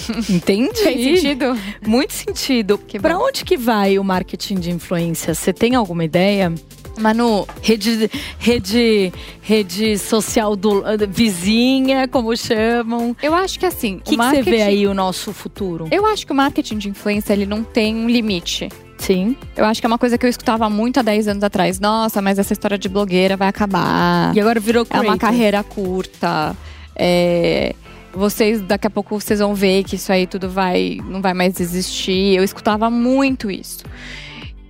Entendi. 0.28 0.78
Fez 0.78 1.20
sentido? 1.20 1.58
Muito 1.86 2.12
sentido. 2.12 2.78
Para 3.00 3.18
onde 3.18 3.44
que 3.44 3.56
vai 3.56 3.98
o 3.98 4.04
marketing 4.04 4.56
de 4.56 4.70
influência? 4.70 5.34
Você 5.34 5.52
tem 5.52 5.74
alguma 5.74 6.04
ideia? 6.04 6.52
Manu, 6.98 7.46
rede, 7.62 8.10
rede, 8.38 9.12
rede 9.40 9.98
social 9.98 10.56
do, 10.56 10.82
vizinha, 11.08 12.08
como 12.08 12.36
chamam. 12.36 13.16
Eu 13.22 13.34
acho 13.34 13.58
que 13.58 13.66
assim. 13.66 13.96
O 13.96 14.00
que, 14.00 14.16
marketing, 14.16 14.44
que 14.44 14.50
você 14.50 14.56
vê 14.56 14.62
aí 14.62 14.86
o 14.86 14.94
nosso 14.94 15.32
futuro? 15.32 15.88
Eu 15.90 16.06
acho 16.06 16.26
que 16.26 16.32
o 16.32 16.34
marketing 16.34 16.78
de 16.78 16.88
influência 16.88 17.32
ele 17.32 17.46
não 17.46 17.62
tem 17.62 17.94
um 17.94 18.08
limite. 18.08 18.68
Sim. 18.98 19.36
Eu 19.56 19.64
acho 19.64 19.80
que 19.80 19.86
é 19.86 19.88
uma 19.88 19.98
coisa 19.98 20.16
que 20.16 20.24
eu 20.24 20.30
escutava 20.30 20.68
muito 20.70 20.98
há 20.98 21.02
10 21.02 21.28
anos 21.28 21.42
atrás. 21.42 21.78
Nossa, 21.78 22.22
mas 22.22 22.38
essa 22.38 22.52
história 22.52 22.78
de 22.78 22.88
blogueira 22.88 23.36
vai 23.36 23.48
acabar. 23.48 24.34
E 24.34 24.40
agora 24.40 24.58
virou 24.58 24.84
creator. 24.86 25.06
É 25.06 25.08
uma 25.10 25.18
carreira 25.18 25.62
curta. 25.62 26.56
É, 26.94 27.74
vocês, 28.12 28.62
daqui 28.62 28.86
a 28.86 28.90
pouco, 28.90 29.20
vocês 29.20 29.40
vão 29.40 29.54
ver 29.54 29.84
que 29.84 29.96
isso 29.96 30.10
aí 30.10 30.26
tudo 30.26 30.48
vai, 30.48 30.98
não 31.04 31.20
vai 31.20 31.34
mais 31.34 31.60
existir. 31.60 32.36
Eu 32.36 32.42
escutava 32.42 32.88
muito 32.90 33.50
isso. 33.50 33.84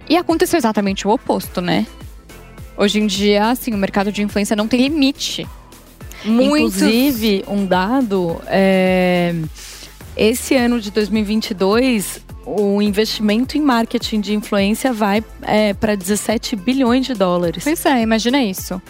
E 0.08 0.16
aconteceu 0.16 0.58
exatamente 0.58 1.06
o 1.06 1.10
oposto, 1.10 1.60
né? 1.60 1.86
Hoje 2.76 3.00
em 3.00 3.06
dia, 3.06 3.50
assim, 3.50 3.72
o 3.72 3.78
mercado 3.78 4.12
de 4.12 4.22
influência 4.22 4.54
não 4.54 4.68
tem 4.68 4.80
limite. 4.80 5.46
Muitos... 6.24 6.82
Inclusive, 6.82 7.44
um 7.48 7.64
dado, 7.64 8.40
é... 8.46 9.34
esse 10.16 10.54
ano 10.54 10.80
de 10.80 10.90
2022, 10.90 12.20
o 12.44 12.80
investimento 12.80 13.56
em 13.56 13.60
marketing 13.60 14.20
de 14.20 14.34
influência 14.34 14.92
vai 14.92 15.22
é, 15.42 15.74
para 15.74 15.94
17 15.94 16.56
bilhões 16.56 17.06
de 17.06 17.14
dólares. 17.14 17.64
Pois 17.64 17.84
é, 17.86 18.02
imagina 18.02 18.42
isso. 18.42 18.80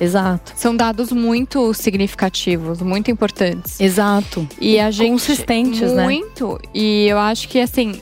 Exato. 0.00 0.52
São 0.56 0.76
dados 0.76 1.10
muito 1.10 1.72
significativos, 1.72 2.82
muito 2.82 3.10
importantes. 3.10 3.80
Exato. 3.80 4.46
E 4.60 4.78
a 4.78 4.90
gente 4.90 5.10
consistentes, 5.10 5.80
muito, 5.80 5.94
né? 5.94 6.04
Muito. 6.04 6.60
E 6.74 7.06
eu 7.08 7.18
acho 7.18 7.48
que 7.48 7.58
assim, 7.58 8.00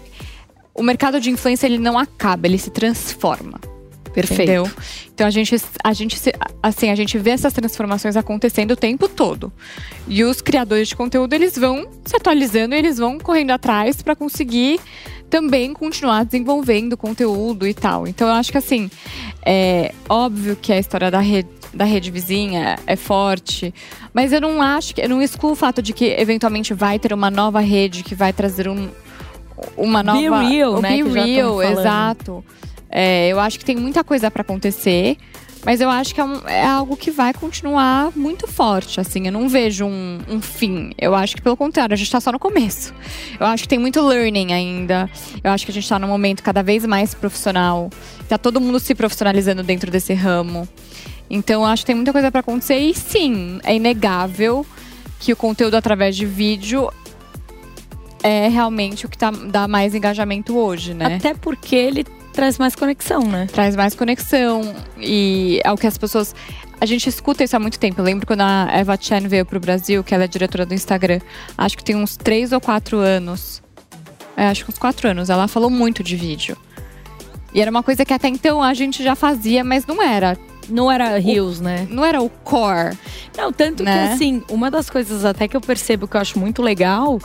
o 0.74 0.82
mercado 0.82 1.20
de 1.20 1.30
influência 1.30 1.66
ele 1.66 1.78
não 1.78 1.98
acaba, 1.98 2.46
ele 2.46 2.58
se 2.58 2.70
transforma. 2.70 3.60
Perfeito. 4.14 4.42
Entendeu? 4.42 4.70
Então 5.12 5.26
a 5.26 5.30
gente, 5.30 5.56
a 5.82 5.92
gente, 5.92 6.32
assim, 6.62 6.90
a 6.90 6.94
gente 6.94 7.18
vê 7.18 7.30
essas 7.30 7.52
transformações 7.52 8.16
acontecendo 8.16 8.70
o 8.70 8.76
tempo 8.76 9.08
todo. 9.08 9.52
E 10.06 10.22
os 10.22 10.40
criadores 10.40 10.88
de 10.88 10.96
conteúdo 10.96 11.32
eles 11.34 11.58
vão 11.58 11.86
se 12.04 12.16
atualizando, 12.16 12.74
e 12.74 12.78
eles 12.78 12.98
vão 12.98 13.18
correndo 13.18 13.50
atrás 13.50 14.00
para 14.00 14.14
conseguir 14.14 14.80
também 15.28 15.72
continuar 15.72 16.24
desenvolvendo 16.24 16.96
conteúdo 16.96 17.66
e 17.66 17.74
tal. 17.74 18.06
Então 18.06 18.28
eu 18.28 18.34
acho 18.34 18.52
que 18.52 18.58
assim, 18.58 18.88
é 19.44 19.92
óbvio 20.08 20.54
que 20.54 20.72
a 20.72 20.78
história 20.78 21.10
da 21.10 21.18
rede, 21.18 21.48
da 21.72 21.84
rede 21.84 22.10
vizinha 22.10 22.78
é 22.86 22.94
forte, 22.94 23.74
mas 24.12 24.32
eu 24.32 24.40
não 24.40 24.62
acho 24.62 24.94
que 24.94 25.00
eu 25.00 25.08
não 25.08 25.20
excluo 25.20 25.52
o 25.52 25.56
fato 25.56 25.82
de 25.82 25.92
que 25.92 26.04
eventualmente 26.04 26.72
vai 26.72 27.00
ter 27.00 27.12
uma 27.12 27.30
nova 27.30 27.58
rede 27.58 28.04
que 28.04 28.14
vai 28.14 28.32
trazer 28.32 28.68
um 28.68 28.88
uma 29.76 30.02
nova 30.02 30.38
Be 30.40 30.48
real, 30.48 30.80
né? 30.80 31.02
Be 31.02 31.08
real, 31.10 31.62
exato. 31.62 32.44
É, 32.96 33.26
eu 33.28 33.40
acho 33.40 33.58
que 33.58 33.64
tem 33.64 33.74
muita 33.74 34.04
coisa 34.04 34.30
para 34.30 34.42
acontecer, 34.42 35.16
Mas 35.66 35.80
eu 35.80 35.88
acho 35.88 36.14
que 36.14 36.20
é, 36.20 36.24
um, 36.24 36.46
é, 36.46 36.62
algo 36.62 36.94
que 36.94 37.10
vai 37.10 37.32
continuar 37.32 38.12
muito 38.14 38.46
forte, 38.46 39.00
assim. 39.00 39.26
Eu 39.26 39.32
não 39.32 39.48
vejo 39.48 39.86
um, 39.86 40.20
um, 40.28 40.40
fim. 40.40 40.92
Eu 40.98 41.14
acho 41.14 41.34
que, 41.34 41.40
pelo 41.40 41.56
contrário, 41.56 41.94
a 41.94 41.96
gente 41.96 42.10
tá 42.10 42.20
só 42.20 42.30
no 42.30 42.38
começo. 42.38 42.92
Eu 43.40 43.46
acho 43.46 43.62
que 43.62 43.68
tem 43.68 43.78
muito 43.78 43.98
learning 44.06 44.52
ainda. 44.52 45.10
Eu 45.42 45.50
acho 45.50 45.64
que 45.64 45.70
a 45.70 45.74
gente 45.74 45.88
tá 45.88 45.98
num 45.98 46.06
momento 46.06 46.42
cada 46.42 46.62
vez 46.62 46.84
mais 46.84 47.14
profissional. 47.14 47.88
Tá 48.28 48.36
todo 48.36 48.60
mundo 48.60 48.78
se 48.78 48.94
profissionalizando 48.94 49.62
dentro 49.62 49.90
desse 49.90 50.12
ramo. 50.12 50.68
Então, 51.30 51.62
eu 51.62 51.66
acho 51.66 51.82
que 51.82 51.86
tem 51.86 51.96
muita 51.96 52.12
coisa 52.12 52.30
para 52.30 52.40
acontecer. 52.40 52.76
E 52.76 52.92
sim, 52.92 53.58
é 53.64 53.74
inegável 53.74 54.66
que 55.18 55.32
o 55.32 55.36
conteúdo 55.36 55.76
através 55.76 56.14
de 56.14 56.26
vídeo 56.26 56.90
é 58.22 58.48
realmente 58.48 59.06
o 59.06 59.08
que 59.08 59.16
tá, 59.16 59.30
dá 59.30 59.66
mais 59.66 59.94
engajamento 59.94 60.58
hoje, 60.58 60.92
né? 60.92 61.16
Até 61.16 61.32
porque 61.32 61.74
ele 61.74 62.04
traz 62.34 62.58
mais 62.58 62.74
conexão, 62.74 63.22
né? 63.22 63.46
Traz 63.50 63.74
mais 63.74 63.94
conexão. 63.94 64.74
E 64.98 65.60
é 65.64 65.72
o 65.72 65.76
que 65.76 65.86
as 65.86 65.96
pessoas. 65.96 66.34
A 66.80 66.84
gente 66.84 67.08
escuta 67.08 67.42
isso 67.42 67.56
há 67.56 67.60
muito 67.60 67.78
tempo. 67.78 68.00
Eu 68.00 68.04
lembro 68.04 68.26
quando 68.26 68.42
a 68.42 68.68
Eva 68.70 68.98
Chen 69.00 69.26
veio 69.28 69.46
pro 69.46 69.58
Brasil, 69.58 70.04
que 70.04 70.14
ela 70.14 70.24
é 70.24 70.28
diretora 70.28 70.66
do 70.66 70.74
Instagram. 70.74 71.20
Acho 71.56 71.78
que 71.78 71.84
tem 71.84 71.96
uns 71.96 72.16
três 72.16 72.52
ou 72.52 72.60
quatro 72.60 72.98
anos. 72.98 73.62
É, 74.36 74.48
acho 74.48 74.64
que 74.64 74.70
uns 74.70 74.78
quatro 74.78 75.08
anos. 75.08 75.30
Ela 75.30 75.48
falou 75.48 75.70
muito 75.70 76.02
de 76.02 76.16
vídeo. 76.16 76.56
E 77.54 77.60
era 77.62 77.70
uma 77.70 77.82
coisa 77.82 78.04
que 78.04 78.12
até 78.12 78.28
então 78.28 78.62
a 78.62 78.74
gente 78.74 79.02
já 79.02 79.14
fazia, 79.14 79.62
mas 79.62 79.86
não 79.86 80.02
era. 80.02 80.36
Não 80.68 80.90
era 80.90 81.18
rios, 81.18 81.60
né? 81.60 81.86
Não 81.90 82.04
era 82.04 82.20
o 82.20 82.28
core. 82.28 82.96
Não, 83.36 83.52
tanto 83.52 83.82
né? 83.82 84.08
que 84.08 84.14
assim, 84.14 84.42
uma 84.50 84.70
das 84.70 84.88
coisas 84.88 85.24
até 85.24 85.48
que 85.48 85.56
eu 85.56 85.60
percebo 85.60 86.06
que 86.06 86.16
eu 86.16 86.20
acho 86.20 86.38
muito 86.38 86.62
legal 86.62 87.18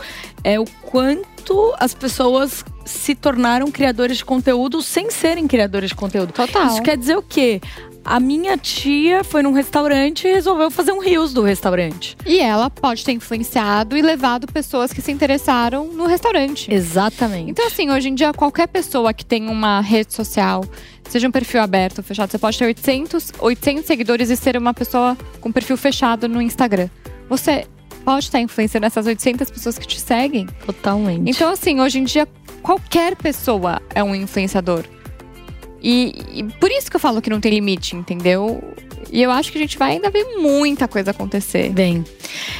é 0.43 0.59
o 0.59 0.65
quanto 0.81 1.73
as 1.79 1.93
pessoas 1.93 2.63
se 2.85 3.13
tornaram 3.13 3.69
criadores 3.71 4.17
de 4.17 4.25
conteúdo 4.25 4.81
sem 4.81 5.11
serem 5.11 5.47
criadores 5.47 5.89
de 5.89 5.95
conteúdo. 5.95 6.33
Total. 6.33 6.67
Isso 6.67 6.81
quer 6.81 6.97
dizer 6.97 7.17
o 7.17 7.21
quê? 7.21 7.61
A 8.03 8.19
minha 8.19 8.57
tia 8.57 9.23
foi 9.23 9.43
num 9.43 9.51
restaurante 9.51 10.27
e 10.27 10.33
resolveu 10.33 10.71
fazer 10.71 10.91
um 10.91 10.99
rios 10.99 11.33
do 11.33 11.43
restaurante. 11.43 12.17
E 12.25 12.39
ela 12.39 12.69
pode 12.69 13.03
ter 13.03 13.11
influenciado 13.11 13.95
e 13.95 14.01
levado 14.01 14.47
pessoas 14.47 14.91
que 14.91 15.01
se 15.01 15.11
interessaram 15.11 15.85
no 15.93 16.07
restaurante. 16.07 16.73
Exatamente. 16.73 17.51
Então, 17.51 17.67
assim, 17.67 17.91
hoje 17.91 18.09
em 18.09 18.15
dia, 18.15 18.33
qualquer 18.33 18.67
pessoa 18.67 19.13
que 19.13 19.25
tem 19.25 19.47
uma 19.47 19.81
rede 19.81 20.13
social, 20.13 20.63
seja 21.09 21.27
um 21.27 21.31
perfil 21.31 21.61
aberto 21.61 21.99
ou 21.99 22.03
fechado, 22.03 22.31
você 22.31 22.37
pode 22.37 22.57
ter 22.57 22.65
800, 22.65 23.33
800 23.39 23.85
seguidores 23.85 24.29
e 24.29 24.35
ser 24.35 24.55
uma 24.55 24.73
pessoa 24.73 25.17
com 25.41 25.51
perfil 25.51 25.77
fechado 25.77 26.27
no 26.27 26.41
Instagram. 26.41 26.89
Você 27.27 27.65
pode 28.05 28.25
estar 28.25 28.39
influenciando 28.39 28.85
essas 28.85 29.05
800 29.05 29.49
pessoas 29.49 29.77
que 29.77 29.87
te 29.87 29.99
seguem. 29.99 30.47
Totalmente. 30.65 31.29
Então, 31.29 31.51
assim, 31.51 31.79
hoje 31.79 31.99
em 31.99 32.03
dia, 32.03 32.27
qualquer 32.61 33.15
pessoa 33.15 33.81
é 33.93 34.03
um 34.03 34.15
influenciador. 34.15 34.83
E, 35.81 36.13
e, 36.33 36.43
por 36.59 36.69
isso 36.71 36.89
que 36.89 36.95
eu 36.95 36.99
falo 36.99 37.21
que 37.21 37.29
não 37.29 37.39
tem 37.39 37.53
limite, 37.53 37.95
entendeu? 37.95 38.61
E 39.11 39.21
eu 39.21 39.31
acho 39.31 39.51
que 39.51 39.57
a 39.57 39.61
gente 39.61 39.77
vai 39.77 39.93
ainda 39.93 40.09
ver 40.09 40.37
muita 40.37 40.87
coisa 40.87 41.11
acontecer. 41.11 41.71
Bem, 41.71 42.03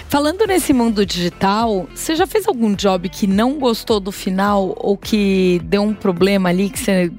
falando 0.08 0.48
nesse 0.48 0.74
mundo 0.74 1.06
digital, 1.06 1.88
você 1.94 2.16
já 2.16 2.26
fez 2.26 2.48
algum 2.48 2.74
job 2.74 3.10
que 3.10 3.28
não 3.28 3.60
gostou 3.60 4.00
do 4.00 4.12
final 4.12 4.74
ou 4.78 4.98
que 4.98 5.62
deu 5.66 5.84
um 5.84 5.94
problema 5.94 6.50
ali 6.50 6.70
que 6.70 6.80
você 6.80 7.12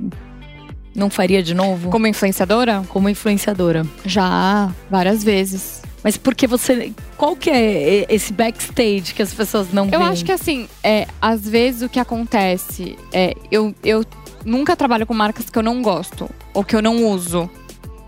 não 0.94 1.11
faria 1.11 1.42
de 1.42 1.55
novo? 1.55 1.90
Como 1.90 2.07
influenciadora? 2.07 2.85
Como 2.88 3.09
influenciadora. 3.09 3.87
Já, 4.05 4.72
várias 4.90 5.22
vezes. 5.22 5.83
Mas 6.03 6.16
porque 6.16 6.46
você. 6.46 6.92
Qual 7.16 7.37
que 7.37 7.50
é 7.50 8.07
esse 8.09 8.33
backstage 8.33 9.12
que 9.14 9.22
as 9.22 9.35
pessoas 9.35 9.72
não 9.72 9.85
eu 9.85 9.90
veem? 9.90 10.03
Eu 10.03 10.09
acho 10.09 10.24
que 10.24 10.33
assim, 10.33 10.68
é, 10.83 11.07
às 11.20 11.46
vezes 11.46 11.83
o 11.83 11.88
que 11.88 12.00
acontece 12.00 12.96
é. 13.12 13.35
Eu, 13.50 13.74
eu 13.85 14.05
nunca 14.44 14.74
trabalho 14.74 15.07
com 15.07 15.14
marcas 15.14 15.50
que 15.50 15.59
eu 15.59 15.62
não 15.62 15.83
gosto 15.83 16.29
ou 16.55 16.64
que 16.64 16.74
eu 16.74 16.83
não 16.83 17.05
uso. 17.05 17.50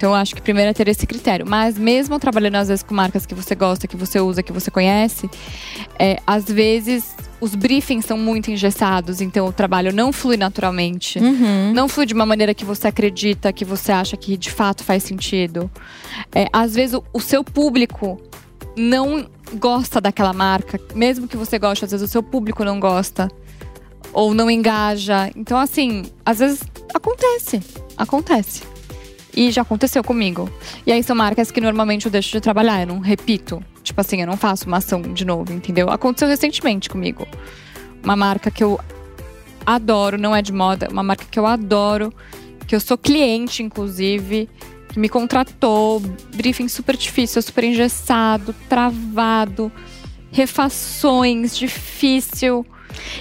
Então 0.02 0.10
eu 0.10 0.16
acho 0.16 0.34
que 0.34 0.42
primeiro 0.42 0.68
é 0.68 0.74
ter 0.74 0.88
esse 0.88 1.06
critério. 1.06 1.46
Mas 1.48 1.78
mesmo 1.78 2.18
trabalhando 2.18 2.56
às 2.56 2.66
vezes 2.66 2.82
com 2.82 2.92
marcas 2.92 3.24
que 3.24 3.36
você 3.36 3.54
gosta, 3.54 3.86
que 3.86 3.96
você 3.96 4.18
usa, 4.18 4.42
que 4.42 4.52
você 4.52 4.68
conhece, 4.68 5.30
é, 5.96 6.18
às 6.26 6.46
vezes 6.46 7.14
os 7.40 7.54
briefings 7.54 8.04
são 8.04 8.18
muito 8.18 8.50
engessados, 8.50 9.20
então 9.20 9.46
o 9.46 9.52
trabalho 9.52 9.92
não 9.92 10.12
flui 10.12 10.36
naturalmente. 10.36 11.20
Uhum. 11.20 11.72
Não 11.72 11.88
flui 11.88 12.04
de 12.04 12.14
uma 12.14 12.26
maneira 12.26 12.52
que 12.52 12.64
você 12.64 12.88
acredita, 12.88 13.52
que 13.52 13.64
você 13.64 13.92
acha 13.92 14.16
que 14.16 14.36
de 14.36 14.50
fato 14.50 14.82
faz 14.82 15.04
sentido. 15.04 15.70
É, 16.34 16.48
às 16.52 16.74
vezes 16.74 16.94
o, 16.94 17.04
o 17.12 17.20
seu 17.20 17.44
público 17.44 18.20
não 18.76 19.30
gosta 19.54 20.00
daquela 20.00 20.32
marca, 20.32 20.80
mesmo 20.96 21.28
que 21.28 21.36
você 21.36 21.60
goste, 21.60 21.84
às 21.84 21.92
vezes 21.92 22.08
o 22.08 22.10
seu 22.10 22.24
público 22.24 22.64
não 22.64 22.80
gosta 22.80 23.30
ou 24.12 24.34
não 24.34 24.50
engaja. 24.50 25.30
Então, 25.36 25.56
assim, 25.56 26.02
às 26.26 26.40
vezes 26.40 26.60
acontece. 26.92 27.60
Acontece. 27.96 28.71
E 29.34 29.50
já 29.50 29.62
aconteceu 29.62 30.04
comigo. 30.04 30.50
E 30.86 30.92
aí 30.92 31.02
são 31.02 31.16
marcas 31.16 31.50
que 31.50 31.60
normalmente 31.60 32.06
eu 32.06 32.12
deixo 32.12 32.30
de 32.30 32.40
trabalhar, 32.40 32.80
eu 32.82 32.86
não 32.86 32.98
repito. 32.98 33.62
Tipo 33.82 34.00
assim, 34.00 34.20
eu 34.20 34.26
não 34.26 34.36
faço 34.36 34.66
uma 34.66 34.76
ação 34.76 35.00
de 35.00 35.24
novo, 35.24 35.52
entendeu? 35.52 35.90
Aconteceu 35.90 36.28
recentemente 36.28 36.88
comigo. 36.88 37.26
Uma 38.04 38.14
marca 38.14 38.50
que 38.50 38.62
eu 38.62 38.78
adoro, 39.64 40.18
não 40.18 40.34
é 40.34 40.42
de 40.42 40.52
moda, 40.52 40.88
uma 40.90 41.02
marca 41.02 41.24
que 41.30 41.38
eu 41.38 41.46
adoro, 41.46 42.12
que 42.66 42.74
eu 42.74 42.80
sou 42.80 42.98
cliente, 42.98 43.62
inclusive, 43.62 44.48
que 44.88 44.98
me 44.98 45.08
contratou, 45.08 46.00
briefing 46.34 46.68
super 46.68 46.96
difícil, 46.96 47.40
super 47.40 47.64
engessado, 47.64 48.54
travado, 48.68 49.72
refações, 50.30 51.56
difícil. 51.56 52.66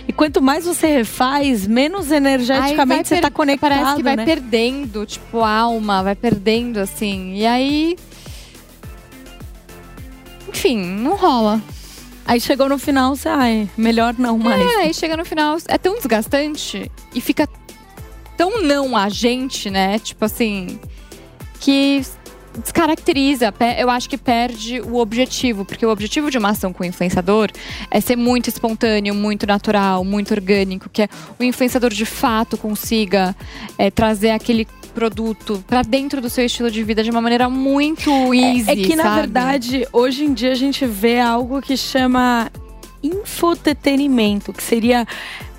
E 0.07 0.13
quanto 0.13 0.41
mais 0.41 0.65
você 0.65 0.87
refaz, 0.87 1.67
menos 1.67 2.11
energeticamente 2.11 3.07
você 3.07 3.21
tá 3.21 3.31
conectado. 3.31 3.69
Parece 3.69 3.95
que 3.95 4.03
vai 4.03 4.15
né? 4.15 4.25
perdendo, 4.25 5.05
tipo, 5.05 5.39
alma, 5.39 6.03
vai 6.03 6.15
perdendo, 6.15 6.77
assim. 6.77 7.35
E 7.35 7.45
aí. 7.45 7.97
Enfim, 10.49 10.77
não 10.77 11.15
rola. 11.15 11.61
Aí 12.25 12.39
chegou 12.39 12.69
no 12.69 12.77
final, 12.77 13.15
você, 13.15 13.27
ai, 13.27 13.69
melhor 13.77 14.13
não 14.17 14.37
mais. 14.37 14.61
É, 14.61 14.75
aí 14.83 14.93
chega 14.93 15.17
no 15.17 15.25
final, 15.25 15.57
é 15.67 15.77
tão 15.77 15.95
desgastante 15.95 16.89
e 17.13 17.19
fica 17.19 17.47
tão 18.37 18.61
não 18.61 18.95
a 18.95 19.09
gente, 19.09 19.69
né? 19.69 19.99
Tipo 19.99 20.25
assim, 20.25 20.79
que 21.59 22.01
descaracteriza, 22.59 23.53
eu 23.77 23.89
acho 23.89 24.09
que 24.09 24.17
perde 24.17 24.81
o 24.81 24.97
objetivo, 24.97 25.63
porque 25.63 25.85
o 25.85 25.89
objetivo 25.89 26.29
de 26.29 26.37
uma 26.37 26.49
ação 26.49 26.73
com 26.73 26.83
o 26.83 26.85
influenciador 26.85 27.49
é 27.89 28.01
ser 28.01 28.15
muito 28.15 28.49
espontâneo, 28.49 29.13
muito 29.13 29.47
natural, 29.47 30.03
muito 30.03 30.33
orgânico, 30.33 30.89
que 30.89 31.03
é 31.03 31.09
o 31.39 31.43
influenciador 31.43 31.91
de 31.91 32.05
fato 32.05 32.57
consiga 32.57 33.35
é, 33.77 33.89
trazer 33.89 34.31
aquele 34.31 34.67
produto 34.93 35.63
para 35.67 35.81
dentro 35.81 36.21
do 36.21 36.29
seu 36.29 36.45
estilo 36.45 36.69
de 36.69 36.83
vida 36.83 37.03
de 37.03 37.09
uma 37.09 37.21
maneira 37.21 37.49
muito 37.49 38.09
easy. 38.33 38.69
É, 38.69 38.73
é 38.73 38.75
que 38.75 38.95
sabe? 38.95 39.03
na 39.03 39.15
verdade 39.15 39.87
hoje 39.93 40.25
em 40.25 40.33
dia 40.33 40.51
a 40.51 40.55
gente 40.55 40.85
vê 40.85 41.19
algo 41.19 41.61
que 41.61 41.77
chama 41.77 42.51
infotetenimento, 43.03 44.53
que 44.53 44.61
seria 44.61 45.07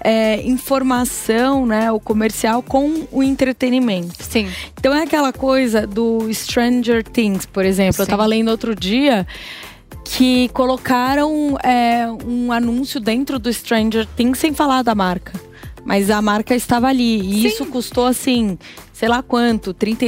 é, 0.03 0.43
informação, 0.43 1.65
né, 1.65 1.91
o 1.93 2.01
comercial 2.01 2.62
com 2.62 3.07
o 3.11 3.23
entretenimento. 3.23 4.23
Sim. 4.23 4.49
Então 4.79 4.93
é 4.93 5.03
aquela 5.03 5.33
coisa 5.33 5.87
do 5.87 6.33
Stranger 6.33 7.05
Things, 7.05 7.47
por 7.47 7.65
exemplo. 7.65 7.95
Sim. 7.95 8.03
Eu 8.03 8.07
tava 8.07 8.27
lendo 8.27 8.49
outro 8.51 8.75
dia 8.75 9.27
que 10.05 10.49
colocaram 10.49 11.57
é, 11.62 12.07
um 12.27 12.51
anúncio 12.51 13.01
dentro 13.01 13.38
do 13.38 13.53
Stranger 13.53 14.07
Things 14.17 14.38
sem 14.38 14.53
falar 14.53 14.83
da 14.83 14.95
marca. 14.95 15.33
Mas 15.85 16.11
a 16.11 16.23
marca 16.23 16.55
estava 16.55 16.88
ali. 16.88 17.19
E 17.19 17.43
Sim. 17.43 17.49
isso 17.49 17.67
custou 17.67 18.07
assim, 18.07 18.57
sei 18.93 19.09
lá 19.09 19.23
quanto, 19.23 19.75
30, 19.75 20.05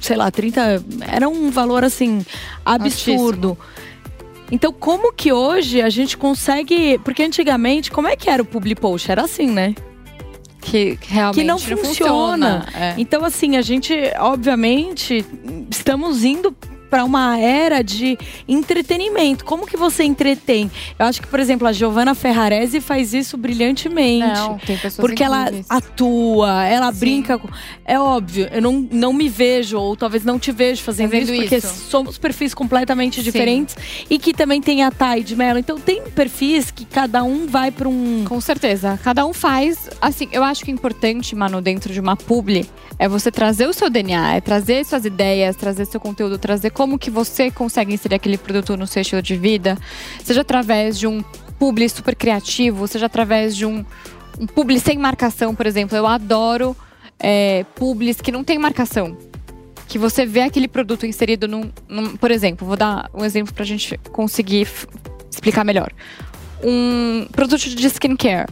sei 0.00 0.16
lá, 0.16 0.30
30. 0.30 0.84
Era 1.08 1.28
um 1.28 1.50
valor 1.50 1.82
assim 1.84 2.24
absurdo. 2.64 3.58
Altíssimo. 3.58 3.89
Então, 4.50 4.72
como 4.72 5.12
que 5.12 5.32
hoje 5.32 5.80
a 5.80 5.88
gente 5.88 6.16
consegue. 6.16 6.98
Porque 6.98 7.22
antigamente, 7.22 7.90
como 7.90 8.08
é 8.08 8.16
que 8.16 8.28
era 8.28 8.42
o 8.42 8.44
public 8.44 8.80
post? 8.80 9.10
Era 9.10 9.22
assim, 9.22 9.46
né? 9.46 9.74
Que 10.60 10.98
realmente 11.02 11.40
que 11.40 11.44
não, 11.44 11.54
não 11.54 11.58
funciona. 11.58 12.60
funciona. 12.60 12.66
É. 12.74 12.94
Então, 12.98 13.24
assim, 13.24 13.56
a 13.56 13.62
gente, 13.62 13.94
obviamente, 14.18 15.24
estamos 15.70 16.24
indo 16.24 16.54
para 16.90 17.04
uma 17.04 17.38
era 17.38 17.82
de 17.82 18.18
entretenimento. 18.48 19.44
Como 19.44 19.66
que 19.66 19.76
você 19.76 20.02
entretém? 20.02 20.70
Eu 20.98 21.06
acho 21.06 21.22
que, 21.22 21.28
por 21.28 21.38
exemplo, 21.38 21.66
a 21.66 21.72
Giovanna 21.72 22.14
Ferrarese 22.14 22.80
faz 22.80 23.14
isso 23.14 23.36
brilhantemente. 23.36 24.26
Não, 24.26 24.58
tem 24.58 24.76
pessoas 24.76 24.96
Porque 24.96 25.22
ela 25.22 25.50
atua, 25.68 26.66
ela 26.66 26.92
Sim. 26.92 26.98
brinca. 26.98 27.38
Com... 27.38 27.48
É 27.84 27.98
óbvio, 27.98 28.48
eu 28.52 28.60
não, 28.60 28.86
não 28.90 29.12
me 29.12 29.28
vejo, 29.28 29.78
ou 29.78 29.96
talvez 29.96 30.24
não 30.24 30.38
te 30.38 30.50
vejo 30.50 30.82
fazendo, 30.82 31.10
fazendo 31.10 31.32
isso, 31.32 31.40
porque 31.40 31.56
isso. 31.56 31.88
somos 31.88 32.18
perfis 32.18 32.52
completamente 32.52 33.16
Sim. 33.16 33.22
diferentes. 33.22 33.76
E 34.08 34.18
que 34.18 34.34
também 34.34 34.60
tem 34.60 34.82
a 34.82 34.90
Thay 34.90 35.22
de 35.22 35.36
Mello. 35.36 35.58
Então 35.58 35.78
tem 35.78 36.02
perfis 36.10 36.70
que 36.70 36.84
cada 36.84 37.22
um 37.22 37.46
vai 37.46 37.70
para 37.70 37.88
um. 37.88 38.24
Com 38.26 38.40
certeza. 38.40 38.98
Cada 39.04 39.24
um 39.24 39.32
faz. 39.32 39.88
Assim, 40.00 40.28
eu 40.32 40.42
acho 40.42 40.64
que 40.64 40.70
é 40.70 40.74
importante, 40.74 41.36
Manu, 41.36 41.60
dentro 41.60 41.92
de 41.92 42.00
uma 42.00 42.16
publi, 42.16 42.68
é 42.98 43.08
você 43.08 43.30
trazer 43.30 43.66
o 43.66 43.72
seu 43.72 43.88
DNA, 43.88 44.36
é 44.36 44.40
trazer 44.40 44.84
suas 44.84 45.04
ideias, 45.04 45.56
trazer 45.56 45.86
seu 45.86 46.00
conteúdo, 46.00 46.38
trazer 46.38 46.70
como 46.80 46.98
que 46.98 47.10
você 47.10 47.50
consegue 47.50 47.92
inserir 47.92 48.14
aquele 48.14 48.38
produto 48.38 48.74
no 48.74 48.86
seu 48.86 49.02
estilo 49.02 49.20
de 49.20 49.36
vida, 49.36 49.76
seja 50.24 50.40
através 50.40 50.98
de 50.98 51.06
um 51.06 51.22
publi 51.58 51.86
super 51.90 52.16
criativo, 52.16 52.88
seja 52.88 53.04
através 53.04 53.54
de 53.54 53.66
um, 53.66 53.84
um 54.38 54.46
publi 54.46 54.80
sem 54.80 54.96
marcação, 54.96 55.54
por 55.54 55.66
exemplo. 55.66 55.94
Eu 55.94 56.06
adoro 56.06 56.74
é, 57.18 57.66
publis 57.74 58.22
que 58.22 58.32
não 58.32 58.42
tem 58.42 58.58
marcação. 58.58 59.14
que 59.86 59.98
você 59.98 60.24
vê 60.24 60.40
aquele 60.40 60.66
produto 60.66 61.04
inserido 61.04 61.46
num, 61.46 61.70
num 61.86 62.16
por 62.16 62.30
exemplo, 62.30 62.66
vou 62.66 62.78
dar 62.78 63.10
um 63.12 63.26
exemplo 63.26 63.52
pra 63.52 63.66
gente 63.66 63.98
conseguir 64.10 64.66
explicar 65.30 65.66
melhor. 65.66 65.92
Um 66.64 67.26
produto 67.30 67.68
de 67.68 67.86
skincare. 67.88 68.48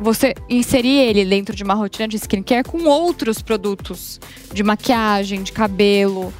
Você 0.00 0.34
inserir 0.48 0.98
ele 0.98 1.24
dentro 1.24 1.54
de 1.54 1.62
uma 1.62 1.74
rotina 1.74 2.08
de 2.08 2.16
skincare 2.16 2.64
com 2.64 2.82
outros 2.82 3.40
produtos 3.40 4.18
de 4.52 4.64
maquiagem, 4.64 5.44
de 5.44 5.52
cabelo, 5.52 6.34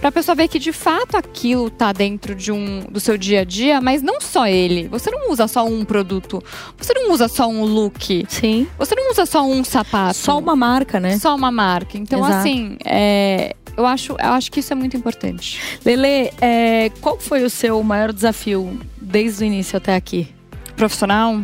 pra 0.00 0.10
pessoa 0.10 0.34
ver 0.34 0.48
que 0.48 0.58
de 0.58 0.72
fato 0.72 1.16
aquilo 1.16 1.70
tá 1.70 1.92
dentro 1.92 2.34
de 2.34 2.50
um 2.50 2.80
do 2.90 2.98
seu 2.98 3.18
dia 3.18 3.40
a 3.40 3.44
dia, 3.44 3.80
mas 3.80 4.02
não 4.02 4.20
só 4.20 4.46
ele. 4.46 4.88
Você 4.88 5.10
não 5.10 5.30
usa 5.30 5.46
só 5.46 5.64
um 5.64 5.84
produto. 5.84 6.42
Você 6.78 6.92
não 6.94 7.12
usa 7.12 7.28
só 7.28 7.46
um 7.46 7.64
look. 7.64 8.26
Sim. 8.28 8.66
Você 8.78 8.94
não 8.94 9.10
usa 9.10 9.26
só 9.26 9.44
um 9.46 9.62
sapato. 9.62 10.16
Só 10.16 10.38
uma 10.38 10.56
marca, 10.56 10.98
né? 10.98 11.18
Só 11.18 11.34
uma 11.34 11.50
marca. 11.50 11.98
Então, 11.98 12.20
Exato. 12.20 12.36
assim, 12.36 12.76
é, 12.84 13.54
eu, 13.76 13.86
acho, 13.86 14.12
eu 14.12 14.30
acho 14.30 14.50
que 14.50 14.60
isso 14.60 14.72
é 14.72 14.76
muito 14.76 14.96
importante. 14.96 15.60
Lele, 15.84 16.32
é, 16.40 16.90
qual 17.00 17.18
foi 17.18 17.44
o 17.44 17.50
seu 17.50 17.82
maior 17.82 18.12
desafio 18.12 18.78
desde 19.00 19.44
o 19.44 19.46
início 19.46 19.76
até 19.76 19.94
aqui? 19.94 20.28
Profissional, 20.76 21.40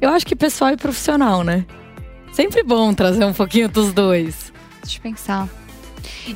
Eu 0.00 0.10
acho 0.10 0.26
que 0.26 0.34
pessoal 0.34 0.72
e 0.72 0.76
profissional, 0.76 1.44
né? 1.44 1.64
Sempre 2.32 2.64
bom 2.64 2.92
trazer 2.92 3.24
um 3.24 3.32
pouquinho 3.32 3.68
dos 3.68 3.92
dois. 3.92 4.52
deixa 4.82 4.98
eu 4.98 5.02
pensar. 5.02 5.48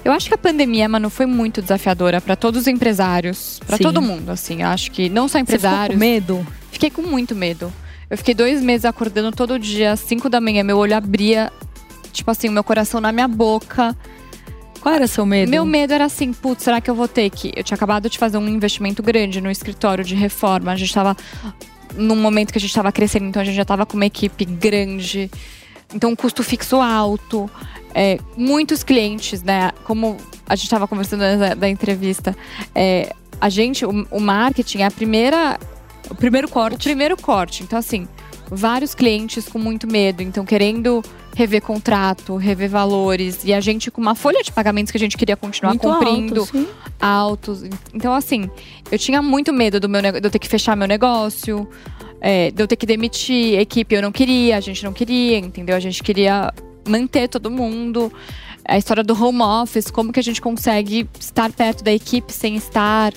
Eu 0.05 0.13
acho 0.13 0.29
que 0.29 0.35
a 0.35 0.39
pandemia, 0.39 0.89
mano, 0.89 1.11
foi 1.11 1.27
muito 1.27 1.63
desafiadora 1.63 2.21
pra 2.21 2.37
todos 2.37 2.63
os 2.63 2.67
empresários, 2.67 3.61
Sim. 3.69 3.83
todo 3.83 4.03
mundo, 4.03 4.31
assim. 4.31 4.63
Eu 4.63 4.69
acho 4.69 4.91
que 4.91 5.09
não 5.09 5.29
só 5.29 5.39
Você 5.39 5.45
ficou 5.45 5.57
empresários. 5.57 5.95
com 5.95 6.01
medo? 6.01 6.47
Fiquei 6.71 6.91
com 6.91 7.03
muito 7.03 7.35
medo. 7.35 7.73
Eu 8.09 8.17
fiquei 8.17 8.35
dois 8.35 8.63
meses 8.63 8.85
acordando 8.85 9.33
todo 9.33 9.59
dia, 9.59 9.93
às 9.93 10.01
5 10.01 10.29
da 10.29 10.41
manhã, 10.41 10.63
meu 10.63 10.79
olho 10.79 10.97
abria, 10.97 11.53
tipo 12.13 12.31
assim, 12.31 12.49
o 12.49 12.53
meu 12.53 12.63
coração 12.63 13.01
na 13.01 13.11
minha 13.11 13.27
boca. 13.27 13.97
Qual 14.81 14.95
era 14.95 15.09
seu 15.09 15.27
medo? 15.27 15.51
Meu 15.51 15.65
medo 15.65 15.93
era 15.93 16.05
assim, 16.05 16.33
putz, 16.33 16.63
será 16.63 16.81
que 16.81 16.89
eu 16.89 16.95
vou 16.95 17.09
ter 17.09 17.29
que. 17.31 17.53
Eu 17.57 17.65
tinha 17.65 17.75
acabado 17.75 18.09
de 18.09 18.19
fazer 18.19 18.39
um 18.39 18.47
investimento 18.49 19.03
grande 19.03 19.41
no 19.41 19.51
escritório 19.51 20.05
de 20.05 20.15
reforma. 20.15 20.71
A 20.71 20.77
gente 20.77 20.95
tava 20.95 21.17
num 21.97 22.15
momento 22.15 22.53
que 22.53 22.59
a 22.59 22.61
gente 22.61 22.73
tava 22.73 22.93
crescendo, 22.93 23.27
então 23.27 23.43
a 23.43 23.45
gente 23.45 23.57
já 23.57 23.65
tava 23.65 23.85
com 23.85 23.97
uma 23.97 24.07
equipe 24.07 24.45
grande. 24.45 25.29
Então, 25.93 26.11
um 26.11 26.17
custo 26.17 26.43
fixo 26.45 26.77
alto. 26.77 27.51
É, 27.99 28.19
muitos 28.37 28.85
clientes, 28.85 29.43
né? 29.43 29.73
Como 29.85 30.19
a 30.47 30.55
gente 30.55 30.69
tava 30.69 30.87
conversando 30.87 31.21
da, 31.21 31.55
da 31.55 31.69
entrevista, 31.69 32.37
é, 32.75 33.11
a 33.41 33.49
gente, 33.49 33.87
o, 33.87 34.07
o 34.11 34.21
marketing 34.21 34.81
é 34.81 34.85
a 34.85 34.91
primeira 34.91 35.59
O 36.11 36.15
primeiro 36.15 36.47
o 36.47 36.51
corte. 36.51 36.85
primeiro 36.85 37.17
corte. 37.17 37.63
Então, 37.63 37.79
assim, 37.79 38.07
vários 38.51 38.95
clientes 38.95 39.49
com 39.49 39.59
muito 39.59 39.87
medo, 39.87 40.23
então 40.23 40.45
querendo 40.45 41.03
rever 41.35 41.63
contrato, 41.63 42.37
rever 42.37 42.69
valores, 42.69 43.45
e 43.45 43.53
a 43.53 43.61
gente 43.61 43.91
com 43.91 44.01
uma 44.01 44.15
folha 44.15 44.43
de 44.43 44.53
pagamentos 44.53 44.91
que 44.91 44.97
a 44.97 45.01
gente 45.01 45.17
queria 45.17 45.37
continuar 45.37 45.73
Muito 45.73 45.83
cumprindo, 45.83 46.41
alto, 46.41 46.53
sim. 46.53 46.69
altos. 47.01 47.63
Então, 47.95 48.13
assim, 48.15 48.51
eu 48.91 48.99
tinha 48.99 49.21
muito 49.23 49.53
medo 49.53 49.81
do 49.81 49.89
meu, 49.89 50.01
de 50.03 50.23
eu 50.23 50.31
ter 50.31 50.39
que 50.39 50.49
fechar 50.49 50.77
meu 50.77 50.89
negócio, 50.89 51.67
é, 52.21 52.51
de 52.51 52.63
eu 52.63 52.67
ter 52.67 52.77
que 52.77 52.87
demitir 52.87 53.59
equipe. 53.59 53.95
Eu 53.95 54.03
não 54.03 54.13
queria, 54.13 54.57
a 54.57 54.61
gente 54.61 54.83
não 54.85 54.93
queria, 54.95 55.39
entendeu? 55.39 55.77
A 55.77 55.81
gente 55.81 56.03
queria 56.03 56.53
manter 56.87 57.29
todo 57.29 57.51
mundo. 57.51 58.13
A 58.65 58.77
história 58.77 59.03
do 59.03 59.15
home 59.15 59.43
office, 59.43 59.91
como 59.91 60.13
que 60.13 60.21
a 60.21 60.23
gente 60.23 60.41
consegue 60.41 61.09
estar 61.21 61.53
perto 61.53 61.85
da 61.85 61.93
equipe 61.93 62.33
sem 62.33 62.57
estar. 62.57 63.13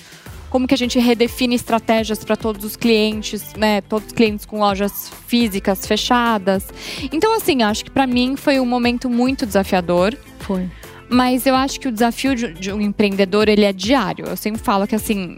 Como 0.49 0.67
que 0.67 0.73
a 0.73 0.77
gente 0.77 0.97
redefine 0.97 1.55
estratégias 1.55 2.23
para 2.23 2.35
todos 2.35 2.65
os 2.65 2.75
clientes, 2.75 3.53
né? 3.55 3.81
Todos 3.81 4.07
os 4.07 4.13
clientes 4.13 4.45
com 4.45 4.59
lojas 4.59 5.11
físicas 5.27 5.85
fechadas. 5.85 6.67
Então, 7.11 7.35
assim, 7.35 7.61
acho 7.61 7.85
que 7.85 7.91
para 7.91 8.07
mim 8.07 8.35
foi 8.35 8.59
um 8.59 8.65
momento 8.65 9.09
muito 9.09 9.45
desafiador. 9.45 10.17
Foi. 10.39 10.69
Mas 11.07 11.45
eu 11.45 11.55
acho 11.55 11.79
que 11.79 11.87
o 11.87 11.91
desafio 11.91 12.35
de, 12.35 12.53
de 12.53 12.71
um 12.71 12.79
empreendedor, 12.79 13.49
ele 13.49 13.65
é 13.65 13.73
diário. 13.73 14.25
Eu 14.27 14.37
sempre 14.37 14.61
falo 14.61 14.87
que 14.87 14.95
assim, 14.95 15.37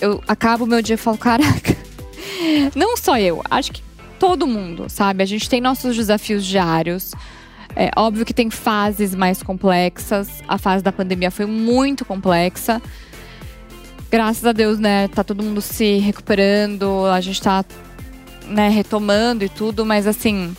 eu 0.00 0.22
acabo 0.26 0.64
o 0.64 0.66
meu 0.66 0.80
dia 0.80 0.94
e 0.94 0.98
falo, 0.98 1.18
caraca, 1.18 1.76
não 2.74 2.96
só 2.96 3.18
eu, 3.18 3.42
acho 3.50 3.72
que 3.72 3.82
todo 4.18 4.46
mundo, 4.46 4.86
sabe? 4.88 5.22
A 5.22 5.26
gente 5.26 5.48
tem 5.48 5.60
nossos 5.60 5.96
desafios 5.96 6.44
diários. 6.44 7.12
É 7.76 7.90
óbvio 7.96 8.24
que 8.24 8.34
tem 8.34 8.50
fases 8.50 9.14
mais 9.14 9.42
complexas. 9.42 10.28
A 10.48 10.58
fase 10.58 10.82
da 10.82 10.92
pandemia 10.92 11.30
foi 11.30 11.46
muito 11.46 12.04
complexa. 12.04 12.80
Graças 14.10 14.44
a 14.44 14.52
Deus, 14.52 14.78
né, 14.80 15.06
tá 15.08 15.22
todo 15.22 15.42
mundo 15.42 15.60
se 15.62 15.98
recuperando, 15.98 17.06
a 17.06 17.20
gente 17.20 17.40
tá, 17.40 17.64
né, 18.48 18.68
retomando 18.68 19.44
e 19.44 19.48
tudo, 19.48 19.86
mas 19.86 20.04
assim, 20.04 20.52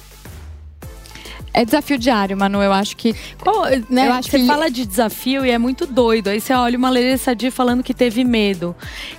é 1.53 1.65
desafio 1.65 1.97
diário, 1.99 2.37
Manu. 2.37 2.61
Eu 2.63 2.71
acho 2.71 2.95
que 2.95 3.13
Qual, 3.43 3.65
né, 3.89 4.07
Eu 4.07 4.13
acho 4.13 4.29
você 4.31 4.39
que- 4.39 4.47
fala 4.47 4.71
de 4.71 4.85
desafio 4.85 5.45
e 5.45 5.51
é 5.51 5.57
muito 5.57 5.85
doido. 5.85 6.29
Aí 6.29 6.39
você 6.39 6.53
olha 6.53 6.77
uma 6.77 6.89
Lelê 6.89 7.17
Sadia 7.17 7.51
falando 7.51 7.83
que 7.83 7.93
teve 7.93 8.23
medo. 8.23 8.73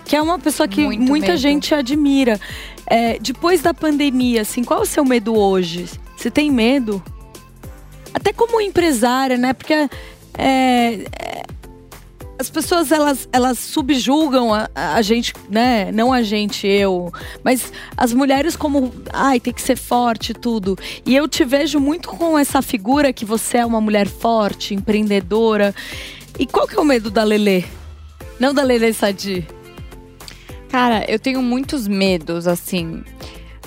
Que 0.07 0.17
é 0.17 0.23
uma 0.23 0.39
pessoa 0.39 0.67
que 0.67 0.83
Muito 0.83 1.03
muita 1.03 1.27
medo. 1.29 1.39
gente 1.39 1.75
admira. 1.75 2.41
É, 2.87 3.19
depois 3.19 3.61
da 3.61 3.75
pandemia, 3.75 4.41
assim, 4.41 4.65
qual 4.65 4.81
é 4.81 4.83
o 4.83 4.87
seu 4.87 5.05
medo 5.05 5.37
hoje? 5.37 5.87
Você 6.17 6.31
tem 6.31 6.51
medo? 6.51 7.03
Até 8.15 8.33
como 8.33 8.61
empresária, 8.61 9.37
né? 9.37 9.53
Porque 9.53 9.73
é, 9.75 9.89
é, 10.39 11.43
as 12.39 12.51
pessoas 12.51 12.91
elas, 12.91 13.29
elas 13.33 13.59
subjugam 13.59 14.53
a, 14.53 14.69
a 14.75 15.03
gente, 15.03 15.33
né? 15.49 15.93
Não 15.93 16.13
a 16.13 16.23
gente, 16.23 16.67
eu, 16.67 17.13
mas 17.45 17.73
as 17.97 18.13
mulheres 18.13 18.57
como, 18.57 18.93
ai, 19.13 19.39
tem 19.39 19.53
que 19.53 19.63
ser 19.63 19.77
forte 19.77 20.35
tudo. 20.35 20.77
E 21.07 21.15
eu 21.15 21.29
te 21.29 21.45
vejo 21.45 21.79
muito 21.79 22.09
com 22.09 22.39
essa 22.39 22.61
figura 22.61 23.13
que 23.13 23.25
você 23.25 23.59
é 23.59 23.67
uma 23.67 23.81
mulher 23.81 24.09
forte, 24.09 24.75
empreendedora. 24.75 25.75
E 26.39 26.47
qual 26.47 26.67
que 26.67 26.77
é 26.77 26.81
o 26.81 26.85
medo 26.85 27.11
da 27.11 27.23
Lelê? 27.23 27.65
Não 28.41 28.53
da 28.53 28.63
Lelê 28.63 28.93
Sadi. 28.93 29.47
Cara, 30.69 31.05
eu 31.09 31.19
tenho 31.19 31.43
muitos 31.43 31.87
medos, 31.87 32.49
assim. 32.49 33.05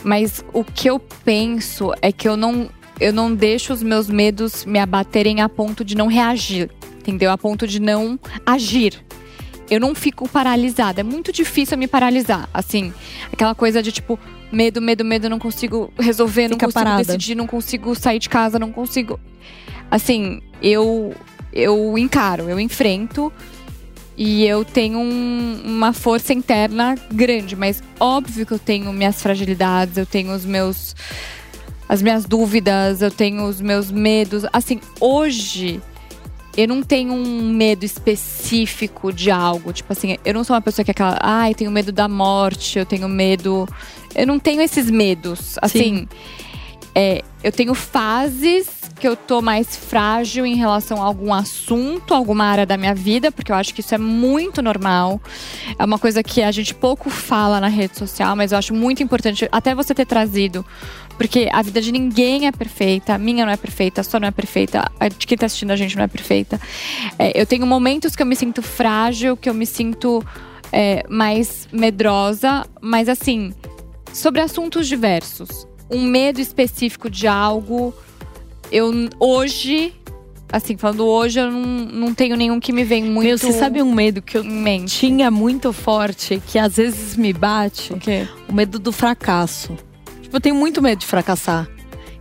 Mas 0.03 0.43
o 0.53 0.63
que 0.63 0.89
eu 0.89 0.99
penso 0.99 1.93
é 2.01 2.11
que 2.11 2.27
eu 2.27 2.35
não, 2.35 2.69
eu 2.99 3.11
não 3.13 3.33
deixo 3.33 3.73
os 3.73 3.83
meus 3.83 4.09
medos 4.09 4.65
me 4.65 4.79
abaterem 4.79 5.41
a 5.41 5.49
ponto 5.49 5.83
de 5.83 5.95
não 5.95 6.07
reagir, 6.07 6.69
entendeu? 6.97 7.31
A 7.31 7.37
ponto 7.37 7.67
de 7.67 7.79
não 7.79 8.19
agir. 8.45 9.03
Eu 9.69 9.79
não 9.79 9.95
fico 9.95 10.29
paralisada. 10.29 11.01
É 11.01 11.03
muito 11.03 11.31
difícil 11.31 11.73
eu 11.75 11.79
me 11.79 11.87
paralisar. 11.87 12.47
Assim, 12.53 12.93
aquela 13.33 13.55
coisa 13.55 13.81
de 13.81 13.91
tipo, 13.91 14.19
medo, 14.51 14.79
medo, 14.81 15.03
medo, 15.03 15.27
não 15.29 15.39
consigo 15.39 15.91
resolver, 15.97 16.43
não 16.43 16.55
Fica 16.55 16.67
consigo 16.67 16.83
parada. 16.83 17.03
decidir, 17.03 17.33
não 17.35 17.47
consigo 17.47 17.95
sair 17.95 18.19
de 18.19 18.29
casa, 18.29 18.59
não 18.59 18.71
consigo. 18.71 19.19
Assim, 19.89 20.39
eu, 20.61 21.15
eu 21.51 21.97
encaro, 21.97 22.47
eu 22.49 22.59
enfrento. 22.59 23.33
E 24.17 24.45
eu 24.45 24.63
tenho 24.63 24.97
um- 24.99 25.61
uma 25.65 25.91
força 25.91 26.31
interna 26.31 26.95
grande, 27.11 27.53
mas 27.53 27.83
óbvio 27.99 28.45
que 28.45 28.53
eu 28.53 28.59
tenho 28.59 28.93
minhas 28.93 29.21
fragilidades, 29.21 29.97
eu 29.97 30.05
tenho 30.05 30.33
os 30.33 30.45
meus 30.45 30.95
as 31.87 32.01
minhas 32.01 32.25
dúvidas, 32.25 33.01
eu 33.01 33.11
tenho 33.11 33.43
os 33.45 33.61
meus 33.61 33.91
medos. 33.91 34.45
Assim, 34.51 34.79
hoje 34.99 35.81
eu 36.57 36.67
não 36.67 36.81
tenho 36.81 37.13
um 37.13 37.49
medo 37.51 37.83
específico 37.83 39.11
de 39.11 39.29
algo. 39.29 39.73
Tipo 39.73 39.93
assim, 39.93 40.17
eu 40.23 40.33
não 40.33 40.43
sou 40.43 40.55
uma 40.55 40.61
pessoa 40.61 40.83
que 40.83 40.91
é 40.91 40.93
aquela, 40.93 41.17
ai, 41.21 41.53
tenho 41.53 41.71
medo 41.71 41.91
da 41.91 42.07
morte, 42.07 42.79
eu 42.79 42.85
tenho 42.85 43.09
medo. 43.09 43.67
Eu 44.15 44.25
não 44.25 44.39
tenho 44.39 44.61
esses 44.61 44.89
medos. 44.89 45.57
Assim, 45.61 46.07
é, 46.95 47.23
eu 47.43 47.51
tenho 47.51 47.73
fases 47.73 48.85
que 48.97 49.05
eu 49.05 49.17
tô 49.17 49.41
mais 49.41 49.75
frágil 49.75 50.45
em 50.45 50.55
relação 50.55 51.01
a 51.03 51.05
algum 51.05 51.33
assunto, 51.33 52.13
alguma 52.13 52.45
área 52.45 52.65
da 52.65 52.77
minha 52.77 52.95
vida, 52.95 53.31
porque 53.31 53.51
eu 53.51 53.55
acho 53.55 53.73
que 53.73 53.81
isso 53.81 53.93
é 53.93 53.97
muito 53.97 54.61
normal. 54.61 55.21
É 55.77 55.83
uma 55.83 55.99
coisa 55.99 56.23
que 56.23 56.41
a 56.41 56.51
gente 56.51 56.73
pouco 56.73 57.09
fala 57.09 57.59
na 57.59 57.67
rede 57.67 57.97
social, 57.97 58.35
mas 58.35 58.53
eu 58.53 58.57
acho 58.57 58.73
muito 58.73 59.03
importante 59.03 59.47
até 59.51 59.75
você 59.75 59.93
ter 59.93 60.05
trazido. 60.05 60.65
Porque 61.17 61.49
a 61.51 61.61
vida 61.61 61.81
de 61.81 61.91
ninguém 61.91 62.47
é 62.47 62.51
perfeita, 62.51 63.13
a 63.13 63.17
minha 63.17 63.45
não 63.45 63.51
é 63.51 63.57
perfeita, 63.57 64.01
a 64.01 64.03
sua 64.03 64.19
não 64.19 64.27
é 64.27 64.31
perfeita, 64.31 64.91
a 64.99 65.07
de 65.07 65.25
quem 65.25 65.37
tá 65.37 65.45
assistindo 65.45 65.71
a 65.71 65.75
gente 65.75 65.95
não 65.95 66.03
é 66.03 66.07
perfeita. 66.07 66.59
É, 67.17 67.39
eu 67.39 67.45
tenho 67.45 67.65
momentos 67.65 68.15
que 68.15 68.21
eu 68.21 68.25
me 68.25 68.35
sinto 68.35 68.61
frágil, 68.61 69.37
que 69.37 69.49
eu 69.49 69.53
me 69.53 69.65
sinto 69.65 70.23
é, 70.71 71.05
mais 71.09 71.67
medrosa, 71.71 72.65
mas 72.81 73.07
assim, 73.07 73.53
sobre 74.13 74.41
assuntos 74.41 74.87
diversos. 74.87 75.67
Um 75.89 76.03
medo 76.03 76.41
específico 76.41 77.09
de 77.09 77.27
algo, 77.27 77.93
eu 78.71 78.91
hoje, 79.19 79.93
assim, 80.51 80.75
falando 80.75 81.05
hoje, 81.05 81.39
eu 81.39 81.51
não, 81.51 81.61
não 81.61 82.13
tenho 82.13 82.35
nenhum 82.35 82.59
que 82.59 82.73
me 82.73 82.83
vem 82.83 83.03
muito 83.03 83.27
Meu, 83.27 83.37
você 83.37 83.53
sabe 83.53 83.81
um 83.81 83.93
medo 83.93 84.21
que 84.21 84.37
eu 84.37 84.43
mente. 84.43 84.99
tinha 84.99 85.29
muito 85.29 85.71
forte, 85.71 86.41
que 86.47 86.57
às 86.57 86.75
vezes 86.77 87.15
me 87.15 87.31
bate? 87.31 87.93
O? 87.93 87.99
O 88.49 88.53
medo 88.53 88.79
do 88.79 88.91
fracasso. 88.91 89.77
Tipo, 90.25 90.37
eu 90.37 90.41
tenho 90.41 90.55
muito 90.55 90.81
medo 90.81 90.99
de 90.99 91.05
fracassar. 91.05 91.67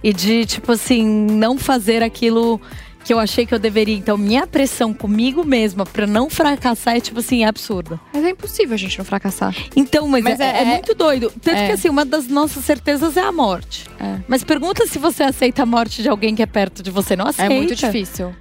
E 0.03 0.13
de, 0.13 0.45
tipo 0.45 0.71
assim, 0.73 1.03
não 1.31 1.57
fazer 1.57 2.03
aquilo 2.03 2.61
que 3.03 3.13
eu 3.13 3.19
achei 3.19 3.45
que 3.47 3.55
eu 3.55 3.59
deveria. 3.59 3.95
Então, 3.97 4.17
minha 4.19 4.47
pressão 4.47 4.93
comigo 4.93 5.45
mesma 5.45 5.85
pra 5.87 6.07
não 6.07 6.29
fracassar 6.29 6.97
é, 6.97 7.01
tipo 7.01 7.21
assim, 7.21 7.45
absurda. 7.45 7.99
Mas 8.13 8.23
é 8.25 8.31
impossível 8.31 8.75
a 8.75 8.79
gente 8.79 8.99
não 8.99 9.05
fracassar. 9.05 9.55
Então, 9.75 10.07
mas, 10.07 10.23
Mas 10.23 10.41
é, 10.41 10.45
é- 10.45 10.63
é 10.63 10.65
muito 10.67 10.95
doido. 10.95 11.33
Tanto 11.43 11.57
é. 11.57 11.67
que, 11.67 11.73
assim, 11.73 11.89
uma 11.89 12.05
das 12.05 12.29
nossas 12.29 12.65
certezas 12.65 13.17
é 13.17 13.23
a 13.23 13.33
morte. 13.33 13.87
É. 13.99 14.21
Mas 14.29 14.45
pergunta 14.45 14.87
se 14.87 14.99
você 14.99 15.23
aceita 15.23 15.63
a 15.63 15.67
morte 15.67 16.03
de 16.03 16.09
alguém 16.09 16.35
que 16.35 16.43
é 16.43 16.47
perto 16.47 16.83
de 16.83 16.91
você. 16.91 17.17
Não 17.17 17.27
É 17.27 17.31
aceita. 17.31 17.55
muito 17.55 17.75
difícil. 17.75 18.35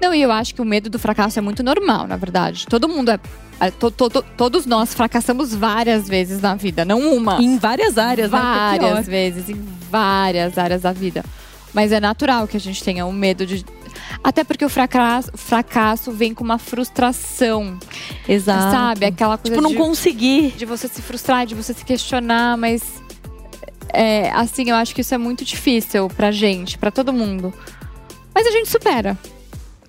Não, 0.00 0.14
e 0.14 0.22
eu 0.22 0.30
acho 0.30 0.54
que 0.54 0.62
o 0.62 0.64
medo 0.64 0.88
do 0.90 0.98
fracasso 0.98 1.38
é 1.38 1.42
muito 1.42 1.62
normal, 1.62 2.06
na 2.06 2.16
verdade. 2.16 2.66
Todo 2.66 2.88
mundo 2.88 3.10
é. 3.10 3.18
é 3.60 3.70
to, 3.70 3.90
to, 3.90 4.10
to, 4.10 4.24
todos 4.36 4.66
nós 4.66 4.94
fracassamos 4.94 5.54
várias 5.54 6.08
vezes 6.08 6.40
na 6.40 6.54
vida, 6.54 6.84
não 6.84 7.00
uma. 7.14 7.40
Em 7.42 7.58
várias 7.58 7.98
áreas, 7.98 8.30
né? 8.30 8.38
Várias 8.38 9.06
vezes, 9.06 9.48
em 9.48 9.60
várias 9.90 10.58
áreas 10.58 10.82
da 10.82 10.92
vida. 10.92 11.24
Mas 11.72 11.90
é 11.90 11.98
natural 12.00 12.46
que 12.46 12.56
a 12.56 12.60
gente 12.60 12.82
tenha 12.82 13.04
o 13.04 13.12
medo 13.12 13.44
de. 13.44 13.64
Até 14.22 14.44
porque 14.44 14.64
o 14.64 14.68
fracasso, 14.68 15.30
fracasso 15.34 16.12
vem 16.12 16.32
com 16.32 16.44
uma 16.44 16.58
frustração, 16.58 17.78
Exato. 18.28 18.70
sabe? 18.70 19.06
Aquela 19.06 19.36
coisa 19.36 19.56
Tipo, 19.56 19.62
não 19.62 19.72
de, 19.72 19.76
conseguir. 19.76 20.52
de 20.56 20.64
você 20.64 20.86
se 20.86 21.02
frustrar, 21.02 21.46
de 21.46 21.54
você 21.54 21.74
se 21.74 21.84
questionar, 21.84 22.56
mas. 22.56 23.02
É, 23.92 24.30
assim, 24.30 24.70
eu 24.70 24.76
acho 24.76 24.94
que 24.94 25.02
isso 25.02 25.14
é 25.14 25.18
muito 25.18 25.44
difícil 25.44 26.08
pra 26.08 26.30
gente, 26.32 26.76
pra 26.78 26.90
todo 26.90 27.12
mundo. 27.12 27.52
Mas 28.34 28.46
a 28.46 28.50
gente 28.50 28.68
supera. 28.68 29.16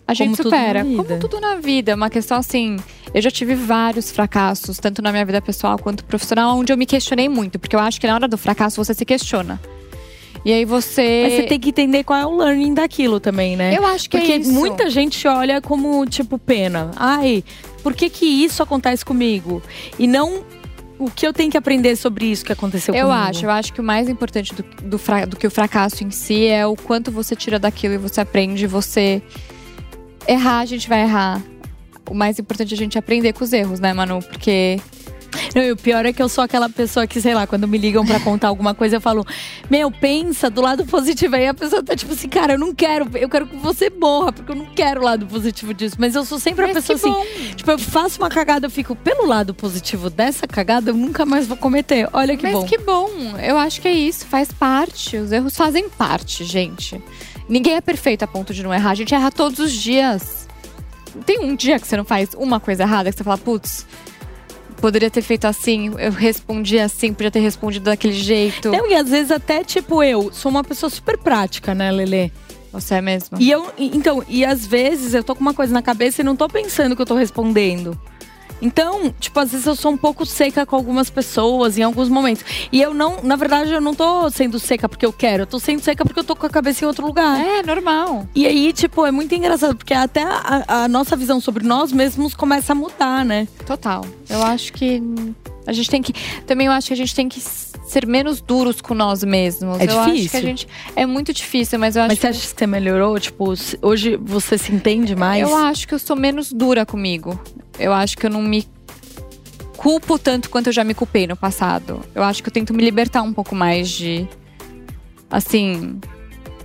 A 0.07 0.13
gente 0.13 0.31
Como 0.31 0.37
tudo 0.37 0.49
supera. 0.49 0.83
vida. 0.83 1.03
Como 1.03 1.19
tudo 1.19 1.39
na 1.41 1.55
vida. 1.55 1.91
É 1.91 1.95
uma 1.95 2.09
questão 2.09 2.37
assim. 2.37 2.77
Eu 3.13 3.21
já 3.21 3.31
tive 3.31 3.55
vários 3.55 4.11
fracassos, 4.11 4.77
tanto 4.77 5.01
na 5.01 5.11
minha 5.11 5.25
vida 5.25 5.41
pessoal 5.41 5.77
quanto 5.79 6.03
profissional, 6.05 6.57
onde 6.57 6.71
eu 6.71 6.77
me 6.77 6.85
questionei 6.85 7.27
muito. 7.27 7.57
Porque 7.57 7.75
eu 7.75 7.79
acho 7.79 7.99
que 7.99 8.05
na 8.07 8.13
hora 8.15 8.27
do 8.27 8.37
fracasso 8.37 8.83
você 8.83 8.93
se 8.93 9.03
questiona. 9.05 9.59
E 10.43 10.53
aí 10.53 10.63
você. 10.63 11.21
Mas 11.23 11.33
você 11.33 11.43
tem 11.43 11.59
que 11.59 11.69
entender 11.69 12.03
qual 12.03 12.19
é 12.19 12.25
o 12.25 12.37
learning 12.37 12.75
daquilo 12.75 13.19
também, 13.19 13.55
né? 13.55 13.75
Eu 13.75 13.83
acho 13.85 14.07
que 14.09 14.17
Porque 14.17 14.31
é 14.33 14.37
isso. 14.37 14.51
muita 14.53 14.89
gente 14.91 15.27
olha 15.27 15.59
como, 15.59 16.05
tipo, 16.05 16.37
pena. 16.37 16.91
Ai, 16.95 17.43
por 17.81 17.95
que 17.95 18.09
que 18.09 18.25
isso 18.25 18.61
acontece 18.61 19.03
comigo? 19.03 19.59
E 19.97 20.05
não 20.05 20.43
o 20.99 21.09
que 21.09 21.25
eu 21.25 21.33
tenho 21.33 21.49
que 21.49 21.57
aprender 21.57 21.95
sobre 21.95 22.27
isso 22.27 22.45
que 22.45 22.51
aconteceu 22.53 22.93
Eu 22.93 23.07
comigo. 23.07 23.23
acho, 23.27 23.45
eu 23.45 23.49
acho 23.49 23.73
que 23.73 23.81
o 23.81 23.83
mais 23.83 24.07
importante 24.07 24.53
do, 24.53 24.63
do, 24.83 24.97
fra- 24.99 25.25
do 25.25 25.35
que 25.35 25.45
o 25.47 25.51
fracasso 25.51 26.03
em 26.03 26.11
si 26.11 26.45
é 26.45 26.65
o 26.65 26.75
quanto 26.75 27.11
você 27.11 27.35
tira 27.35 27.57
daquilo 27.59 27.95
e 27.95 27.97
você 27.97 28.21
aprende, 28.21 28.65
você 28.67 29.21
errar, 30.27 30.59
a 30.59 30.65
gente 30.65 30.87
vai 30.87 31.01
errar. 31.01 31.41
O 32.09 32.13
mais 32.13 32.37
importante 32.37 32.73
é 32.73 32.75
a 32.75 32.77
gente 32.77 32.97
aprender 32.97 33.33
com 33.33 33.43
os 33.43 33.51
erros, 33.51 33.79
né, 33.79 33.91
Manu? 33.93 34.21
Porque 34.21 34.79
Não, 35.53 35.61
e 35.61 35.71
o 35.71 35.77
pior 35.77 36.05
é 36.05 36.13
que 36.13 36.21
eu 36.21 36.29
sou 36.29 36.43
aquela 36.43 36.69
pessoa 36.69 37.05
que, 37.07 37.19
sei 37.21 37.33
lá, 37.33 37.47
quando 37.47 37.67
me 37.67 37.77
ligam 37.77 38.05
pra 38.05 38.19
contar 38.19 38.47
alguma 38.47 38.73
coisa, 38.73 38.97
eu 38.97 39.01
falo, 39.01 39.25
meu, 39.69 39.91
pensa 39.91 40.49
do 40.49 40.61
lado 40.61 40.85
positivo. 40.85 41.35
Aí 41.35 41.47
a 41.47 41.53
pessoa 41.53 41.83
tá 41.83 41.95
tipo 41.95 42.13
assim, 42.13 42.27
cara, 42.27 42.53
eu 42.53 42.59
não 42.59 42.73
quero, 42.73 43.09
eu 43.15 43.29
quero 43.29 43.47
que 43.47 43.55
você 43.55 43.89
morra, 43.89 44.31
porque 44.31 44.51
eu 44.51 44.55
não 44.55 44.65
quero 44.67 45.01
o 45.01 45.03
lado 45.03 45.25
positivo 45.25 45.73
disso. 45.73 45.95
Mas 45.99 46.15
eu 46.15 46.23
sou 46.25 46.39
sempre 46.39 46.65
a 46.65 46.67
Mas 46.67 46.85
pessoa 46.85 46.99
que 46.99 47.21
assim, 47.21 47.55
tipo, 47.55 47.71
eu 47.71 47.79
faço 47.79 48.19
uma 48.21 48.29
cagada, 48.29 48.67
eu 48.67 48.71
fico, 48.71 48.95
pelo 48.95 49.25
lado 49.25 49.53
positivo 49.53 50.09
dessa 50.09 50.47
cagada, 50.47 50.91
eu 50.91 50.95
nunca 50.95 51.25
mais 51.25 51.47
vou 51.47 51.57
cometer. 51.57 52.07
Olha 52.13 52.35
que 52.37 52.43
Mas 52.43 52.53
bom. 52.53 52.65
que 52.65 52.77
bom. 52.77 53.09
Eu 53.41 53.57
acho 53.57 53.81
que 53.81 53.87
é 53.87 53.93
isso, 53.93 54.25
faz 54.25 54.51
parte. 54.51 55.17
Os 55.17 55.31
erros 55.31 55.55
fazem 55.55 55.89
parte, 55.89 56.43
gente. 56.43 57.01
Ninguém 57.47 57.75
é 57.75 57.81
perfeito 57.81 58.23
a 58.23 58.27
ponto 58.27 58.53
de 58.53 58.63
não 58.63 58.73
errar. 58.73 58.91
A 58.91 58.95
gente 58.95 59.13
erra 59.13 59.31
todos 59.31 59.59
os 59.59 59.71
dias. 59.71 60.47
Tem 61.25 61.39
um 61.39 61.55
dia 61.55 61.79
que 61.79 61.87
você 61.87 61.95
não 61.95 62.03
faz 62.03 62.29
uma 62.35 62.59
coisa 62.59 62.83
errada, 62.83 63.11
que 63.11 63.17
você 63.17 63.23
fala, 63.23 63.37
putz, 63.37 63.85
poderia 64.77 65.09
ter 65.09 65.21
feito 65.21 65.45
assim, 65.45 65.91
eu 65.97 66.11
respondi 66.11 66.77
assim, 66.77 67.13
podia 67.13 67.31
ter 67.31 67.39
respondido 67.39 67.85
daquele 67.85 68.13
jeito. 68.13 68.69
Não, 68.69 68.89
e 68.89 68.95
às 68.95 69.09
vezes 69.09 69.31
até, 69.31 69.63
tipo, 69.63 70.03
eu 70.03 70.31
sou 70.33 70.49
uma 70.49 70.63
pessoa 70.63 70.89
super 70.89 71.17
prática, 71.17 71.73
né, 71.73 71.91
Lelê? 71.91 72.31
Você 72.73 72.95
é 72.95 73.01
mesmo? 73.01 73.37
E 73.39 73.49
eu, 73.49 73.71
então, 73.77 74.23
e 74.27 74.43
às 74.43 74.65
vezes 74.65 75.13
eu 75.13 75.23
tô 75.23 75.33
com 75.33 75.41
uma 75.41 75.53
coisa 75.53 75.73
na 75.73 75.81
cabeça 75.81 76.21
e 76.21 76.25
não 76.25 76.35
tô 76.35 76.49
pensando 76.49 76.95
que 76.95 77.01
eu 77.01 77.05
tô 77.05 77.15
respondendo. 77.15 77.97
Então, 78.61 79.13
tipo, 79.19 79.39
às 79.39 79.51
vezes 79.51 79.65
eu 79.65 79.75
sou 79.75 79.91
um 79.91 79.97
pouco 79.97 80.25
seca 80.25 80.65
com 80.65 80.75
algumas 80.75 81.09
pessoas 81.09 81.77
em 81.77 81.83
alguns 81.83 82.09
momentos. 82.09 82.43
E 82.71 82.81
eu 82.81 82.93
não, 82.93 83.17
na 83.23 83.35
verdade, 83.35 83.71
eu 83.71 83.81
não 83.81 83.93
tô 83.93 84.29
sendo 84.29 84.59
seca 84.59 84.87
porque 84.87 85.05
eu 85.05 85.13
quero, 85.13 85.43
eu 85.43 85.47
tô 85.47 85.59
sendo 85.59 85.81
seca 85.81 86.03
porque 86.05 86.19
eu 86.19 86.23
tô 86.23 86.35
com 86.35 86.45
a 86.45 86.49
cabeça 86.49 86.83
em 86.83 86.87
outro 86.87 87.05
lugar. 87.05 87.39
É, 87.39 87.63
normal. 87.63 88.27
E 88.33 88.45
aí, 88.45 88.73
tipo, 88.73 89.05
é 89.05 89.11
muito 89.11 89.33
engraçado, 89.33 89.75
porque 89.75 89.93
até 89.93 90.23
a, 90.23 90.83
a 90.83 90.87
nossa 90.87 91.15
visão 91.15 91.39
sobre 91.39 91.65
nós 91.65 91.91
mesmos 91.91 92.33
começa 92.33 92.73
a 92.73 92.75
mudar, 92.75 93.25
né? 93.25 93.47
Total. 93.65 94.05
Eu 94.29 94.43
acho 94.43 94.73
que 94.73 95.01
a 95.67 95.73
gente 95.73 95.89
tem 95.89 96.01
que. 96.01 96.13
Também 96.45 96.67
eu 96.67 96.73
acho 96.73 96.87
que 96.87 96.93
a 96.93 96.97
gente 96.97 97.15
tem 97.15 97.27
que 97.27 97.39
ser 97.39 98.05
menos 98.05 98.41
duros 98.41 98.81
com 98.81 98.93
nós 98.93 99.23
mesmos. 99.23 99.79
É 99.79 99.85
eu 99.85 99.99
acho 99.99 100.11
que 100.11 100.17
difícil? 100.17 100.39
a 100.39 100.41
gente. 100.41 100.67
É 100.95 101.05
muito 101.05 101.33
difícil, 101.33 101.79
mas 101.79 101.95
eu 101.95 102.03
acho 102.03 102.09
Mas 102.09 102.19
você 102.19 102.27
que. 102.27 102.37
acha 102.37 102.53
que 102.53 102.59
você 102.59 102.67
melhorou? 102.67 103.19
Tipo, 103.19 103.53
hoje 103.81 104.17
você 104.17 104.57
se 104.57 104.71
entende 104.71 105.15
mais? 105.15 105.41
Eu 105.41 105.55
acho 105.55 105.87
que 105.87 105.93
eu 105.93 105.99
sou 105.99 106.15
menos 106.15 106.51
dura 106.51 106.85
comigo. 106.85 107.39
Eu 107.79 107.93
acho 107.93 108.17
que 108.17 108.25
eu 108.25 108.29
não 108.29 108.41
me 108.41 108.67
culpo 109.77 110.17
tanto 110.17 110.49
quanto 110.49 110.67
eu 110.67 110.73
já 110.73 110.83
me 110.83 110.93
culpei 110.93 111.27
no 111.27 111.35
passado. 111.35 112.01
Eu 112.13 112.23
acho 112.23 112.41
que 112.41 112.49
eu 112.49 112.53
tento 112.53 112.73
me 112.73 112.83
libertar 112.83 113.21
um 113.21 113.33
pouco 113.33 113.55
mais 113.55 113.89
de. 113.89 114.27
Assim. 115.29 115.99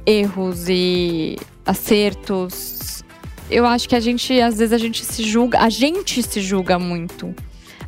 Erros 0.06 0.68
e 0.68 1.36
acertos. 1.64 3.04
Eu 3.50 3.66
acho 3.66 3.88
que 3.88 3.94
a 3.96 4.00
gente, 4.00 4.40
às 4.40 4.58
vezes, 4.58 4.72
a 4.72 4.78
gente 4.78 5.04
se 5.04 5.22
julga. 5.22 5.58
A 5.60 5.68
gente 5.68 6.22
se 6.22 6.40
julga 6.40 6.78
muito. 6.78 7.34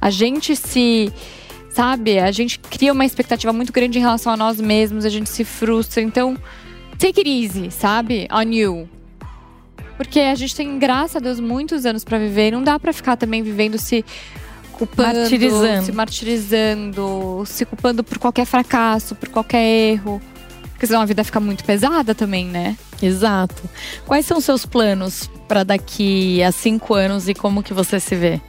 A 0.02 0.10
gente 0.10 0.56
se. 0.56 1.12
Sabe? 1.70 2.18
A 2.18 2.32
gente 2.32 2.58
cria 2.58 2.92
uma 2.92 3.04
expectativa 3.04 3.52
muito 3.52 3.72
grande 3.72 3.98
em 3.98 4.00
relação 4.02 4.32
a 4.32 4.36
nós 4.36 4.60
mesmos, 4.60 5.06
a 5.06 5.08
gente 5.08 5.30
se 5.30 5.44
frustra. 5.44 6.02
Então, 6.02 6.36
take 6.98 7.20
it 7.20 7.30
easy, 7.30 7.70
sabe? 7.70 8.28
On 8.30 8.42
you. 8.42 8.88
Porque 9.96 10.18
a 10.20 10.34
gente 10.34 10.54
tem, 10.56 10.78
graças 10.78 11.16
a 11.16 11.20
Deus, 11.20 11.38
muitos 11.38 11.86
anos 11.86 12.02
pra 12.04 12.18
viver. 12.18 12.50
Não 12.50 12.62
dá 12.62 12.78
pra 12.78 12.92
ficar 12.92 13.16
também 13.16 13.42
vivendo 13.42 13.78
se 13.78 14.04
culpando, 14.72 15.20
Martirizando. 15.20 15.86
se 15.86 15.92
martirizando, 15.92 17.44
se 17.46 17.64
culpando 17.64 18.02
por 18.02 18.18
qualquer 18.18 18.44
fracasso, 18.44 19.14
por 19.14 19.28
qualquer 19.28 19.62
erro. 19.62 20.20
Porque 20.72 20.86
senão 20.86 21.00
a 21.00 21.04
vida 21.06 21.22
fica 21.22 21.38
muito 21.38 21.64
pesada 21.64 22.14
também, 22.14 22.46
né? 22.46 22.76
Exato. 23.00 23.62
Quais 24.04 24.26
são 24.26 24.38
os 24.38 24.44
seus 24.44 24.66
planos 24.66 25.30
pra 25.46 25.62
daqui 25.62 26.42
a 26.42 26.50
cinco 26.50 26.92
anos 26.94 27.28
e 27.28 27.34
como 27.34 27.62
que 27.62 27.72
você 27.72 28.00
se 28.00 28.16
vê? 28.16 28.40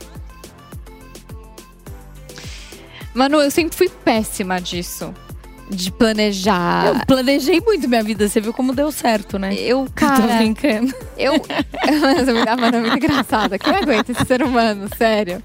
Manu, 3.13 3.41
eu 3.41 3.51
sempre 3.51 3.75
fui 3.77 3.89
péssima 3.89 4.59
disso. 4.59 5.13
De 5.69 5.89
planejar. 5.91 6.87
Eu 6.87 7.05
planejei 7.05 7.61
muito 7.61 7.87
minha 7.87 8.03
vida, 8.03 8.27
você 8.27 8.41
viu 8.41 8.51
como 8.53 8.73
deu 8.73 8.91
certo, 8.91 9.39
né? 9.39 9.53
Eu, 9.55 9.85
Tô 9.87 9.91
cara, 9.93 10.37
brincando. 10.37 10.93
eu. 11.17 11.33
Mas 12.01 12.27
a 12.47 12.55
Manu 12.57 12.77
é 12.77 12.81
muito 12.81 12.97
engraçada. 12.97 13.57
Quem 13.57 13.73
aguenta 13.73 14.11
esse 14.11 14.25
ser 14.25 14.43
humano? 14.43 14.89
Sério. 14.97 15.41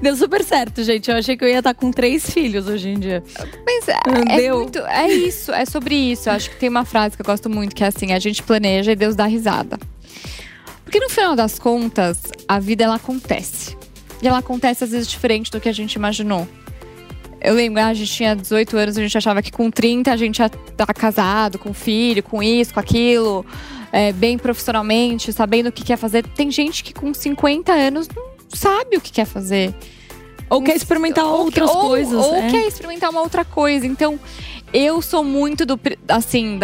Deu 0.00 0.16
super 0.16 0.44
certo, 0.44 0.82
gente. 0.84 1.10
Eu 1.10 1.16
achei 1.16 1.36
que 1.36 1.44
eu 1.44 1.48
ia 1.48 1.58
estar 1.58 1.74
com 1.74 1.90
três 1.90 2.30
filhos 2.30 2.68
hoje 2.68 2.88
em 2.90 3.00
dia. 3.00 3.22
Mas 3.66 3.88
é, 3.88 3.98
é 4.30 4.36
Deu. 4.36 4.58
muito. 4.58 4.78
É 4.78 5.08
isso, 5.08 5.52
é 5.52 5.64
sobre 5.66 5.94
isso. 5.94 6.28
Eu 6.28 6.34
acho 6.34 6.50
que 6.50 6.56
tem 6.56 6.68
uma 6.68 6.84
frase 6.84 7.16
que 7.16 7.22
eu 7.22 7.26
gosto 7.26 7.50
muito, 7.50 7.74
que 7.74 7.82
é 7.82 7.88
assim: 7.88 8.12
a 8.12 8.18
gente 8.18 8.42
planeja 8.44 8.92
e 8.92 8.96
Deus 8.96 9.16
dá 9.16 9.26
risada. 9.26 9.76
Porque 10.84 11.00
no 11.00 11.10
final 11.10 11.34
das 11.34 11.58
contas, 11.58 12.20
a 12.46 12.58
vida 12.60 12.84
ela 12.84 12.94
acontece. 12.94 13.76
E 14.22 14.28
ela 14.28 14.38
acontece 14.38 14.84
às 14.84 14.90
vezes 14.92 15.08
diferente 15.08 15.50
do 15.50 15.60
que 15.60 15.68
a 15.68 15.72
gente 15.72 15.94
imaginou. 15.94 16.48
Eu 17.40 17.54
lembro, 17.54 17.80
a 17.82 17.94
gente 17.94 18.12
tinha 18.12 18.34
18 18.34 18.76
anos, 18.76 18.98
a 18.98 19.02
gente 19.02 19.16
achava 19.16 19.40
que 19.42 19.52
com 19.52 19.70
30 19.70 20.12
a 20.12 20.16
gente 20.16 20.38
ia 20.40 20.46
estar 20.46 20.92
casado, 20.92 21.58
com 21.58 21.72
filho, 21.72 22.22
com 22.22 22.42
isso, 22.42 22.74
com 22.74 22.80
aquilo, 22.80 23.46
é, 23.92 24.12
bem 24.12 24.36
profissionalmente, 24.36 25.32
sabendo 25.32 25.68
o 25.68 25.72
que 25.72 25.84
quer 25.84 25.96
fazer. 25.96 26.26
Tem 26.26 26.50
gente 26.50 26.82
que 26.82 26.92
com 26.92 27.14
50 27.14 27.72
anos 27.72 28.08
não 28.08 28.24
sabe 28.52 28.96
o 28.96 29.00
que 29.00 29.12
quer 29.12 29.24
fazer. 29.24 29.72
Ou 30.50 30.62
quer 30.62 30.74
experimentar 30.76 31.26
Ou 31.26 31.44
outras 31.44 31.70
que- 31.70 31.76
ou- 31.76 31.86
coisas. 31.88 32.24
Ou 32.24 32.34
é. 32.36 32.50
quer 32.50 32.66
experimentar 32.66 33.10
uma 33.10 33.20
outra 33.20 33.44
coisa. 33.44 33.86
Então, 33.86 34.18
eu 34.72 35.00
sou 35.02 35.22
muito 35.22 35.64
do. 35.66 35.78
Assim, 36.08 36.58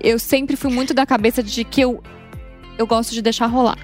eu 0.00 0.18
sempre 0.18 0.56
fui 0.56 0.70
muito 0.72 0.92
da 0.94 1.04
cabeça 1.06 1.42
de 1.42 1.62
que 1.62 1.80
eu, 1.82 2.02
eu 2.78 2.86
gosto 2.86 3.12
de 3.12 3.20
deixar 3.22 3.46
rolar. 3.46 3.78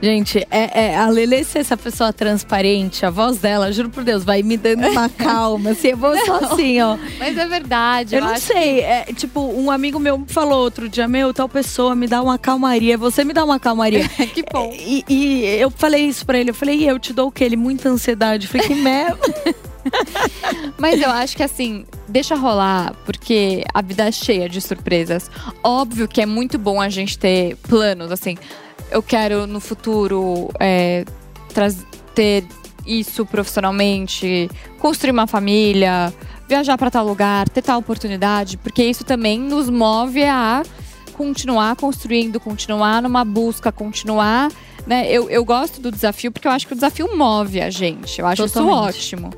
Gente, 0.00 0.46
é, 0.50 0.86
é, 0.86 0.96
a 0.96 1.08
Lele 1.08 1.42
ser 1.44 1.60
essa 1.60 1.76
pessoa 1.76 2.12
transparente, 2.12 3.04
a 3.04 3.10
voz 3.10 3.38
dela, 3.38 3.72
juro 3.72 3.90
por 3.90 4.04
Deus, 4.04 4.24
vai 4.24 4.42
me 4.42 4.56
dando 4.56 4.86
uma 4.86 5.08
calma. 5.10 5.70
Assim, 5.70 5.88
eu 5.88 5.96
vou 5.96 6.16
só 6.24 6.36
assim, 6.44 6.80
ó. 6.80 6.96
Mas 7.18 7.36
é 7.36 7.46
verdade. 7.46 8.14
Eu 8.14 8.20
não 8.20 8.28
acho 8.28 8.46
sei, 8.46 8.80
é, 8.80 9.04
tipo, 9.14 9.40
um 9.40 9.70
amigo 9.70 9.98
meu 9.98 10.24
falou 10.28 10.62
outro 10.62 10.88
dia, 10.88 11.08
meu, 11.08 11.34
tal 11.34 11.48
pessoa 11.48 11.94
me 11.94 12.06
dá 12.06 12.22
uma 12.22 12.38
calmaria, 12.38 12.96
você 12.96 13.24
me 13.24 13.32
dá 13.32 13.44
uma 13.44 13.58
calmaria. 13.58 14.08
Que, 14.08 14.26
que 14.42 14.44
bom. 14.52 14.72
E, 14.72 15.04
e 15.08 15.44
eu 15.60 15.70
falei 15.70 16.04
isso 16.04 16.24
pra 16.24 16.38
ele, 16.38 16.50
eu 16.50 16.54
falei, 16.54 16.76
e 16.76 16.86
eu 16.86 16.98
te 16.98 17.12
dou 17.12 17.28
o 17.28 17.32
quê? 17.32 17.44
Ele, 17.44 17.56
muita 17.56 17.88
ansiedade. 17.88 18.46
Eu 18.46 18.52
falei, 18.52 18.66
que 18.66 18.74
merda. 18.74 19.18
Mas 20.78 21.00
eu 21.00 21.10
acho 21.10 21.36
que 21.36 21.42
assim, 21.42 21.84
deixa 22.06 22.34
rolar, 22.34 22.94
porque 23.04 23.64
a 23.72 23.82
vida 23.82 24.04
é 24.04 24.12
cheia 24.12 24.48
de 24.48 24.60
surpresas. 24.60 25.30
Óbvio 25.62 26.08
que 26.08 26.20
é 26.20 26.26
muito 26.26 26.58
bom 26.58 26.80
a 26.80 26.88
gente 26.88 27.18
ter 27.18 27.56
planos, 27.56 28.12
assim. 28.12 28.36
Eu 28.90 29.02
quero 29.02 29.46
no 29.46 29.60
futuro 29.60 30.50
é, 30.58 31.04
ter 32.14 32.44
isso 32.86 33.26
profissionalmente, 33.26 34.50
construir 34.78 35.12
uma 35.12 35.26
família, 35.26 36.12
viajar 36.48 36.78
para 36.78 36.90
tal 36.90 37.06
lugar, 37.06 37.48
ter 37.48 37.62
tal 37.62 37.78
oportunidade, 37.78 38.56
porque 38.56 38.82
isso 38.82 39.04
também 39.04 39.38
nos 39.38 39.68
move 39.68 40.24
a 40.24 40.62
continuar 41.12 41.74
construindo, 41.76 42.38
continuar 42.38 43.02
numa 43.02 43.24
busca, 43.24 43.72
continuar. 43.72 44.50
Né? 44.86 45.10
Eu, 45.10 45.28
eu 45.28 45.44
gosto 45.44 45.80
do 45.80 45.90
desafio 45.90 46.30
porque 46.30 46.46
eu 46.46 46.52
acho 46.52 46.66
que 46.66 46.72
o 46.72 46.76
desafio 46.76 47.16
move 47.16 47.60
a 47.60 47.68
gente. 47.68 48.20
Eu 48.20 48.26
acho 48.26 48.46
Totalmente. 48.46 48.98
isso 48.98 49.16
ótimo. 49.16 49.30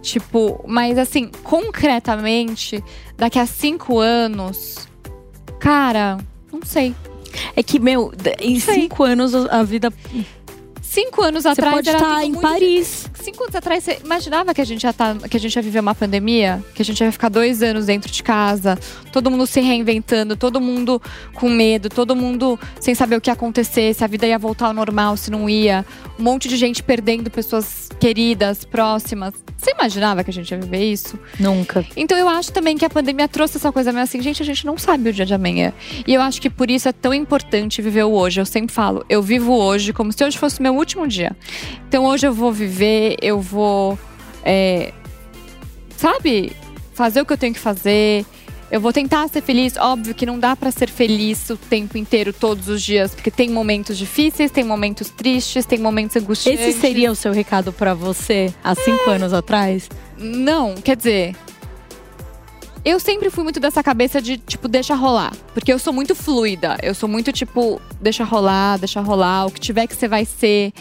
Tipo, 0.00 0.64
mas 0.66 0.96
assim, 0.96 1.30
concretamente, 1.42 2.82
daqui 3.16 3.38
a 3.38 3.46
cinco 3.46 3.98
anos, 3.98 4.88
cara, 5.58 6.18
não 6.52 6.60
sei. 6.62 6.94
É 7.56 7.62
que, 7.62 7.78
meu, 7.78 8.12
em 8.40 8.58
cinco 8.58 9.04
anos 9.04 9.34
a 9.34 9.62
vida 9.62 9.92
Cinco 10.94 11.22
anos 11.22 11.42
Você 11.42 11.48
atrás 11.48 11.74
pode 11.74 11.88
era 11.88 11.98
estar 11.98 12.14
tudo 12.14 12.22
em 12.22 12.28
muito- 12.30 12.40
Paris. 12.40 13.10
Cinco 13.20 13.42
anos 13.42 13.54
atrás, 13.56 13.82
você 13.82 13.98
imaginava 14.04 14.54
que 14.54 14.60
a 14.60 14.64
gente 14.64 14.84
ia 14.84 14.92
tá, 14.92 15.16
que 15.28 15.36
a 15.36 15.40
gente 15.40 15.56
ia 15.56 15.62
viver 15.62 15.80
uma 15.80 15.94
pandemia? 15.94 16.62
Que 16.72 16.82
a 16.82 16.84
gente 16.84 17.02
ia 17.02 17.10
ficar 17.10 17.28
dois 17.30 17.64
anos 17.64 17.86
dentro 17.86 18.12
de 18.12 18.22
casa, 18.22 18.78
todo 19.10 19.28
mundo 19.28 19.44
se 19.44 19.60
reinventando, 19.60 20.36
todo 20.36 20.60
mundo 20.60 21.02
com 21.34 21.48
medo, 21.48 21.88
todo 21.88 22.14
mundo 22.14 22.56
sem 22.78 22.94
saber 22.94 23.16
o 23.16 23.20
que 23.20 23.28
ia 23.28 23.32
acontecer, 23.34 23.92
se 23.92 24.04
a 24.04 24.06
vida 24.06 24.24
ia 24.24 24.38
voltar 24.38 24.66
ao 24.66 24.72
normal, 24.72 25.16
se 25.16 25.32
não 25.32 25.48
ia. 25.48 25.84
Um 26.16 26.22
monte 26.22 26.46
de 26.48 26.56
gente 26.56 26.80
perdendo 26.80 27.28
pessoas 27.28 27.88
queridas, 27.98 28.64
próximas. 28.64 29.34
Você 29.56 29.72
imaginava 29.72 30.22
que 30.22 30.30
a 30.30 30.32
gente 30.32 30.50
ia 30.52 30.58
viver 30.58 30.84
isso? 30.92 31.18
Nunca. 31.40 31.84
Então 31.96 32.16
eu 32.16 32.28
acho 32.28 32.52
também 32.52 32.76
que 32.76 32.84
a 32.84 32.90
pandemia 32.90 33.26
trouxe 33.26 33.56
essa 33.56 33.72
coisa 33.72 33.90
meio 33.90 34.04
assim, 34.04 34.20
gente, 34.22 34.42
a 34.42 34.46
gente 34.46 34.64
não 34.64 34.78
sabe 34.78 35.08
o 35.08 35.12
dia 35.12 35.26
de 35.26 35.34
amanhã. 35.34 35.72
E 36.06 36.14
eu 36.14 36.20
acho 36.22 36.40
que 36.40 36.50
por 36.50 36.70
isso 36.70 36.88
é 36.88 36.92
tão 36.92 37.12
importante 37.14 37.82
viver 37.82 38.04
o 38.04 38.12
hoje. 38.12 38.40
Eu 38.40 38.46
sempre 38.46 38.72
falo, 38.72 39.04
eu 39.08 39.20
vivo 39.22 39.52
hoje 39.54 39.92
como 39.92 40.12
se 40.12 40.22
hoje 40.22 40.38
fosse 40.38 40.60
o 40.60 40.62
meu 40.62 40.74
último 40.84 41.08
dia. 41.08 41.36
Então 41.88 42.04
hoje 42.04 42.26
eu 42.26 42.32
vou 42.32 42.52
viver, 42.52 43.16
eu 43.20 43.40
vou. 43.40 43.98
é, 44.44 44.92
sabe? 45.96 46.52
Fazer 46.92 47.20
o 47.20 47.26
que 47.26 47.32
eu 47.32 47.38
tenho 47.38 47.54
que 47.54 47.60
fazer. 47.60 48.24
Eu 48.70 48.80
vou 48.80 48.92
tentar 48.92 49.28
ser 49.28 49.42
feliz. 49.42 49.76
Óbvio 49.76 50.14
que 50.14 50.26
não 50.26 50.38
dá 50.38 50.56
pra 50.56 50.70
ser 50.70 50.88
feliz 50.88 51.48
o 51.50 51.56
tempo 51.56 51.96
inteiro, 51.96 52.32
todos 52.32 52.68
os 52.68 52.82
dias, 52.82 53.14
porque 53.14 53.30
tem 53.30 53.48
momentos 53.50 53.96
difíceis, 53.96 54.50
tem 54.50 54.64
momentos 54.64 55.10
tristes, 55.10 55.64
tem 55.64 55.78
momentos 55.78 56.16
angustiantes. 56.16 56.66
Esse 56.66 56.80
seria 56.80 57.10
o 57.10 57.14
seu 57.14 57.32
recado 57.32 57.72
pra 57.72 57.94
você 57.94 58.52
há 58.62 58.74
cinco 58.74 59.10
anos 59.10 59.32
atrás? 59.32 59.88
Não, 60.18 60.74
quer 60.74 60.96
dizer. 60.96 61.36
Eu 62.84 63.00
sempre 63.00 63.30
fui 63.30 63.42
muito 63.42 63.58
dessa 63.58 63.82
cabeça 63.82 64.20
de, 64.20 64.36
tipo, 64.36 64.68
deixa 64.68 64.94
rolar. 64.94 65.32
Porque 65.54 65.72
eu 65.72 65.78
sou 65.78 65.92
muito 65.92 66.14
fluida. 66.14 66.76
Eu 66.82 66.94
sou 66.94 67.08
muito, 67.08 67.32
tipo, 67.32 67.80
deixa 68.00 68.24
rolar, 68.24 68.78
deixa 68.78 69.00
rolar. 69.00 69.46
O 69.46 69.50
que 69.50 69.58
tiver 69.60 69.86
que 69.86 69.96
ser, 69.96 70.08
vai 70.08 70.24
ser. 70.26 70.72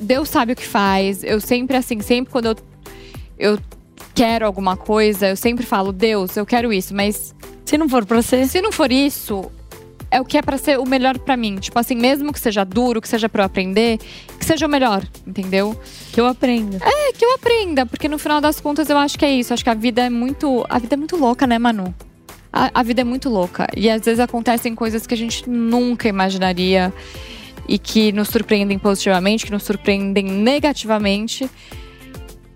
Deus 0.00 0.28
sabe 0.28 0.52
o 0.52 0.56
que 0.56 0.66
faz. 0.66 1.22
Eu 1.22 1.40
sempre, 1.40 1.76
assim, 1.76 2.00
sempre 2.00 2.32
quando 2.32 2.46
eu, 2.46 2.56
eu 3.38 3.58
quero 4.14 4.44
alguma 4.44 4.76
coisa, 4.76 5.28
eu 5.28 5.36
sempre 5.36 5.64
falo, 5.64 5.92
Deus, 5.92 6.36
eu 6.36 6.44
quero 6.44 6.72
isso. 6.72 6.92
Mas 6.92 7.32
Se 7.64 7.78
não 7.78 7.88
for 7.88 8.04
pra 8.04 8.20
ser. 8.20 8.48
se 8.48 8.60
não 8.60 8.72
for 8.72 8.90
isso, 8.90 9.48
é 10.12 10.20
o 10.20 10.24
que 10.26 10.36
é 10.36 10.42
pra 10.42 10.58
ser 10.58 10.78
o 10.78 10.84
melhor 10.84 11.18
pra 11.18 11.38
mim. 11.38 11.56
Tipo 11.56 11.78
assim, 11.78 11.96
mesmo 11.96 12.32
que 12.34 12.38
seja 12.38 12.64
duro, 12.64 13.00
que 13.00 13.08
seja 13.08 13.30
pra 13.30 13.42
eu 13.42 13.46
aprender, 13.46 13.98
que 14.38 14.44
seja 14.44 14.66
o 14.66 14.68
melhor, 14.68 15.02
entendeu? 15.26 15.74
Que 16.12 16.20
eu 16.20 16.26
aprendo. 16.26 16.76
É 16.76 17.12
que 17.14 17.24
eu 17.24 17.34
aprenda, 17.34 17.86
porque 17.86 18.08
no 18.08 18.18
final 18.18 18.38
das 18.38 18.60
contas 18.60 18.90
eu 18.90 18.98
acho 18.98 19.18
que 19.18 19.24
é 19.24 19.32
isso. 19.32 19.54
Acho 19.54 19.64
que 19.64 19.70
a 19.70 19.74
vida 19.74 20.02
é 20.02 20.10
muito. 20.10 20.66
A 20.68 20.78
vida 20.78 20.94
é 20.94 20.98
muito 20.98 21.16
louca, 21.16 21.46
né, 21.46 21.58
Manu? 21.58 21.94
A, 22.52 22.70
a 22.74 22.82
vida 22.82 23.00
é 23.00 23.04
muito 23.04 23.30
louca. 23.30 23.66
E 23.74 23.88
às 23.88 24.02
vezes 24.02 24.20
acontecem 24.20 24.74
coisas 24.74 25.06
que 25.06 25.14
a 25.14 25.16
gente 25.16 25.48
nunca 25.48 26.06
imaginaria 26.06 26.92
e 27.66 27.78
que 27.78 28.12
nos 28.12 28.28
surpreendem 28.28 28.78
positivamente, 28.78 29.46
que 29.46 29.52
nos 29.52 29.62
surpreendem 29.62 30.26
negativamente. 30.26 31.50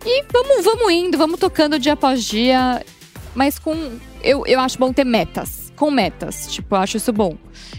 E 0.05 0.25
vamos, 0.31 0.63
vamos 0.63 0.93
indo, 0.93 1.17
vamos 1.17 1.41
tocando 1.41 1.79
dia 1.79 1.95
após 1.95 2.23
dia. 2.23 2.85
Mas 3.35 3.59
com. 3.59 3.75
Eu, 4.23 4.45
eu 4.47 4.61
acho 4.61 4.79
bom 4.79 4.93
ter 4.93 5.05
metas. 5.05 5.66
Com 5.77 5.91
metas. 5.91 6.49
Tipo, 6.51 6.75
eu 6.75 6.81
acho 6.81 6.97
isso 6.97 7.13
bom. 7.13 7.37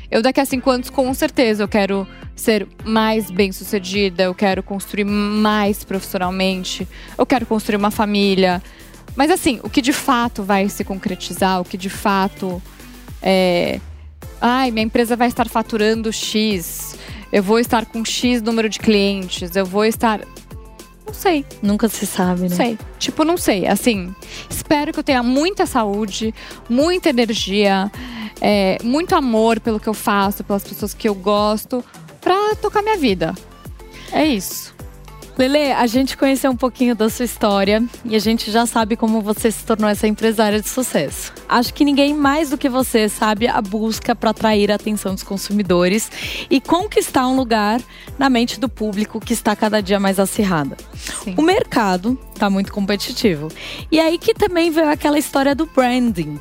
Eu 0.09 0.21
daqui 0.21 0.39
a 0.39 0.45
cinco 0.45 0.69
anos, 0.69 0.89
com 0.89 1.13
certeza, 1.13 1.63
eu 1.63 1.67
quero 1.67 2.07
ser 2.35 2.67
mais 2.85 3.31
bem 3.31 3.51
sucedida, 3.51 4.23
eu 4.23 4.35
quero 4.35 4.61
construir 4.61 5.03
mais 5.03 5.83
profissionalmente, 5.83 6.87
eu 7.17 7.25
quero 7.25 7.45
construir 7.45 7.77
uma 7.77 7.91
família. 7.91 8.61
Mas 9.15 9.31
assim, 9.31 9.59
o 9.63 9.69
que 9.69 9.81
de 9.81 9.91
fato 9.91 10.43
vai 10.43 10.69
se 10.69 10.83
concretizar, 10.83 11.59
o 11.59 11.65
que 11.65 11.75
de 11.75 11.89
fato 11.89 12.61
é. 13.21 13.81
Ai, 14.39 14.69
minha 14.69 14.85
empresa 14.85 15.15
vai 15.15 15.27
estar 15.27 15.49
faturando 15.49 16.13
X, 16.13 16.95
eu 17.33 17.41
vou 17.41 17.59
estar 17.59 17.87
com 17.87 18.05
X 18.05 18.39
número 18.43 18.69
de 18.69 18.77
clientes, 18.77 19.55
eu 19.55 19.65
vou 19.65 19.83
estar. 19.83 20.21
Não 21.07 21.13
sei. 21.13 21.45
Nunca 21.61 21.87
se 21.87 22.05
sabe, 22.05 22.43
né? 22.43 22.49
Não 22.49 22.55
sei. 22.55 22.77
Tipo, 22.99 23.23
não 23.23 23.37
sei. 23.37 23.65
Assim, 23.65 24.13
espero 24.49 24.91
que 24.91 24.99
eu 24.99 25.03
tenha 25.03 25.23
muita 25.23 25.65
saúde, 25.65 26.33
muita 26.69 27.09
energia, 27.09 27.89
é, 28.41 28.77
muito 28.83 29.15
amor 29.15 29.59
pelo 29.59 29.79
que 29.79 29.87
eu 29.87 29.93
faço, 29.93 30.43
pelas 30.43 30.63
pessoas 30.63 30.93
que 30.93 31.07
eu 31.07 31.15
gosto, 31.15 31.83
pra 32.21 32.55
tocar 32.61 32.81
minha 32.81 32.97
vida. 32.97 33.33
É 34.11 34.25
isso. 34.25 34.76
Lele, 35.37 35.71
a 35.71 35.85
gente 35.85 36.17
conheceu 36.17 36.49
um 36.49 36.55
pouquinho 36.55 36.95
da 36.95 37.09
sua 37.11 37.23
história 37.23 37.83
e 38.03 38.15
a 38.15 38.19
gente 38.19 38.49
já 38.49 38.65
sabe 38.65 38.95
como 38.95 39.21
você 39.21 39.51
se 39.51 39.63
tornou 39.63 39.87
essa 39.87 40.07
empresária 40.07 40.59
de 40.59 40.67
sucesso. 40.67 41.31
Acho 41.47 41.71
que 41.75 41.85
ninguém 41.85 42.13
mais 42.13 42.49
do 42.49 42.57
que 42.57 42.67
você 42.67 43.07
sabe 43.07 43.47
a 43.47 43.61
busca 43.61 44.15
para 44.15 44.31
atrair 44.31 44.71
a 44.71 44.75
atenção 44.75 45.13
dos 45.13 45.21
consumidores 45.21 46.09
e 46.49 46.59
conquistar 46.59 47.27
um 47.27 47.35
lugar 47.35 47.79
na 48.17 48.31
mente 48.31 48.59
do 48.59 48.67
público 48.67 49.19
que 49.19 49.31
está 49.31 49.55
cada 49.55 49.79
dia 49.79 49.99
mais 49.99 50.19
acirrada. 50.19 50.75
Sim. 50.95 51.35
O 51.37 51.43
mercado 51.43 52.17
está 52.33 52.49
muito 52.49 52.73
competitivo. 52.73 53.49
E 53.91 53.99
aí 53.99 54.17
que 54.17 54.33
também 54.33 54.71
veio 54.71 54.89
aquela 54.89 55.19
história 55.19 55.53
do 55.53 55.67
branding. 55.67 56.39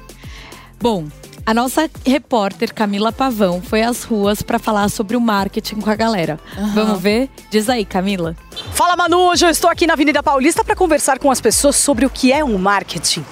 Bom, 0.80 1.07
a 1.47 1.55
nossa 1.55 1.88
repórter 2.05 2.74
Camila 2.74 3.12
Pavão 3.12 3.62
foi 3.62 3.80
às 3.80 4.03
ruas 4.03 4.42
para 4.42 4.59
falar 4.59 4.88
sobre 4.88 5.16
o 5.16 5.20
marketing 5.20 5.76
com 5.76 5.88
a 5.88 5.94
galera. 5.94 6.40
Vamos 6.74 7.01
ver? 7.01 7.30
Diz 7.49 7.70
aí, 7.70 7.84
Camila. 7.84 8.34
Fala 8.72 8.97
Manu, 8.97 9.18
hoje 9.28 9.47
eu 9.47 9.51
estou 9.51 9.70
aqui 9.70 9.86
na 9.86 9.92
Avenida 9.92 10.24
Paulista 10.24 10.64
para 10.64 10.74
conversar 10.74 11.20
com 11.20 11.30
as 11.30 11.40
pessoas 11.40 11.76
sobre 11.76 12.05
o 12.05 12.11
que 12.11 12.32
é 12.32 12.44
um 12.44 12.59
marketing. 12.59 13.24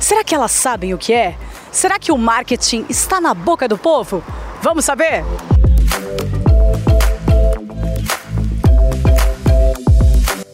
Será 0.00 0.24
que 0.24 0.34
elas 0.34 0.52
sabem 0.52 0.94
o 0.94 0.98
que 0.98 1.12
é? 1.12 1.36
Será 1.70 1.98
que 1.98 2.10
o 2.10 2.16
marketing 2.16 2.86
está 2.88 3.20
na 3.20 3.34
boca 3.34 3.68
do 3.68 3.76
povo? 3.76 4.24
Vamos 4.62 4.86
saber? 4.86 5.22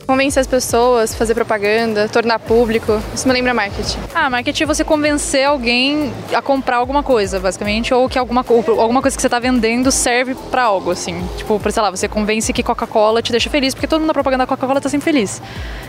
Convencer 0.07 0.41
as 0.43 0.47
pessoas, 0.47 1.15
fazer 1.15 1.35
propaganda, 1.35 2.07
tornar 2.11 2.39
público. 2.39 3.01
Isso 3.15 3.27
me 3.27 3.33
lembra 3.33 3.55
marketing. 3.55 3.99
Ah, 4.15 4.29
marketing 4.29 4.65
é 4.65 4.67
você 4.67 4.85
convencer 4.85 5.47
alguém 5.47 6.13
a 6.35 6.43
comprar 6.43 6.77
alguma 6.77 7.03
coisa, 7.03 7.41
basicamente, 7.41 7.95
ou 7.95 8.07
que 8.07 8.19
alguma, 8.19 8.45
co- 8.45 8.63
alguma 8.79 9.01
coisa 9.01 9.17
que 9.17 9.21
você 9.23 9.27
está 9.29 9.39
vendendo 9.39 9.91
serve 9.91 10.35
para 10.51 10.63
algo, 10.65 10.91
assim. 10.91 11.27
Tipo, 11.39 11.59
por, 11.59 11.73
sei 11.73 11.83
lá, 11.83 11.91
você 11.91 12.07
convence 12.07 12.53
que 12.53 12.63
Coca-Cola 12.63 13.23
te 13.23 13.31
deixa 13.33 13.49
feliz, 13.49 13.73
porque 13.73 13.87
todo 13.87 14.01
mundo 14.01 14.09
na 14.09 14.13
propaganda 14.13 14.43
da 14.45 14.47
Coca-Cola 14.47 14.79
tá 14.79 14.91
sempre 14.91 15.05
feliz. 15.07 15.41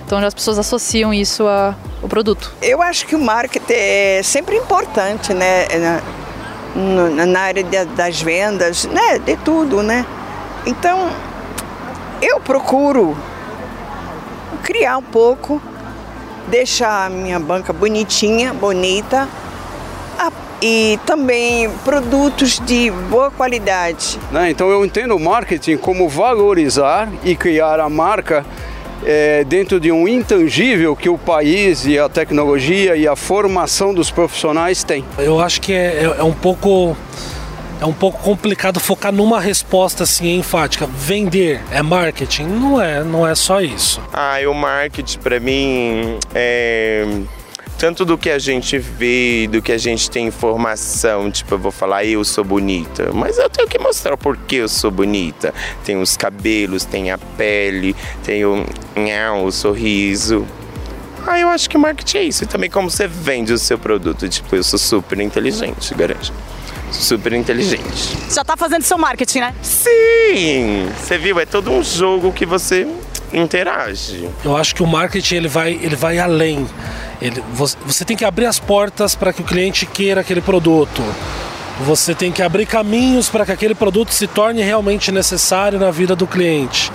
Então 0.05 0.18
as 0.20 0.34
pessoas 0.34 0.57
associam 0.57 1.13
isso 1.13 1.45
a- 1.45 1.76
ao 2.01 2.07
produto. 2.07 2.53
Eu 2.61 2.82
acho 2.82 3.05
que 3.05 3.16
o 3.16 3.20
marketing 3.20 3.66
é 3.74 4.22
sempre 4.24 4.55
importante, 4.55 5.34
né? 5.34 5.66
Na, 7.26 7.39
área 7.41 7.63
de- 7.63 7.86
das 7.86 8.22
vendas, 8.22 8.86
né? 8.86 9.20
De 9.20 9.36
tudo, 9.38 9.84
né? 9.84 10.05
Então, 10.66 11.09
eu 12.22 12.39
procuro 12.39 13.16
criar 14.66 14.97
um 14.97 15.03
pouco, 15.03 15.61
deixar 16.47 17.05
a 17.05 17.09
minha 17.09 17.39
banca 17.39 17.72
bonitinha, 17.72 18.53
bonita, 18.53 19.30
e 20.61 20.97
também 21.05 21.70
produtos 21.84 22.59
de 22.66 22.89
boa 23.09 23.30
qualidade. 23.30 24.18
né? 24.32 24.49
Então 24.49 24.70
eu 24.70 24.84
entendo 24.86 25.16
o 25.16 25.20
marketing 25.20 25.78
como 25.78 26.07
valorizar 26.09 27.09
e 27.26 27.36
criar 27.36 27.80
a 27.80 27.89
marca 27.89 28.43
eh, 29.05 29.43
dentro 29.45 29.80
de 29.82 29.91
um 29.91 30.07
intangível 30.07 30.95
que 30.95 31.09
o 31.09 31.18
país 31.18 31.86
e 31.86 31.99
a 31.99 32.07
tecnologia 32.07 32.95
e 32.95 33.05
a 33.05 33.16
formação 33.18 33.93
dos 33.93 34.09
profissionais 34.09 34.82
têm. 34.84 35.03
Eu 35.20 35.39
acho 35.41 35.59
que 35.61 35.74
é, 35.74 36.03
é- 36.05 36.16
é 36.20 36.24
um 36.24 36.32
pouco 36.34 36.95
é 37.80 37.86
um 37.86 37.93
pouco 37.93 38.21
complicado 38.21 38.80
focar 38.80 39.11
numa 39.11 39.39
resposta 39.39 40.03
assim 40.03 40.38
enfática. 40.38 40.88
Vender 40.88 41.61
é 41.71 41.82
marketing? 41.82 42.45
Não 42.45 42.82
é, 42.82 43.03
não 43.03 43.28
é 43.28 43.36
só 43.36 43.61
isso. 43.61 44.01
Ah, 44.13 44.38
o 44.49 44.53
marketing 44.53 45.19
para 45.19 45.39
mim 45.39 46.17
é 46.34 47.05
tanto 47.78 48.05
do 48.05 48.17
que 48.17 48.30
a 48.30 48.39
gente 48.39 48.78
vê, 48.78 49.47
do 49.47 49.61
que 49.61 49.71
a 49.71 49.78
gente 49.78 50.09
tem 50.09 50.28
informação, 50.28 51.30
tipo, 51.30 51.55
eu 51.55 51.59
vou 51.59 51.71
falar 51.71 52.05
eu 52.05 52.23
sou 52.23 52.43
bonita, 52.43 53.11
mas 53.13 53.38
eu 53.38 53.49
tenho 53.49 53.67
que 53.67 53.78
mostrar 53.78 54.13
o 54.13 54.17
porquê 54.17 54.57
eu 54.57 54.69
sou 54.69 54.89
bonita. 54.89 55.53
Tem 55.84 55.97
os 55.97 56.15
cabelos, 56.15 56.86
tem 56.86 57.11
a 57.11 57.17
pele, 57.17 57.95
tem 58.23 58.45
o, 58.45 58.65
o 59.43 59.51
sorriso. 59.51 60.47
Ah, 61.28 61.39
eu 61.39 61.49
acho 61.49 61.69
que 61.69 61.78
marketing 61.78 62.17
é 62.17 62.23
isso. 62.23 62.43
E 62.43 62.47
também 62.47 62.69
como 62.69 62.89
você 62.89 63.07
vende 63.07 63.51
o 63.51 63.57
seu 63.57 63.78
produto. 63.78 64.30
Tipo, 64.30 64.55
eu 64.55 64.63
sou 64.63 64.78
super 64.78 65.19
inteligente, 65.19 65.93
garanto. 65.95 66.32
Super 67.00 67.34
inteligente. 67.34 68.18
Já 68.32 68.41
está 68.41 68.56
fazendo 68.58 68.84
seu 68.84 68.98
marketing, 68.98 69.39
né? 69.39 69.54
Sim! 69.62 70.88
Você 70.98 71.18
viu? 71.18 71.39
É 71.39 71.46
todo 71.46 71.72
um 71.72 71.84
jogo 71.84 72.32
que 72.32 72.46
você 72.46 72.88
interage. 73.34 74.30
Eu 74.43 74.56
acho 74.56 74.74
que 74.76 74.82
o 74.82 74.88
marketing 74.88 75.36
ele 75.36 75.48
vai, 75.48 75.74
ele 75.74 75.96
vai 75.96 76.20
além. 76.20 76.68
Ele, 77.22 77.43
você, 77.54 77.78
você 77.86 78.06
tem 78.06 78.16
que 78.16 78.26
abrir 78.26 78.46
as 78.46 78.60
portas 78.60 79.16
para 79.16 79.34
que 79.34 79.41
o 79.41 79.46
cliente 79.46 79.86
queira 79.86 80.22
aquele 80.22 80.41
produto. 80.41 81.02
Você 81.82 82.16
tem 82.16 82.32
que 82.32 82.41
abrir 82.41 82.66
caminhos 82.66 83.28
para 83.28 83.46
que 83.46 83.52
aquele 83.52 83.76
produto 83.76 84.14
se 84.14 84.28
torne 84.28 84.62
realmente 84.62 85.12
necessário 85.12 85.78
na 85.78 85.91
vida 85.91 86.16
do 86.16 86.26
cliente. 86.26 86.91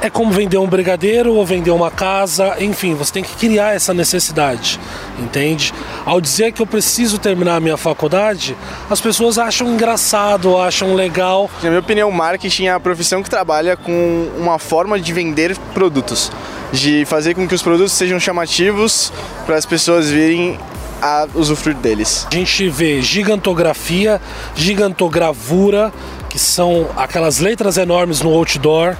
É 0.00 0.10
como 0.10 0.30
vender 0.30 0.58
um 0.58 0.66
brigadeiro 0.66 1.34
ou 1.34 1.46
vender 1.46 1.70
uma 1.70 1.90
casa, 1.90 2.56
enfim, 2.60 2.94
você 2.94 3.12
tem 3.12 3.22
que 3.22 3.34
criar 3.36 3.74
essa 3.74 3.94
necessidade, 3.94 4.78
entende? 5.18 5.72
Ao 6.04 6.20
dizer 6.20 6.52
que 6.52 6.60
eu 6.60 6.66
preciso 6.66 7.18
terminar 7.18 7.56
a 7.56 7.60
minha 7.60 7.76
faculdade, 7.76 8.56
as 8.90 9.00
pessoas 9.00 9.38
acham 9.38 9.72
engraçado, 9.72 10.58
acham 10.58 10.94
legal. 10.94 11.50
Na 11.62 11.70
minha 11.70 11.80
opinião, 11.80 12.10
marketing 12.10 12.66
é 12.66 12.72
a 12.72 12.80
profissão 12.80 13.22
que 13.22 13.30
trabalha 13.30 13.76
com 13.76 14.28
uma 14.38 14.58
forma 14.58 15.00
de 15.00 15.12
vender 15.12 15.56
produtos, 15.72 16.30
de 16.72 17.04
fazer 17.06 17.34
com 17.34 17.48
que 17.48 17.54
os 17.54 17.62
produtos 17.62 17.92
sejam 17.92 18.20
chamativos 18.20 19.12
para 19.46 19.56
as 19.56 19.64
pessoas 19.64 20.10
virem 20.10 20.58
a 21.00 21.26
usufruir 21.34 21.76
deles. 21.76 22.26
A 22.30 22.34
gente 22.34 22.68
vê 22.68 23.02
gigantografia, 23.02 24.20
gigantogravura, 24.54 25.92
que 26.34 26.38
são 26.40 26.88
aquelas 26.96 27.38
letras 27.38 27.76
enormes 27.76 28.20
no 28.20 28.34
outdoor. 28.34 28.96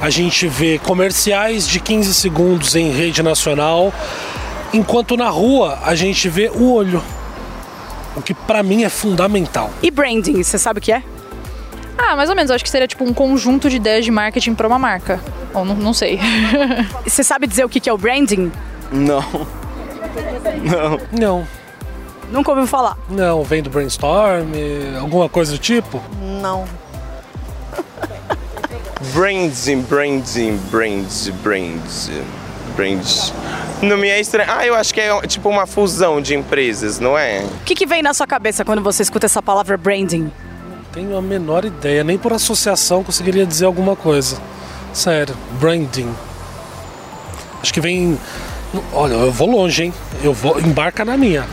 A 0.00 0.08
gente 0.08 0.46
vê 0.46 0.78
comerciais 0.78 1.66
de 1.66 1.80
15 1.80 2.14
segundos 2.14 2.76
em 2.76 2.92
rede 2.92 3.24
nacional, 3.24 3.92
enquanto 4.72 5.16
na 5.16 5.28
rua 5.28 5.80
a 5.82 5.96
gente 5.96 6.28
vê 6.28 6.48
o 6.48 6.72
olho. 6.72 7.02
O 8.14 8.22
que 8.22 8.32
para 8.32 8.62
mim 8.62 8.84
é 8.84 8.88
fundamental. 8.88 9.68
E 9.82 9.90
branding, 9.90 10.40
você 10.44 10.60
sabe 10.60 10.78
o 10.78 10.80
que 10.80 10.92
é? 10.92 11.02
Ah, 11.98 12.14
mais 12.14 12.30
ou 12.30 12.36
menos. 12.36 12.50
Eu 12.50 12.54
acho 12.54 12.62
que 12.62 12.70
seria 12.70 12.86
tipo 12.86 13.02
um 13.02 13.12
conjunto 13.12 13.68
de 13.68 13.74
ideias 13.74 14.04
de 14.04 14.12
marketing 14.12 14.54
para 14.54 14.68
uma 14.68 14.78
marca. 14.78 15.18
Ou 15.52 15.64
não, 15.64 15.74
não 15.74 15.92
sei. 15.92 16.20
Você 17.04 17.24
sabe 17.24 17.48
dizer 17.48 17.64
o 17.64 17.68
que 17.68 17.88
é 17.88 17.92
o 17.92 17.98
branding? 17.98 18.52
Não. 18.92 19.24
Não. 20.62 21.00
Não. 21.10 21.48
Nunca 22.30 22.50
ouviu 22.50 22.66
falar? 22.66 22.96
Não, 23.08 23.42
vem 23.44 23.62
do 23.62 23.70
brainstorm, 23.70 24.52
alguma 25.00 25.28
coisa 25.28 25.52
do 25.52 25.58
tipo? 25.58 26.02
Não. 26.46 26.64
Branding, 29.12 29.82
branding, 29.82 30.56
branding, 30.70 31.32
branding, 31.42 32.24
branding. 32.76 33.32
Não 33.82 33.96
me 33.96 34.08
é 34.08 34.20
estranho. 34.20 34.48
Ah, 34.50 34.64
eu 34.64 34.76
acho 34.76 34.94
que 34.94 35.00
é 35.00 35.20
tipo 35.22 35.48
uma 35.48 35.66
fusão 35.66 36.20
de 36.20 36.34
empresas, 36.34 37.00
não 37.00 37.18
é? 37.18 37.40
O 37.42 37.64
que, 37.64 37.74
que 37.74 37.84
vem 37.84 38.00
na 38.00 38.14
sua 38.14 38.26
cabeça 38.28 38.64
quando 38.64 38.80
você 38.80 39.02
escuta 39.02 39.26
essa 39.26 39.42
palavra 39.42 39.76
branding? 39.76 40.30
Tenho 40.92 41.16
a 41.16 41.20
menor 41.20 41.64
ideia, 41.64 42.04
nem 42.04 42.16
por 42.16 42.32
associação 42.32 43.02
conseguiria 43.02 43.44
dizer 43.44 43.66
alguma 43.66 43.96
coisa. 43.96 44.40
Sério, 44.94 45.36
branding. 45.60 46.14
Acho 47.60 47.74
que 47.74 47.80
vem. 47.80 48.18
Olha, 48.92 49.14
eu 49.14 49.32
vou 49.32 49.50
longe, 49.50 49.84
hein? 49.84 49.94
Eu 50.22 50.32
vou. 50.32 50.60
Embarca 50.60 51.04
na 51.04 51.16
minha. 51.16 51.44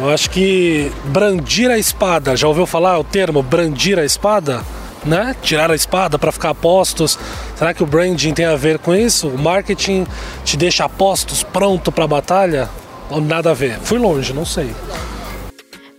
Eu 0.00 0.08
acho 0.08 0.30
que 0.30 0.90
brandir 1.04 1.70
a 1.70 1.76
espada, 1.76 2.34
já 2.34 2.48
ouviu 2.48 2.64
falar 2.64 2.98
o 2.98 3.04
termo 3.04 3.42
brandir 3.42 3.98
a 3.98 4.04
espada? 4.04 4.62
Né? 5.04 5.36
Tirar 5.42 5.70
a 5.70 5.74
espada 5.74 6.18
para 6.18 6.32
ficar 6.32 6.50
a 6.50 6.54
postos. 6.54 7.18
Será 7.54 7.74
que 7.74 7.82
o 7.82 7.86
branding 7.86 8.32
tem 8.32 8.46
a 8.46 8.56
ver 8.56 8.78
com 8.78 8.94
isso? 8.94 9.28
O 9.28 9.38
marketing 9.38 10.06
te 10.42 10.56
deixa 10.56 10.86
a 10.86 10.88
postos 10.88 11.42
pronto 11.42 11.92
para 11.92 12.04
a 12.04 12.08
batalha? 12.08 12.70
Ou 13.10 13.20
nada 13.20 13.50
a 13.50 13.54
ver? 13.54 13.78
Fui 13.80 13.98
longe, 13.98 14.32
não 14.32 14.46
sei. 14.46 14.74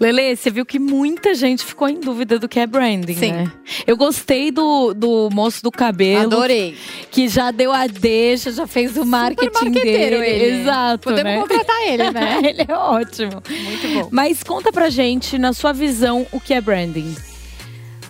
Lele, 0.01 0.35
você 0.35 0.49
viu 0.49 0.65
que 0.65 0.79
muita 0.79 1.35
gente 1.35 1.63
ficou 1.63 1.87
em 1.87 1.99
dúvida 1.99 2.39
do 2.39 2.49
que 2.49 2.59
é 2.59 2.65
branding, 2.65 3.13
Sim. 3.13 3.31
né? 3.33 3.51
Eu 3.85 3.95
gostei 3.95 4.49
do, 4.49 4.95
do 4.95 5.29
moço 5.31 5.61
do 5.61 5.69
cabelo. 5.69 6.23
Adorei. 6.23 6.75
Que 7.11 7.27
já 7.27 7.51
deu 7.51 7.71
a 7.71 7.85
deixa, 7.85 8.51
já 8.51 8.65
fez 8.65 8.97
o 8.97 9.05
marketing 9.05 9.69
dele. 9.69 10.15
ele. 10.15 10.61
Exato, 10.61 11.03
Podemos 11.03 11.31
né? 11.31 11.39
contratar 11.39 11.87
ele, 11.87 12.09
né? 12.09 12.41
ele 12.49 12.65
é 12.67 12.73
ótimo. 12.73 13.43
Muito 13.47 13.87
bom. 13.93 14.09
Mas 14.11 14.41
conta 14.41 14.71
pra 14.71 14.89
gente, 14.89 15.37
na 15.37 15.53
sua 15.53 15.71
visão, 15.71 16.25
o 16.31 16.39
que 16.39 16.55
é 16.55 16.59
branding. 16.59 17.15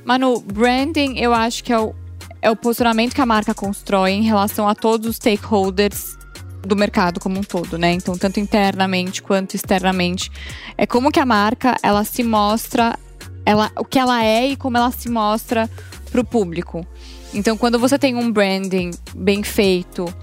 Manu, 0.06 0.40
branding 0.40 1.20
eu 1.20 1.34
acho 1.34 1.62
que 1.62 1.74
é 1.74 1.80
o, 1.80 1.94
é 2.42 2.50
o 2.50 2.56
posicionamento 2.56 3.14
que 3.14 3.22
a 3.22 3.26
marca 3.26 3.54
constrói 3.54 4.12
em 4.12 4.24
relação 4.24 4.66
a 4.66 4.74
todos 4.74 5.10
os 5.10 5.18
stakeholders 5.18 6.21
do 6.62 6.76
mercado 6.76 7.20
como 7.20 7.40
um 7.40 7.44
todo, 7.44 7.78
né? 7.78 7.92
Então, 7.92 8.18
tanto 8.18 8.40
internamente 8.40 9.22
quanto 9.22 9.56
externamente. 9.56 10.32
É 10.78 10.86
como 10.86 11.12
que 11.12 11.20
a 11.20 11.26
marca, 11.26 11.76
ela 11.82 12.04
se 12.04 12.24
mostra, 12.24 12.98
ela, 13.46 13.72
o 13.78 13.86
que 13.86 14.00
ela 14.00 14.24
é 14.24 14.48
e 14.48 14.56
como 14.56 14.78
ela 14.78 14.92
se 14.92 15.10
mostra 15.10 15.70
para 16.12 16.22
o 16.22 16.24
público. 16.24 16.86
Então, 17.34 17.58
quando 17.58 17.80
você 17.80 17.98
tem 17.98 18.16
um 18.16 18.32
branding 18.32 18.92
bem 19.16 19.42
feito, 19.42 20.14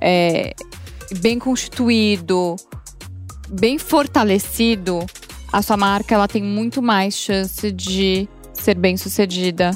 é, 0.00 0.54
bem 1.20 1.38
constituído, 1.38 2.56
bem 3.48 3.78
fortalecido, 3.78 5.04
a 5.52 5.62
sua 5.62 5.76
marca 5.76 6.14
ela 6.14 6.28
tem 6.28 6.42
muito 6.42 6.82
mais 6.82 7.14
chance 7.14 7.72
de 7.72 8.28
ser 8.52 8.74
bem 8.74 8.96
sucedida, 8.96 9.70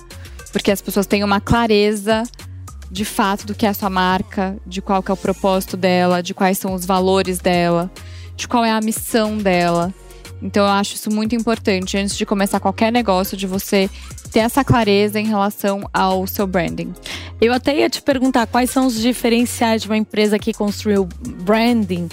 porque 0.53 0.71
as 0.71 0.83
pessoas 0.83 1.07
têm 1.07 1.25
uma 1.25 1.41
clareza 1.41 2.23
de 2.93 3.07
fato 3.07 3.47
do 3.47 3.55
que 3.55 3.65
é 3.65 3.71
a 3.71 3.75
sua 3.75 3.89
marca, 3.89 4.55
de 4.67 4.83
qual 4.83 5.03
é 5.09 5.13
o 5.13 5.17
propósito 5.17 5.79
dela, 5.79 6.23
de 6.23 6.35
quais 6.35 6.59
são 6.59 6.75
os 6.75 6.85
valores 6.85 7.39
dela, 7.39 7.91
de 8.37 8.47
qual 8.47 8.63
é 8.63 8.71
a 8.71 8.81
missão 8.83 9.39
dela. 9.39 9.93
Então 10.43 10.65
eu 10.65 10.71
acho 10.71 10.97
isso 10.97 11.11
muito 11.11 11.35
importante 11.35 11.97
antes 11.97 12.17
de 12.17 12.27
começar 12.27 12.61
qualquer 12.61 12.93
negócio, 12.93 13.35
de 13.35 13.47
você 13.47 13.89
ter 14.31 14.41
essa 14.41 14.63
clareza 14.63 15.19
em 15.19 15.27
relação 15.27 15.89
ao 15.93 16.27
seu 16.27 16.47
branding. 16.47 16.93
Eu 17.41 17.53
até 17.53 17.79
ia 17.79 17.89
te 17.89 18.03
perguntar 18.03 18.47
quais 18.47 18.71
são 18.71 18.87
os 18.87 19.01
diferenciais 19.01 19.83
de 19.83 19.89
uma 19.89 19.97
empresa 19.97 20.39
que 20.39 20.53
construiu 20.53 21.09
branding, 21.45 22.09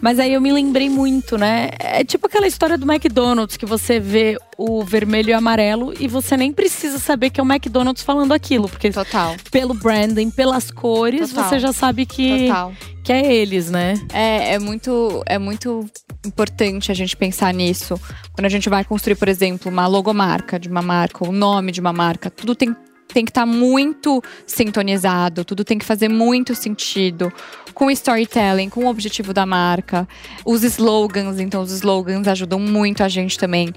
mas 0.00 0.18
aí 0.18 0.32
eu 0.32 0.40
me 0.40 0.52
lembrei 0.52 0.88
muito, 0.88 1.38
né? 1.38 1.70
É 1.78 2.02
tipo 2.02 2.26
aquela 2.26 2.46
história 2.46 2.76
do 2.76 2.90
McDonald's 2.90 3.56
que 3.56 3.66
você 3.66 4.00
vê 4.00 4.36
o 4.56 4.82
vermelho 4.84 5.30
e 5.30 5.32
amarelo 5.32 5.94
e 5.98 6.06
você 6.06 6.36
nem 6.36 6.52
precisa 6.52 6.98
saber 6.98 7.30
que 7.30 7.40
é 7.40 7.42
o 7.42 7.46
McDonald's 7.46 8.02
falando 8.02 8.32
aquilo, 8.32 8.68
porque 8.68 8.90
Total. 8.90 9.36
pelo 9.50 9.74
branding, 9.74 10.30
pelas 10.30 10.70
cores, 10.70 11.30
Total. 11.30 11.48
você 11.48 11.58
já 11.58 11.72
sabe 11.72 12.06
que, 12.06 12.46
Total. 12.48 12.72
que 13.02 13.12
é 13.12 13.34
eles, 13.34 13.70
né? 13.70 13.94
É, 14.12 14.54
é 14.54 14.58
muito, 14.58 15.22
é 15.26 15.38
muito 15.38 15.86
importante 16.26 16.90
a 16.90 16.94
gente 16.94 17.16
pensar 17.16 17.52
nisso. 17.52 18.00
Quando 18.32 18.46
a 18.46 18.50
gente 18.50 18.68
vai 18.68 18.84
construir, 18.84 19.16
por 19.16 19.28
exemplo, 19.28 19.70
uma 19.70 19.86
logomarca 19.86 20.58
de 20.58 20.68
uma 20.68 20.82
marca, 20.82 21.28
o 21.28 21.32
nome 21.32 21.72
de 21.72 21.80
uma 21.80 21.92
marca, 21.92 22.30
tudo 22.30 22.54
tem, 22.54 22.74
tem 23.08 23.24
que 23.24 23.30
estar 23.30 23.46
muito 23.46 24.22
sintonizado, 24.46 25.44
tudo 25.44 25.64
tem 25.64 25.78
que 25.78 25.84
fazer 25.84 26.08
muito 26.08 26.54
sentido. 26.54 27.32
Com 27.74 27.86
o 27.86 27.90
storytelling, 27.90 28.68
com 28.68 28.84
o 28.84 28.88
objetivo 28.88 29.34
da 29.34 29.44
marca, 29.44 30.08
os 30.44 30.62
slogans, 30.62 31.40
então 31.40 31.60
os 31.60 31.72
slogans 31.72 32.28
ajudam 32.28 32.60
muito 32.60 33.02
a 33.02 33.08
gente 33.08 33.38
também 33.38 33.72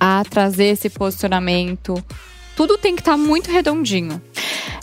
a 0.00 0.24
trazer 0.28 0.66
esse 0.66 0.90
posicionamento. 0.90 1.94
Tudo 2.56 2.76
tem 2.76 2.94
que 2.96 3.02
estar 3.02 3.16
muito 3.16 3.50
redondinho. 3.50 4.20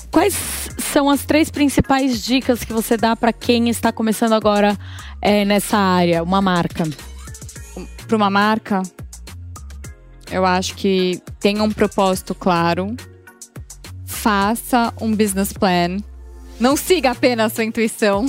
Quais 0.09 0.35
são 0.77 1.09
as 1.09 1.25
três 1.25 1.49
principais 1.49 2.23
dicas 2.23 2.63
que 2.63 2.71
você 2.71 2.95
dá 2.95 3.15
para 3.15 3.33
quem 3.33 3.67
está 3.67 3.91
começando 3.91 4.33
agora 4.33 4.77
é, 5.21 5.43
nessa 5.43 5.77
área, 5.77 6.23
uma 6.23 6.41
marca? 6.41 6.83
Para 8.07 8.15
uma 8.15 8.29
marca, 8.29 8.83
eu 10.31 10.45
acho 10.45 10.75
que 10.75 11.19
tenha 11.39 11.63
um 11.63 11.71
propósito 11.71 12.35
claro, 12.35 12.95
faça 14.05 14.93
um 15.01 15.15
business 15.15 15.51
plan, 15.51 15.97
não 16.59 16.75
siga 16.75 17.11
apenas 17.11 17.53
sua 17.53 17.63
intuição 17.63 18.25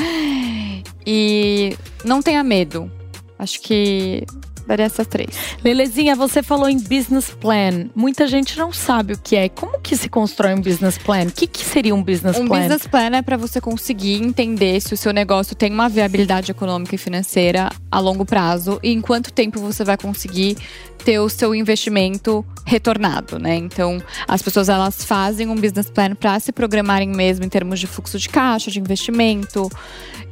e 1.06 1.76
não 2.04 2.22
tenha 2.22 2.42
medo. 2.42 2.90
Acho 3.38 3.60
que 3.60 4.24
daria 4.66 4.86
essas 4.86 5.06
três. 5.06 5.56
Lelezinha, 5.62 6.16
você 6.16 6.42
falou 6.42 6.68
em 6.68 6.78
business 6.78 7.30
plan. 7.30 7.88
Muita 7.94 8.26
gente 8.26 8.58
não 8.58 8.72
sabe 8.72 9.14
o 9.14 9.18
que 9.18 9.36
é. 9.36 9.48
Como 9.48 9.80
que 9.80 9.96
se 9.96 10.08
constrói 10.08 10.54
um 10.54 10.60
business 10.60 10.98
plan? 10.98 11.24
O 11.24 11.32
que, 11.32 11.46
que 11.46 11.64
seria 11.64 11.94
um 11.94 12.02
business 12.02 12.36
Um 12.36 12.46
plan? 12.46 12.60
business 12.60 12.86
plan 12.86 13.16
é 13.16 13.22
para 13.22 13.36
você 13.36 13.60
conseguir 13.60 14.22
entender 14.22 14.80
se 14.80 14.94
o 14.94 14.96
seu 14.96 15.12
negócio 15.12 15.54
tem 15.54 15.72
uma 15.72 15.88
viabilidade 15.88 16.50
econômica 16.50 16.94
e 16.94 16.98
financeira 16.98 17.70
a 17.90 17.98
longo 18.00 18.24
prazo 18.24 18.78
e 18.82 18.92
em 18.92 19.00
quanto 19.00 19.32
tempo 19.32 19.60
você 19.60 19.84
vai 19.84 19.96
conseguir 19.96 20.56
ter 21.04 21.18
o 21.18 21.28
seu 21.28 21.54
investimento 21.54 22.44
retornado, 22.64 23.38
né? 23.38 23.56
Então, 23.56 24.02
as 24.26 24.40
pessoas 24.40 24.70
elas 24.70 25.04
fazem 25.04 25.48
um 25.48 25.54
business 25.54 25.90
plan 25.90 26.14
para 26.14 26.40
se 26.40 26.50
programarem 26.50 27.08
mesmo 27.08 27.44
em 27.44 27.48
termos 27.48 27.78
de 27.78 27.86
fluxo 27.86 28.18
de 28.18 28.28
caixa, 28.28 28.70
de 28.70 28.80
investimento, 28.80 29.70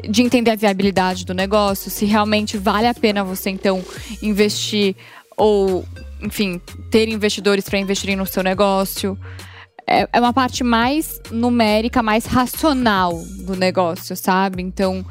de 0.08 0.22
entender 0.22 0.50
a 0.50 0.56
viabilidade 0.56 1.24
do 1.24 1.34
negócio, 1.34 1.90
se 1.90 2.04
realmente 2.04 2.56
vale 2.56 2.86
a 2.86 2.94
pena 2.94 3.22
você 3.22 3.50
então 3.50 3.84
investir 4.22 4.94
ou, 5.36 5.84
enfim, 6.20 6.60
ter 6.90 7.08
investidores 7.08 7.68
para 7.68 7.78
investirem 7.78 8.16
no 8.16 8.26
seu 8.26 8.42
negócio 8.42 9.18
é, 9.86 10.08
é 10.12 10.20
uma 10.20 10.32
parte 10.32 10.64
mais 10.64 11.20
numérica, 11.30 12.02
mais 12.02 12.24
racional 12.24 13.12
do 13.40 13.54
negócio, 13.54 14.16
sabe? 14.16 14.62
Então, 14.62 15.04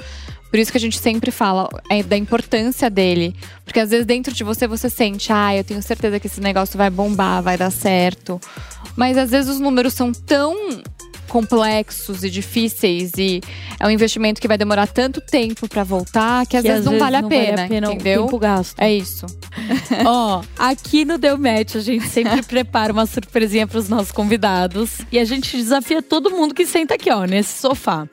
por 0.49 0.59
isso 0.59 0.71
que 0.71 0.77
a 0.77 0.81
gente 0.81 0.99
sempre 0.99 1.31
fala 1.31 1.69
é, 1.89 2.03
da 2.03 2.17
importância 2.17 2.89
dele. 2.89 3.35
Porque 3.63 3.79
às 3.79 3.89
vezes 3.89 4.05
dentro 4.05 4.33
de 4.33 4.43
você 4.43 4.67
você 4.67 4.89
sente, 4.89 5.31
ah, 5.31 5.55
eu 5.55 5.63
tenho 5.63 5.81
certeza 5.81 6.19
que 6.19 6.27
esse 6.27 6.41
negócio 6.41 6.77
vai 6.77 6.89
bombar, 6.89 7.41
vai 7.41 7.57
dar 7.57 7.71
certo. 7.71 8.39
Mas 8.95 9.17
às 9.17 9.31
vezes 9.31 9.49
os 9.49 9.59
números 9.59 9.93
são 9.93 10.11
tão 10.11 10.55
complexos 11.31 12.25
e 12.25 12.29
difíceis 12.29 13.13
e 13.17 13.39
é 13.79 13.87
um 13.87 13.89
investimento 13.89 14.41
que 14.41 14.49
vai 14.49 14.57
demorar 14.57 14.85
tanto 14.85 15.21
tempo 15.21 15.65
pra 15.69 15.81
voltar 15.81 16.45
que 16.45 16.57
às 16.57 16.61
Que 16.61 16.67
vezes 16.67 16.79
às 16.81 16.85
não 16.85 16.91
vezes 16.91 17.05
vale 17.05 17.15
a 17.15 17.21
não 17.21 17.29
vale 17.29 17.45
pena, 17.45 17.63
a 17.63 17.67
pena 17.69 17.89
o 17.89 17.93
entendeu? 17.93 18.25
tempo 18.25 18.37
gasto. 18.37 18.77
É 18.77 18.93
isso. 18.93 19.25
Ó, 20.05 20.41
aqui 20.59 21.05
no 21.05 21.17
Deu 21.17 21.37
Match 21.37 21.75
a 21.75 21.79
gente 21.79 22.05
sempre 22.07 22.43
prepara 22.43 22.91
uma 22.91 23.05
surpresinha 23.05 23.65
pros 23.65 23.87
nossos 23.87 24.11
convidados. 24.11 24.97
E 25.09 25.17
a 25.17 25.23
gente 25.23 25.55
desafia 25.55 26.01
todo 26.01 26.31
mundo 26.31 26.53
que 26.53 26.65
senta 26.65 26.95
aqui, 26.95 27.09
ó, 27.09 27.23
nesse 27.23 27.61
sofá. 27.61 28.07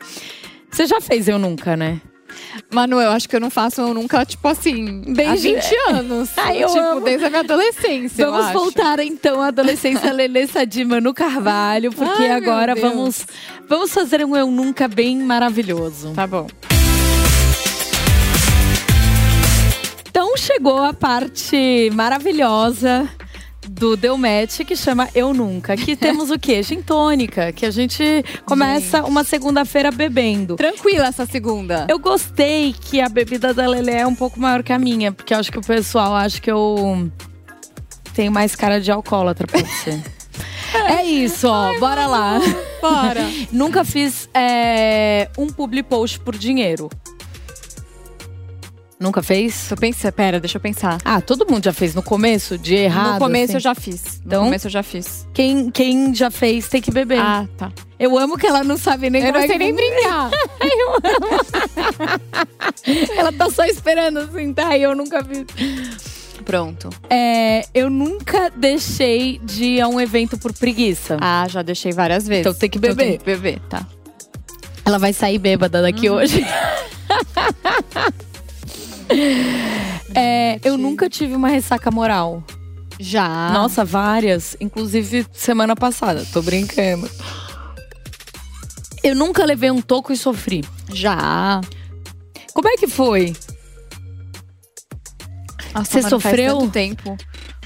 Você 0.70 0.86
já 0.86 1.00
fez 1.00 1.26
Eu 1.26 1.38
Nunca, 1.38 1.76
né? 1.76 2.00
Manu, 2.70 3.00
eu 3.00 3.10
acho 3.10 3.28
que 3.28 3.34
eu 3.36 3.40
não 3.40 3.50
faço 3.50 3.80
eu 3.80 3.94
nunca, 3.94 4.24
tipo 4.24 4.46
assim, 4.48 5.02
há 5.08 5.12
Desde- 5.12 5.54
20 5.54 5.74
anos. 5.90 6.30
Ai, 6.36 6.62
eu 6.62 6.68
tipo, 6.68 6.80
amo. 6.80 7.00
desde 7.00 7.24
a 7.24 7.28
minha 7.30 7.40
adolescência. 7.40 8.30
Vamos 8.30 8.52
voltar 8.52 8.98
então 9.00 9.40
à 9.40 9.46
adolescência 9.48 10.12
Lelê 10.12 10.46
Sadima 10.46 11.00
no 11.00 11.12
Carvalho, 11.14 11.90
porque 11.92 12.22
Ai, 12.24 12.30
agora 12.32 12.74
vamos, 12.74 13.26
vamos 13.68 13.90
fazer 13.92 14.24
um 14.24 14.36
Eu 14.36 14.50
Nunca 14.50 14.88
bem 14.88 15.16
maravilhoso. 15.18 16.12
Tá 16.14 16.26
bom. 16.26 16.46
Então 20.08 20.36
chegou 20.36 20.82
a 20.82 20.92
parte 20.92 21.90
maravilhosa 21.94 23.08
do 23.68 23.96
Deu 23.96 24.16
Match, 24.16 24.60
que 24.60 24.74
chama 24.74 25.08
Eu 25.14 25.32
Nunca. 25.34 25.74
Aqui 25.74 25.94
temos 25.96 26.30
o 26.30 26.38
quê? 26.38 26.62
Gin 26.62 26.82
tônica, 26.82 27.52
que 27.52 27.66
a 27.66 27.70
gente 27.70 28.02
começa 28.44 29.04
uma 29.04 29.24
segunda-feira 29.24 29.90
bebendo. 29.90 30.56
Tranquila 30.56 31.06
essa 31.06 31.26
segunda. 31.26 31.86
Eu 31.88 31.98
gostei 31.98 32.72
que 32.72 33.00
a 33.00 33.08
bebida 33.08 33.52
da 33.52 33.66
Lelê 33.66 33.96
é 33.96 34.06
um 34.06 34.14
pouco 34.14 34.40
maior 34.40 34.62
que 34.62 34.72
a 34.72 34.78
minha, 34.78 35.12
porque 35.12 35.34
eu 35.34 35.38
acho 35.38 35.52
que 35.52 35.58
o 35.58 35.62
pessoal 35.62 36.14
acha 36.14 36.40
que 36.40 36.50
eu 36.50 37.10
tenho 38.14 38.32
mais 38.32 38.56
cara 38.56 38.80
de 38.80 38.90
alcoólatra, 38.90 39.46
pode 39.46 39.68
ser. 39.68 40.02
É 40.74 41.02
isso, 41.02 41.48
ó. 41.48 41.78
bora 41.78 42.06
lá. 42.06 42.38
Bora. 42.82 43.22
Nunca 43.50 43.84
fiz 43.84 44.28
é, 44.34 45.30
um 45.38 45.46
public 45.46 45.88
post 45.88 46.20
por 46.20 46.36
dinheiro. 46.36 46.90
Nunca 49.00 49.22
fez? 49.22 49.68
Tô 49.68 49.76
pensando, 49.76 50.12
pera, 50.12 50.40
deixa 50.40 50.56
eu 50.56 50.60
pensar. 50.60 50.98
Ah, 51.04 51.20
todo 51.20 51.46
mundo 51.48 51.62
já 51.64 51.72
fez 51.72 51.94
no 51.94 52.02
começo, 52.02 52.58
de 52.58 52.74
errado. 52.74 53.12
no 53.14 53.18
começo 53.20 53.44
assim. 53.44 53.54
eu 53.54 53.60
já 53.60 53.72
fiz. 53.74 54.20
Então? 54.26 54.40
no 54.40 54.46
começo 54.46 54.66
eu 54.66 54.70
já 54.72 54.82
fiz. 54.82 55.24
Quem, 55.32 55.70
quem 55.70 56.12
já 56.12 56.32
fez 56.32 56.66
tem 56.68 56.82
que 56.82 56.90
beber. 56.90 57.20
Ah, 57.20 57.46
tá. 57.56 57.70
Eu 57.96 58.18
amo 58.18 58.36
que 58.36 58.44
ela 58.46 58.64
não 58.64 58.76
sabe 58.76 59.08
nem 59.08 59.22
Eu 59.22 59.32
não 59.32 59.40
sei 59.40 59.50
que- 59.50 59.58
nem 59.58 59.72
brincar. 59.74 60.30
Ela 63.16 63.32
tá 63.32 63.48
só 63.50 63.64
esperando 63.64 64.18
assim, 64.18 64.52
tá? 64.52 64.76
E 64.76 64.82
eu 64.82 64.94
nunca 64.96 65.24
fiz. 65.24 65.46
Pronto. 66.44 66.88
É, 67.10 67.66
eu 67.74 67.90
nunca 67.90 68.50
deixei 68.54 69.40
de 69.44 69.64
ir 69.64 69.80
a 69.80 69.88
um 69.88 70.00
evento 70.00 70.38
por 70.38 70.52
preguiça. 70.52 71.16
Ah, 71.20 71.46
já 71.48 71.62
deixei 71.62 71.92
várias 71.92 72.26
vezes. 72.26 72.40
Então 72.46 72.54
tem 72.54 72.68
que 72.70 72.78
Então 72.78 72.90
beber. 72.90 73.08
tem 73.10 73.18
que 73.18 73.24
beber, 73.24 73.60
tá. 73.68 73.86
Ela 74.84 74.98
vai 74.98 75.12
sair 75.12 75.38
bêbada 75.38 75.82
daqui 75.82 76.08
hoje. 76.10 76.44
É, 80.14 80.58
eu 80.64 80.78
nunca 80.78 81.08
tive 81.08 81.34
uma 81.36 81.48
ressaca 81.48 81.90
moral. 81.90 82.42
Já. 82.98 83.50
Nossa, 83.52 83.84
várias. 83.84 84.56
Inclusive 84.58 85.26
semana 85.32 85.76
passada. 85.76 86.26
Tô 86.32 86.40
brincando. 86.40 87.08
Eu 89.04 89.14
nunca 89.14 89.44
levei 89.44 89.70
um 89.70 89.82
toco 89.82 90.12
e 90.12 90.16
sofri. 90.16 90.64
Já. 90.92 91.60
Como 92.54 92.66
é 92.68 92.76
que 92.76 92.88
foi? 92.88 93.34
Nossa, 95.74 95.90
Você 95.90 96.00
não 96.00 96.18
faz 96.18 96.22
sofreu? 96.22 96.58
tanto 96.58 96.70
tempo. 96.72 97.16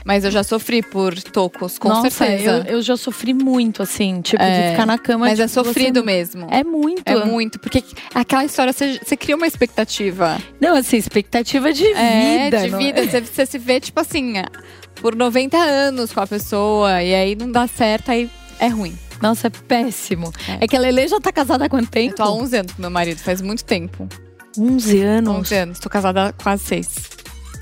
Mas 0.05 0.25
eu 0.25 0.31
já 0.31 0.43
sofri 0.43 0.83
por 0.83 1.15
tocos, 1.23 1.79
com 1.79 1.89
Nossa, 1.89 2.11
certeza. 2.11 2.65
Eu, 2.67 2.77
eu 2.77 2.83
já 2.83 2.97
sofri 2.97 3.33
muito, 3.33 3.83
assim. 3.83 4.21
Tipo, 4.21 4.43
de 4.43 4.49
É, 4.51 4.71
ficar 4.73 4.87
na 4.87 4.99
cama. 4.99 5.27
Mas 5.27 5.39
é 5.39 5.47
tipo, 5.47 5.65
sofrido 5.65 6.01
você- 6.01 6.07
mesmo. 6.07 6.47
É 6.51 6.65
muito. 6.65 7.03
É 7.07 7.25
muito, 7.25 7.59
porque 7.61 7.85
aquela 8.15 8.45
história, 8.45 8.73
você, 8.73 8.99
você 9.03 9.17
cria 9.17 9.37
uma 9.37 9.47
expectativa. 9.47 10.39
Não, 10.61 10.75
assim, 10.77 10.97
expectativa 10.97 11.73
de 11.73 11.87
É, 11.87 12.45
vida. 12.45 12.63
de 12.65 12.71
não- 12.71 12.79
vida. 12.79 13.03
Você, 13.07 13.21
você 13.21 13.47
se 13.47 13.59
vê, 13.59 13.79
tipo 13.81 14.01
assim, 14.01 14.35
por 14.97 15.15
90 15.15 15.57
anos 15.57 16.13
com 16.13 16.21
a 16.21 16.27
pessoa, 16.27 17.03
e 17.03 17.15
aí 17.15 17.37
não 17.37 17.51
dá 17.51 17.67
certo, 17.67 18.11
aí 18.11 18.31
é 18.59 18.67
ruim. 18.69 18.97
Nossa, 19.21 19.47
é 19.47 19.51
péssimo. 19.51 20.33
É. 20.61 20.65
É, 20.65 20.67
que 20.69 20.77
a 20.77 20.81
Lele 20.81 21.07
já 21.07 21.21
tá 21.21 21.31
casada 21.31 21.67
há 21.67 21.69
quanto 21.69 21.85
Eu 21.87 21.91
tempo? 21.91 22.17
tô 22.17 22.23
há 22.25 22.33
11 22.33 22.57
anos 22.57 22.73
com 22.73 22.83
meu 22.83 22.91
marido, 22.91 23.19
faz 23.19 23.41
muito 23.41 23.65
tempo. 23.65 24.09
11 24.59 25.01
anos. 25.01 25.33
11 25.33 25.55
anos, 25.55 25.79
tô 25.79 25.89
casada 25.89 26.27
há 26.29 26.33
quase 26.33 26.65
6. 26.65 26.89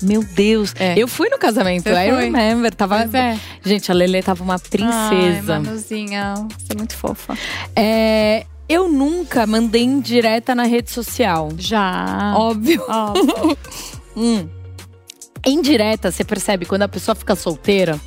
Meu 0.01 0.23
Deus. 0.23 0.73
É. 0.79 0.97
Eu 0.97 1.07
fui 1.07 1.29
no 1.29 1.37
casamento, 1.37 1.83
Você 1.83 1.89
I 1.91 2.09
foi? 2.11 2.23
remember. 2.25 2.73
Tava... 2.73 3.03
É. 3.03 3.39
Gente, 3.63 3.91
a 3.91 3.93
Lele 3.93 4.21
tava 4.23 4.43
uma 4.43 4.55
Ai, 4.55 4.59
princesa. 4.59 5.59
Manuzinha, 5.59 6.33
você 6.57 6.73
é 6.73 6.77
muito 6.77 6.95
fofa. 6.95 7.37
É, 7.75 8.45
eu 8.67 8.87
nunca 8.89 9.45
mandei 9.45 9.83
indireta 9.83 10.55
na 10.55 10.63
rede 10.63 10.91
social. 10.91 11.49
Já. 11.57 12.33
Óbvio. 12.35 12.83
Óbvio. 12.87 13.57
Hum. 14.13 14.45
Indireta, 15.45 16.11
você 16.11 16.21
percebe 16.23 16.65
quando 16.65 16.81
a 16.81 16.87
pessoa 16.87 17.15
fica 17.15 17.33
solteira. 17.33 17.97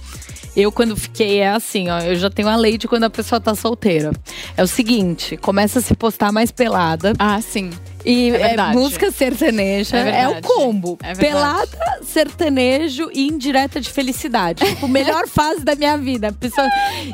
Eu, 0.55 0.71
quando 0.71 0.95
fiquei, 0.97 1.39
é 1.39 1.49
assim, 1.49 1.89
ó. 1.89 1.99
Eu 1.99 2.15
já 2.15 2.31
tenho 2.31 2.47
a 2.49 2.55
lei 2.57 2.79
de 2.79 2.87
quando 2.87 3.05
a 3.05 3.11
pessoa 3.11 3.41
tá 3.41 3.55
solteira. 3.55 4.13
É 4.57 4.63
o 4.63 4.67
seguinte: 4.67 5.37
começa 5.37 5.79
a 5.81 5.83
se 5.83 5.95
postar 5.95 6.31
mais 6.31 6.51
pelada. 6.53 7.15
Ah, 7.19 7.41
sim. 7.41 7.71
E 8.05 8.31
É 8.31 8.55
é 8.55 8.57
música 8.73 9.11
sertaneja. 9.11 9.97
É 9.97 10.23
É, 10.23 10.29
o 10.29 10.43
combo. 10.43 10.99
É. 11.03 11.15
Pelada, 11.15 12.01
sertanejo 12.03 13.11
e 13.13 13.27
indireta 13.27 13.81
de 13.81 13.91
felicidade. 13.91 14.65
tipo, 14.65 14.87
melhor 14.89 15.27
fase 15.29 15.65
da 15.65 15.75
minha 15.75 15.97
vida. 15.97 16.33
Pessoa, 16.33 16.69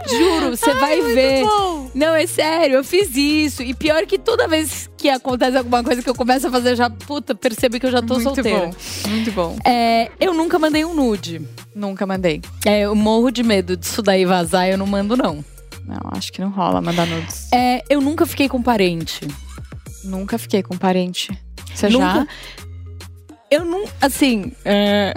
juro, 0.08 0.56
você 0.56 0.72
vai 0.74 1.00
ver. 1.00 1.44
Não, 1.94 2.14
é 2.14 2.26
sério, 2.26 2.76
eu 2.76 2.84
fiz 2.84 3.14
isso. 3.16 3.62
E 3.62 3.74
pior 3.74 4.04
que 4.06 4.18
toda 4.18 4.48
vez 4.48 4.90
que 4.96 5.08
acontece 5.08 5.56
alguma 5.56 5.82
coisa 5.82 6.02
que 6.02 6.10
eu 6.10 6.14
começo 6.14 6.46
a 6.48 6.50
fazer, 6.50 6.76
já, 6.76 6.90
puta, 6.90 7.34
percebo 7.34 7.78
que 7.78 7.86
eu 7.86 7.90
já 7.90 8.02
tô 8.02 8.14
muito 8.14 8.34
solteira. 8.34 8.66
bom. 8.66 9.08
Muito 9.10 9.32
bom. 9.32 9.56
É, 9.64 10.10
eu 10.20 10.34
nunca 10.34 10.58
mandei 10.58 10.84
um 10.84 10.94
nude. 10.94 11.40
Nunca 11.74 12.06
mandei. 12.06 12.42
É, 12.66 12.80
eu 12.80 12.94
morro 12.94 13.30
de 13.30 13.42
medo 13.42 13.76
disso 13.76 14.02
daí 14.02 14.24
vazar, 14.24 14.68
eu 14.68 14.76
não 14.76 14.86
mando, 14.86 15.16
não. 15.16 15.44
Não, 15.86 16.10
acho 16.12 16.32
que 16.32 16.40
não 16.40 16.50
rola 16.50 16.80
mandar 16.80 17.06
nudes. 17.06 17.48
É, 17.52 17.82
eu 17.88 18.00
nunca 18.00 18.24
fiquei 18.26 18.48
com 18.48 18.62
parente. 18.62 19.26
Nunca 20.04 20.38
fiquei 20.38 20.62
com 20.62 20.76
parente. 20.76 21.30
Você 21.74 21.88
nunca. 21.88 22.04
já? 22.06 22.26
Eu 23.50 23.64
não. 23.64 23.84
Assim. 24.00 24.52
é, 24.64 25.12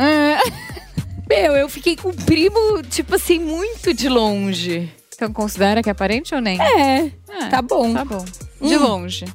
Meu, 1.29 1.53
eu 1.53 1.69
fiquei 1.69 1.95
com 1.95 2.09
um 2.09 2.13
primo, 2.13 2.81
tipo 2.89 3.15
assim, 3.15 3.39
muito 3.39 3.93
de 3.93 4.09
longe. 4.09 4.91
Então 5.15 5.31
considera 5.31 5.81
que 5.81 5.89
é 5.89 5.93
parente 5.93 6.34
ou 6.36 6.41
nem? 6.41 6.59
É, 6.61 7.11
É, 7.29 7.45
tá 7.49 7.61
bom. 7.61 7.93
Tá 7.93 8.03
bom. 8.03 8.25
De 8.61 8.75
Hum. 8.75 8.81
longe. 8.81 9.25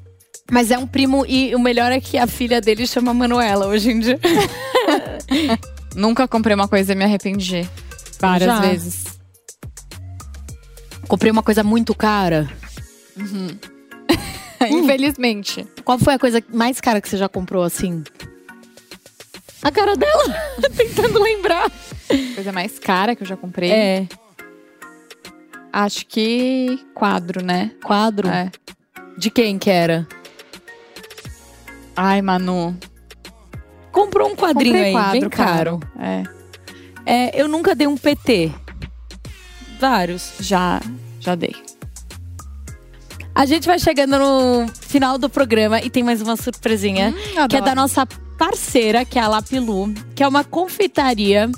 Mas 0.51 0.70
é 0.70 0.78
um 0.78 0.86
primo, 0.86 1.24
e 1.26 1.55
o 1.55 1.59
melhor 1.59 1.92
é 1.92 2.01
que 2.01 2.16
a 2.16 2.26
filha 2.26 2.61
dele 2.61 2.86
chama 2.86 3.12
Manuela 3.12 3.66
hoje 3.66 3.90
em 3.90 4.01
dia. 4.01 4.18
Nunca 5.94 6.26
comprei 6.26 6.55
uma 6.55 6.66
coisa 6.68 6.92
e 6.92 6.96
me 6.96 7.05
arrependi. 7.05 7.68
Várias 8.20 8.49
Já. 8.49 8.61
vezes. 8.61 9.05
Comprei 11.07 11.30
uma 11.30 11.42
coisa 11.42 11.62
muito 11.62 11.94
cara. 11.94 12.49
Infelizmente. 14.70 15.66
Qual 15.84 15.98
foi 15.98 16.14
a 16.14 16.18
coisa 16.18 16.42
mais 16.52 16.80
cara 16.80 17.00
que 17.00 17.09
você 17.09 17.16
já 17.16 17.28
comprou 17.28 17.62
assim? 17.62 18.02
A 19.62 19.70
cara 19.70 19.96
dela, 19.96 20.34
tentando 20.76 21.20
lembrar. 21.20 21.70
Coisa 22.34 22.52
mais 22.52 22.78
cara 22.78 23.16
que 23.16 23.22
eu 23.22 23.26
já 23.26 23.36
comprei. 23.36 23.70
É, 23.70 24.06
Acho 25.72 26.06
que 26.06 26.84
quadro, 26.94 27.44
né? 27.44 27.72
quadro. 27.84 28.28
É. 28.28 28.50
De 29.16 29.30
quem 29.30 29.59
que 29.59 29.70
era? 29.70 30.06
Ai, 31.96 32.22
Manu. 32.22 32.76
Comprou 33.92 34.28
um 34.28 34.36
quadrinho 34.36 34.74
Comprei 34.74 34.84
aí, 34.84 34.92
quadro, 34.92 35.20
bem 35.20 35.28
caro. 35.28 35.80
É. 35.98 36.22
É, 37.04 37.40
eu 37.40 37.48
nunca 37.48 37.74
dei 37.74 37.86
um 37.86 37.96
PT. 37.96 38.52
Vários. 39.80 40.34
Já, 40.40 40.80
já 41.20 41.34
dei. 41.34 41.54
A 43.39 43.47
gente 43.47 43.68
vai 43.68 43.78
chegando 43.78 44.18
no 44.18 44.66
final 44.80 45.16
do 45.16 45.30
programa 45.30 45.80
e 45.80 45.89
tem 45.89 46.03
mais 46.03 46.20
uma 46.20 46.34
surpresinha. 46.34 47.14
que 47.49 47.55
é 47.55 47.61
da 47.61 47.72
nossa 47.72 48.05
parceira, 48.36 49.05
que 49.05 49.16
é 49.16 49.22
a 49.22 49.28
Lapilu, 49.28 49.95
que 50.12 50.24
é 50.24 50.26
uma 50.26 50.43
confeitaria 50.43 51.49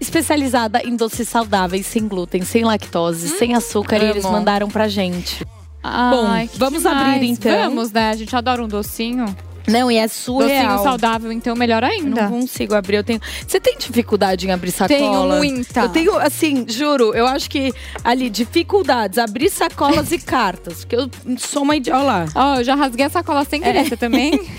especializada 0.00 0.80
em 0.84 0.94
doces 0.94 1.28
saudáveis, 1.28 1.84
sem 1.84 2.06
glúten, 2.06 2.42
sem 2.42 2.64
lactose, 2.64 3.28
sem 3.28 3.56
açúcar. 3.56 3.96
E 3.96 4.10
eles 4.10 4.24
amo. 4.24 4.34
mandaram 4.34 4.68
pra 4.68 4.86
gente. 4.86 5.44
Ai, 5.82 6.46
Bom, 6.46 6.58
vamos 6.58 6.82
demais. 6.84 7.14
abrir 7.16 7.26
então. 7.26 7.70
Vamos, 7.70 7.90
né? 7.90 8.10
A 8.10 8.14
gente 8.14 8.36
adora 8.36 8.62
um 8.62 8.68
docinho. 8.68 9.26
Não, 9.68 9.90
e 9.90 9.96
é 9.96 10.02
Docinho 10.06 10.24
surreal. 10.40 10.82
saudável, 10.82 11.32
então 11.32 11.54
melhor 11.56 11.82
Eu 11.82 11.88
ainda. 11.88 12.22
não 12.22 12.40
consigo 12.40 12.74
abrir. 12.74 12.96
Eu 12.96 13.04
tenho. 13.04 13.20
Você 13.46 13.58
tem 13.58 13.76
dificuldade 13.78 14.46
em 14.46 14.50
abrir 14.52 14.70
sacola? 14.70 14.98
Tenho 14.98 15.28
muita. 15.28 15.80
Eu 15.80 15.88
tenho, 15.88 16.16
assim, 16.18 16.64
juro, 16.68 17.12
eu 17.14 17.26
acho 17.26 17.50
que 17.50 17.72
ali, 18.04 18.30
dificuldades, 18.30 19.18
abrir 19.18 19.50
sacolas 19.50 20.12
e 20.12 20.18
cartas. 20.18 20.84
Porque 20.84 20.96
eu 20.96 21.10
sou 21.38 21.62
uma 21.62 21.76
idiota. 21.76 21.98
Olha 22.00 22.06
lá. 22.06 22.24
Ó, 22.34 22.56
eu 22.60 22.64
já 22.64 22.74
rasguei 22.74 23.06
a 23.06 23.10
sacola 23.10 23.44
sem 23.44 23.60
querer, 23.60 23.88
você 23.88 23.96
também? 23.96 24.40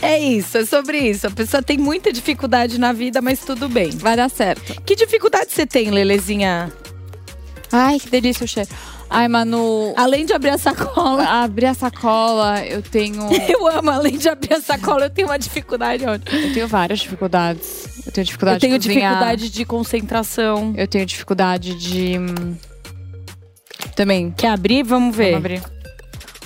É 0.00 0.16
isso, 0.16 0.56
é 0.58 0.64
sobre 0.64 0.96
isso. 0.96 1.26
A 1.26 1.30
pessoa 1.32 1.60
tem 1.60 1.76
muita 1.76 2.12
dificuldade 2.12 2.78
na 2.78 2.92
vida, 2.92 3.20
mas 3.20 3.40
tudo 3.40 3.68
bem. 3.68 3.90
Vai 3.90 4.14
dar 4.16 4.30
certo. 4.30 4.80
Que 4.82 4.94
dificuldade 4.94 5.46
você 5.50 5.66
tem, 5.66 5.90
Lelezinha? 5.90 6.72
Ai, 7.72 7.98
que 7.98 8.08
delícia 8.08 8.44
o 8.44 8.46
cheiro. 8.48 8.68
Ai, 9.10 9.26
Manu. 9.26 9.94
Além 9.96 10.26
de 10.26 10.32
abrir 10.34 10.50
a 10.50 10.58
sacola. 10.58 11.24
Abrir 11.24 11.66
a 11.66 11.74
sacola, 11.74 12.64
eu 12.64 12.82
tenho. 12.82 13.26
Eu 13.48 13.66
amo, 13.66 13.90
além 13.90 14.18
de 14.18 14.28
abrir 14.28 14.52
a 14.54 14.60
sacola, 14.60 15.04
eu 15.06 15.10
tenho 15.10 15.28
uma 15.28 15.38
dificuldade. 15.38 16.04
Olha. 16.04 16.20
Eu 16.30 16.52
tenho 16.52 16.68
várias 16.68 16.98
dificuldades. 17.00 18.06
Eu 18.06 18.12
tenho 18.12 18.24
dificuldade 18.26 18.56
Eu 18.56 18.60
tenho 18.60 18.78
de 18.78 18.88
cozinhar. 18.88 19.12
dificuldade 19.12 19.50
de 19.50 19.64
concentração. 19.64 20.74
Eu 20.76 20.86
tenho 20.86 21.06
dificuldade 21.06 21.74
de. 21.74 22.18
hum, 22.18 22.56
Também. 23.96 24.30
Quer 24.36 24.48
abrir? 24.48 24.82
Vamos 24.84 25.16
ver. 25.16 25.32
Vamos 25.32 25.38
abrir. 25.46 25.62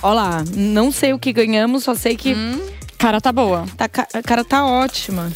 Olha 0.03 0.15
lá, 0.15 0.45
não 0.57 0.91
sei 0.93 1.13
o 1.13 1.19
que 1.19 1.33
ganhamos, 1.33 1.85
só 1.85 1.95
sei 1.95 2.17
que. 2.17 2.35
Cara, 2.99 3.21
tá 3.21 3.33
boa. 3.33 3.65
Tá, 3.77 3.87
a 4.15 4.23
cara 4.23 4.45
tá 4.45 4.65
ótima. 4.65 5.31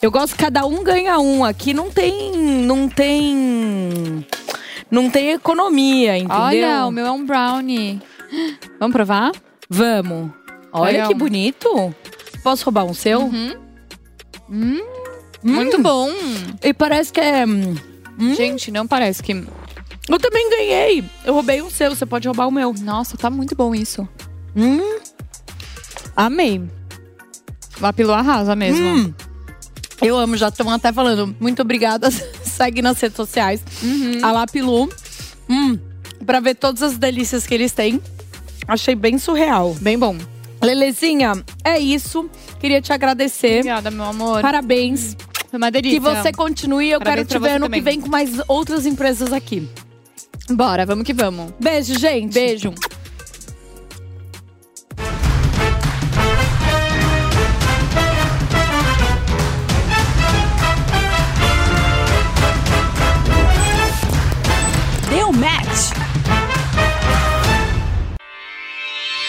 Eu 0.00 0.10
gosto 0.10 0.36
que 0.36 0.42
cada 0.44 0.64
um 0.66 0.84
ganha 0.84 1.18
um. 1.18 1.44
Aqui 1.44 1.74
não 1.74 1.90
tem. 1.90 2.32
Não 2.36 2.88
tem. 2.88 4.24
Não 4.90 5.10
tem 5.10 5.30
economia, 5.32 6.16
entendeu? 6.18 6.36
Olha, 6.38 6.86
o 6.86 6.90
meu 6.90 7.06
é 7.06 7.10
um 7.10 7.24
brownie. 7.24 8.00
Vamos 8.78 8.94
provar? 8.94 9.32
Vamos. 9.68 10.30
Olha 10.72 10.92
Legal. 10.92 11.08
que 11.08 11.14
bonito. 11.14 11.94
Posso 12.42 12.64
roubar 12.64 12.84
um 12.84 12.94
seu? 12.94 13.22
Hum, 14.50 14.80
Muito 15.42 15.80
bom. 15.80 16.08
E 16.62 16.74
parece 16.74 17.12
que 17.12 17.20
é. 17.20 17.46
hum, 17.46 17.74
Gente, 18.36 18.70
não 18.70 18.86
parece 18.86 19.22
que. 19.22 19.32
Eu 19.32 20.18
também 20.18 20.50
ganhei. 20.50 21.04
Eu 21.24 21.32
roubei 21.34 21.62
um 21.62 21.70
seu, 21.70 21.94
você 21.94 22.04
pode 22.04 22.28
roubar 22.28 22.46
o 22.46 22.50
meu. 22.52 22.72
Nossa, 22.82 23.16
tá 23.16 23.30
muito 23.30 23.54
bom 23.54 23.74
isso. 23.74 24.06
Hum, 24.54 24.98
Amei. 26.14 26.62
Lapilu 27.80 28.12
arrasa 28.12 28.54
mesmo. 28.54 28.84
hum. 28.86 29.14
Eu 30.02 30.16
amo, 30.18 30.36
já 30.36 30.48
estão 30.48 30.68
até 30.70 30.92
falando. 30.92 31.34
Muito 31.40 31.62
obrigada. 31.62 32.08
Segue 32.54 32.80
nas 32.82 33.00
redes 33.00 33.16
sociais. 33.16 33.60
Uhum. 33.82 34.20
A 34.22 34.32
Lapilu. 34.32 34.88
Hum, 35.48 35.78
pra 36.24 36.40
ver 36.40 36.54
todas 36.54 36.82
as 36.82 36.96
delícias 36.96 37.46
que 37.46 37.54
eles 37.54 37.72
têm. 37.72 38.00
Achei 38.66 38.94
bem 38.94 39.18
surreal. 39.18 39.74
Bem 39.80 39.98
bom. 39.98 40.16
Lelezinha, 40.62 41.32
é 41.62 41.78
isso. 41.78 42.28
Queria 42.58 42.80
te 42.80 42.92
agradecer. 42.92 43.58
Obrigada, 43.58 43.90
meu 43.90 44.04
amor. 44.04 44.40
Parabéns. 44.40 45.16
Foi 45.50 45.58
uma 45.58 45.70
delícia. 45.70 46.00
Que 46.00 46.04
você 46.04 46.32
continue. 46.32 46.90
Eu 46.90 46.98
Parabéns 46.98 47.28
quero 47.28 47.40
te 47.40 47.42
ver 47.42 47.50
ano 47.56 47.66
que 47.68 47.76
também. 47.78 47.82
vem 47.82 48.00
com 48.00 48.08
mais 48.08 48.30
outras 48.48 48.86
empresas 48.86 49.32
aqui. 49.32 49.68
Bora, 50.50 50.86
vamos 50.86 51.04
que 51.04 51.12
vamos. 51.12 51.52
Beijo, 51.60 51.98
gente. 51.98 52.32
Beijo. 52.32 52.72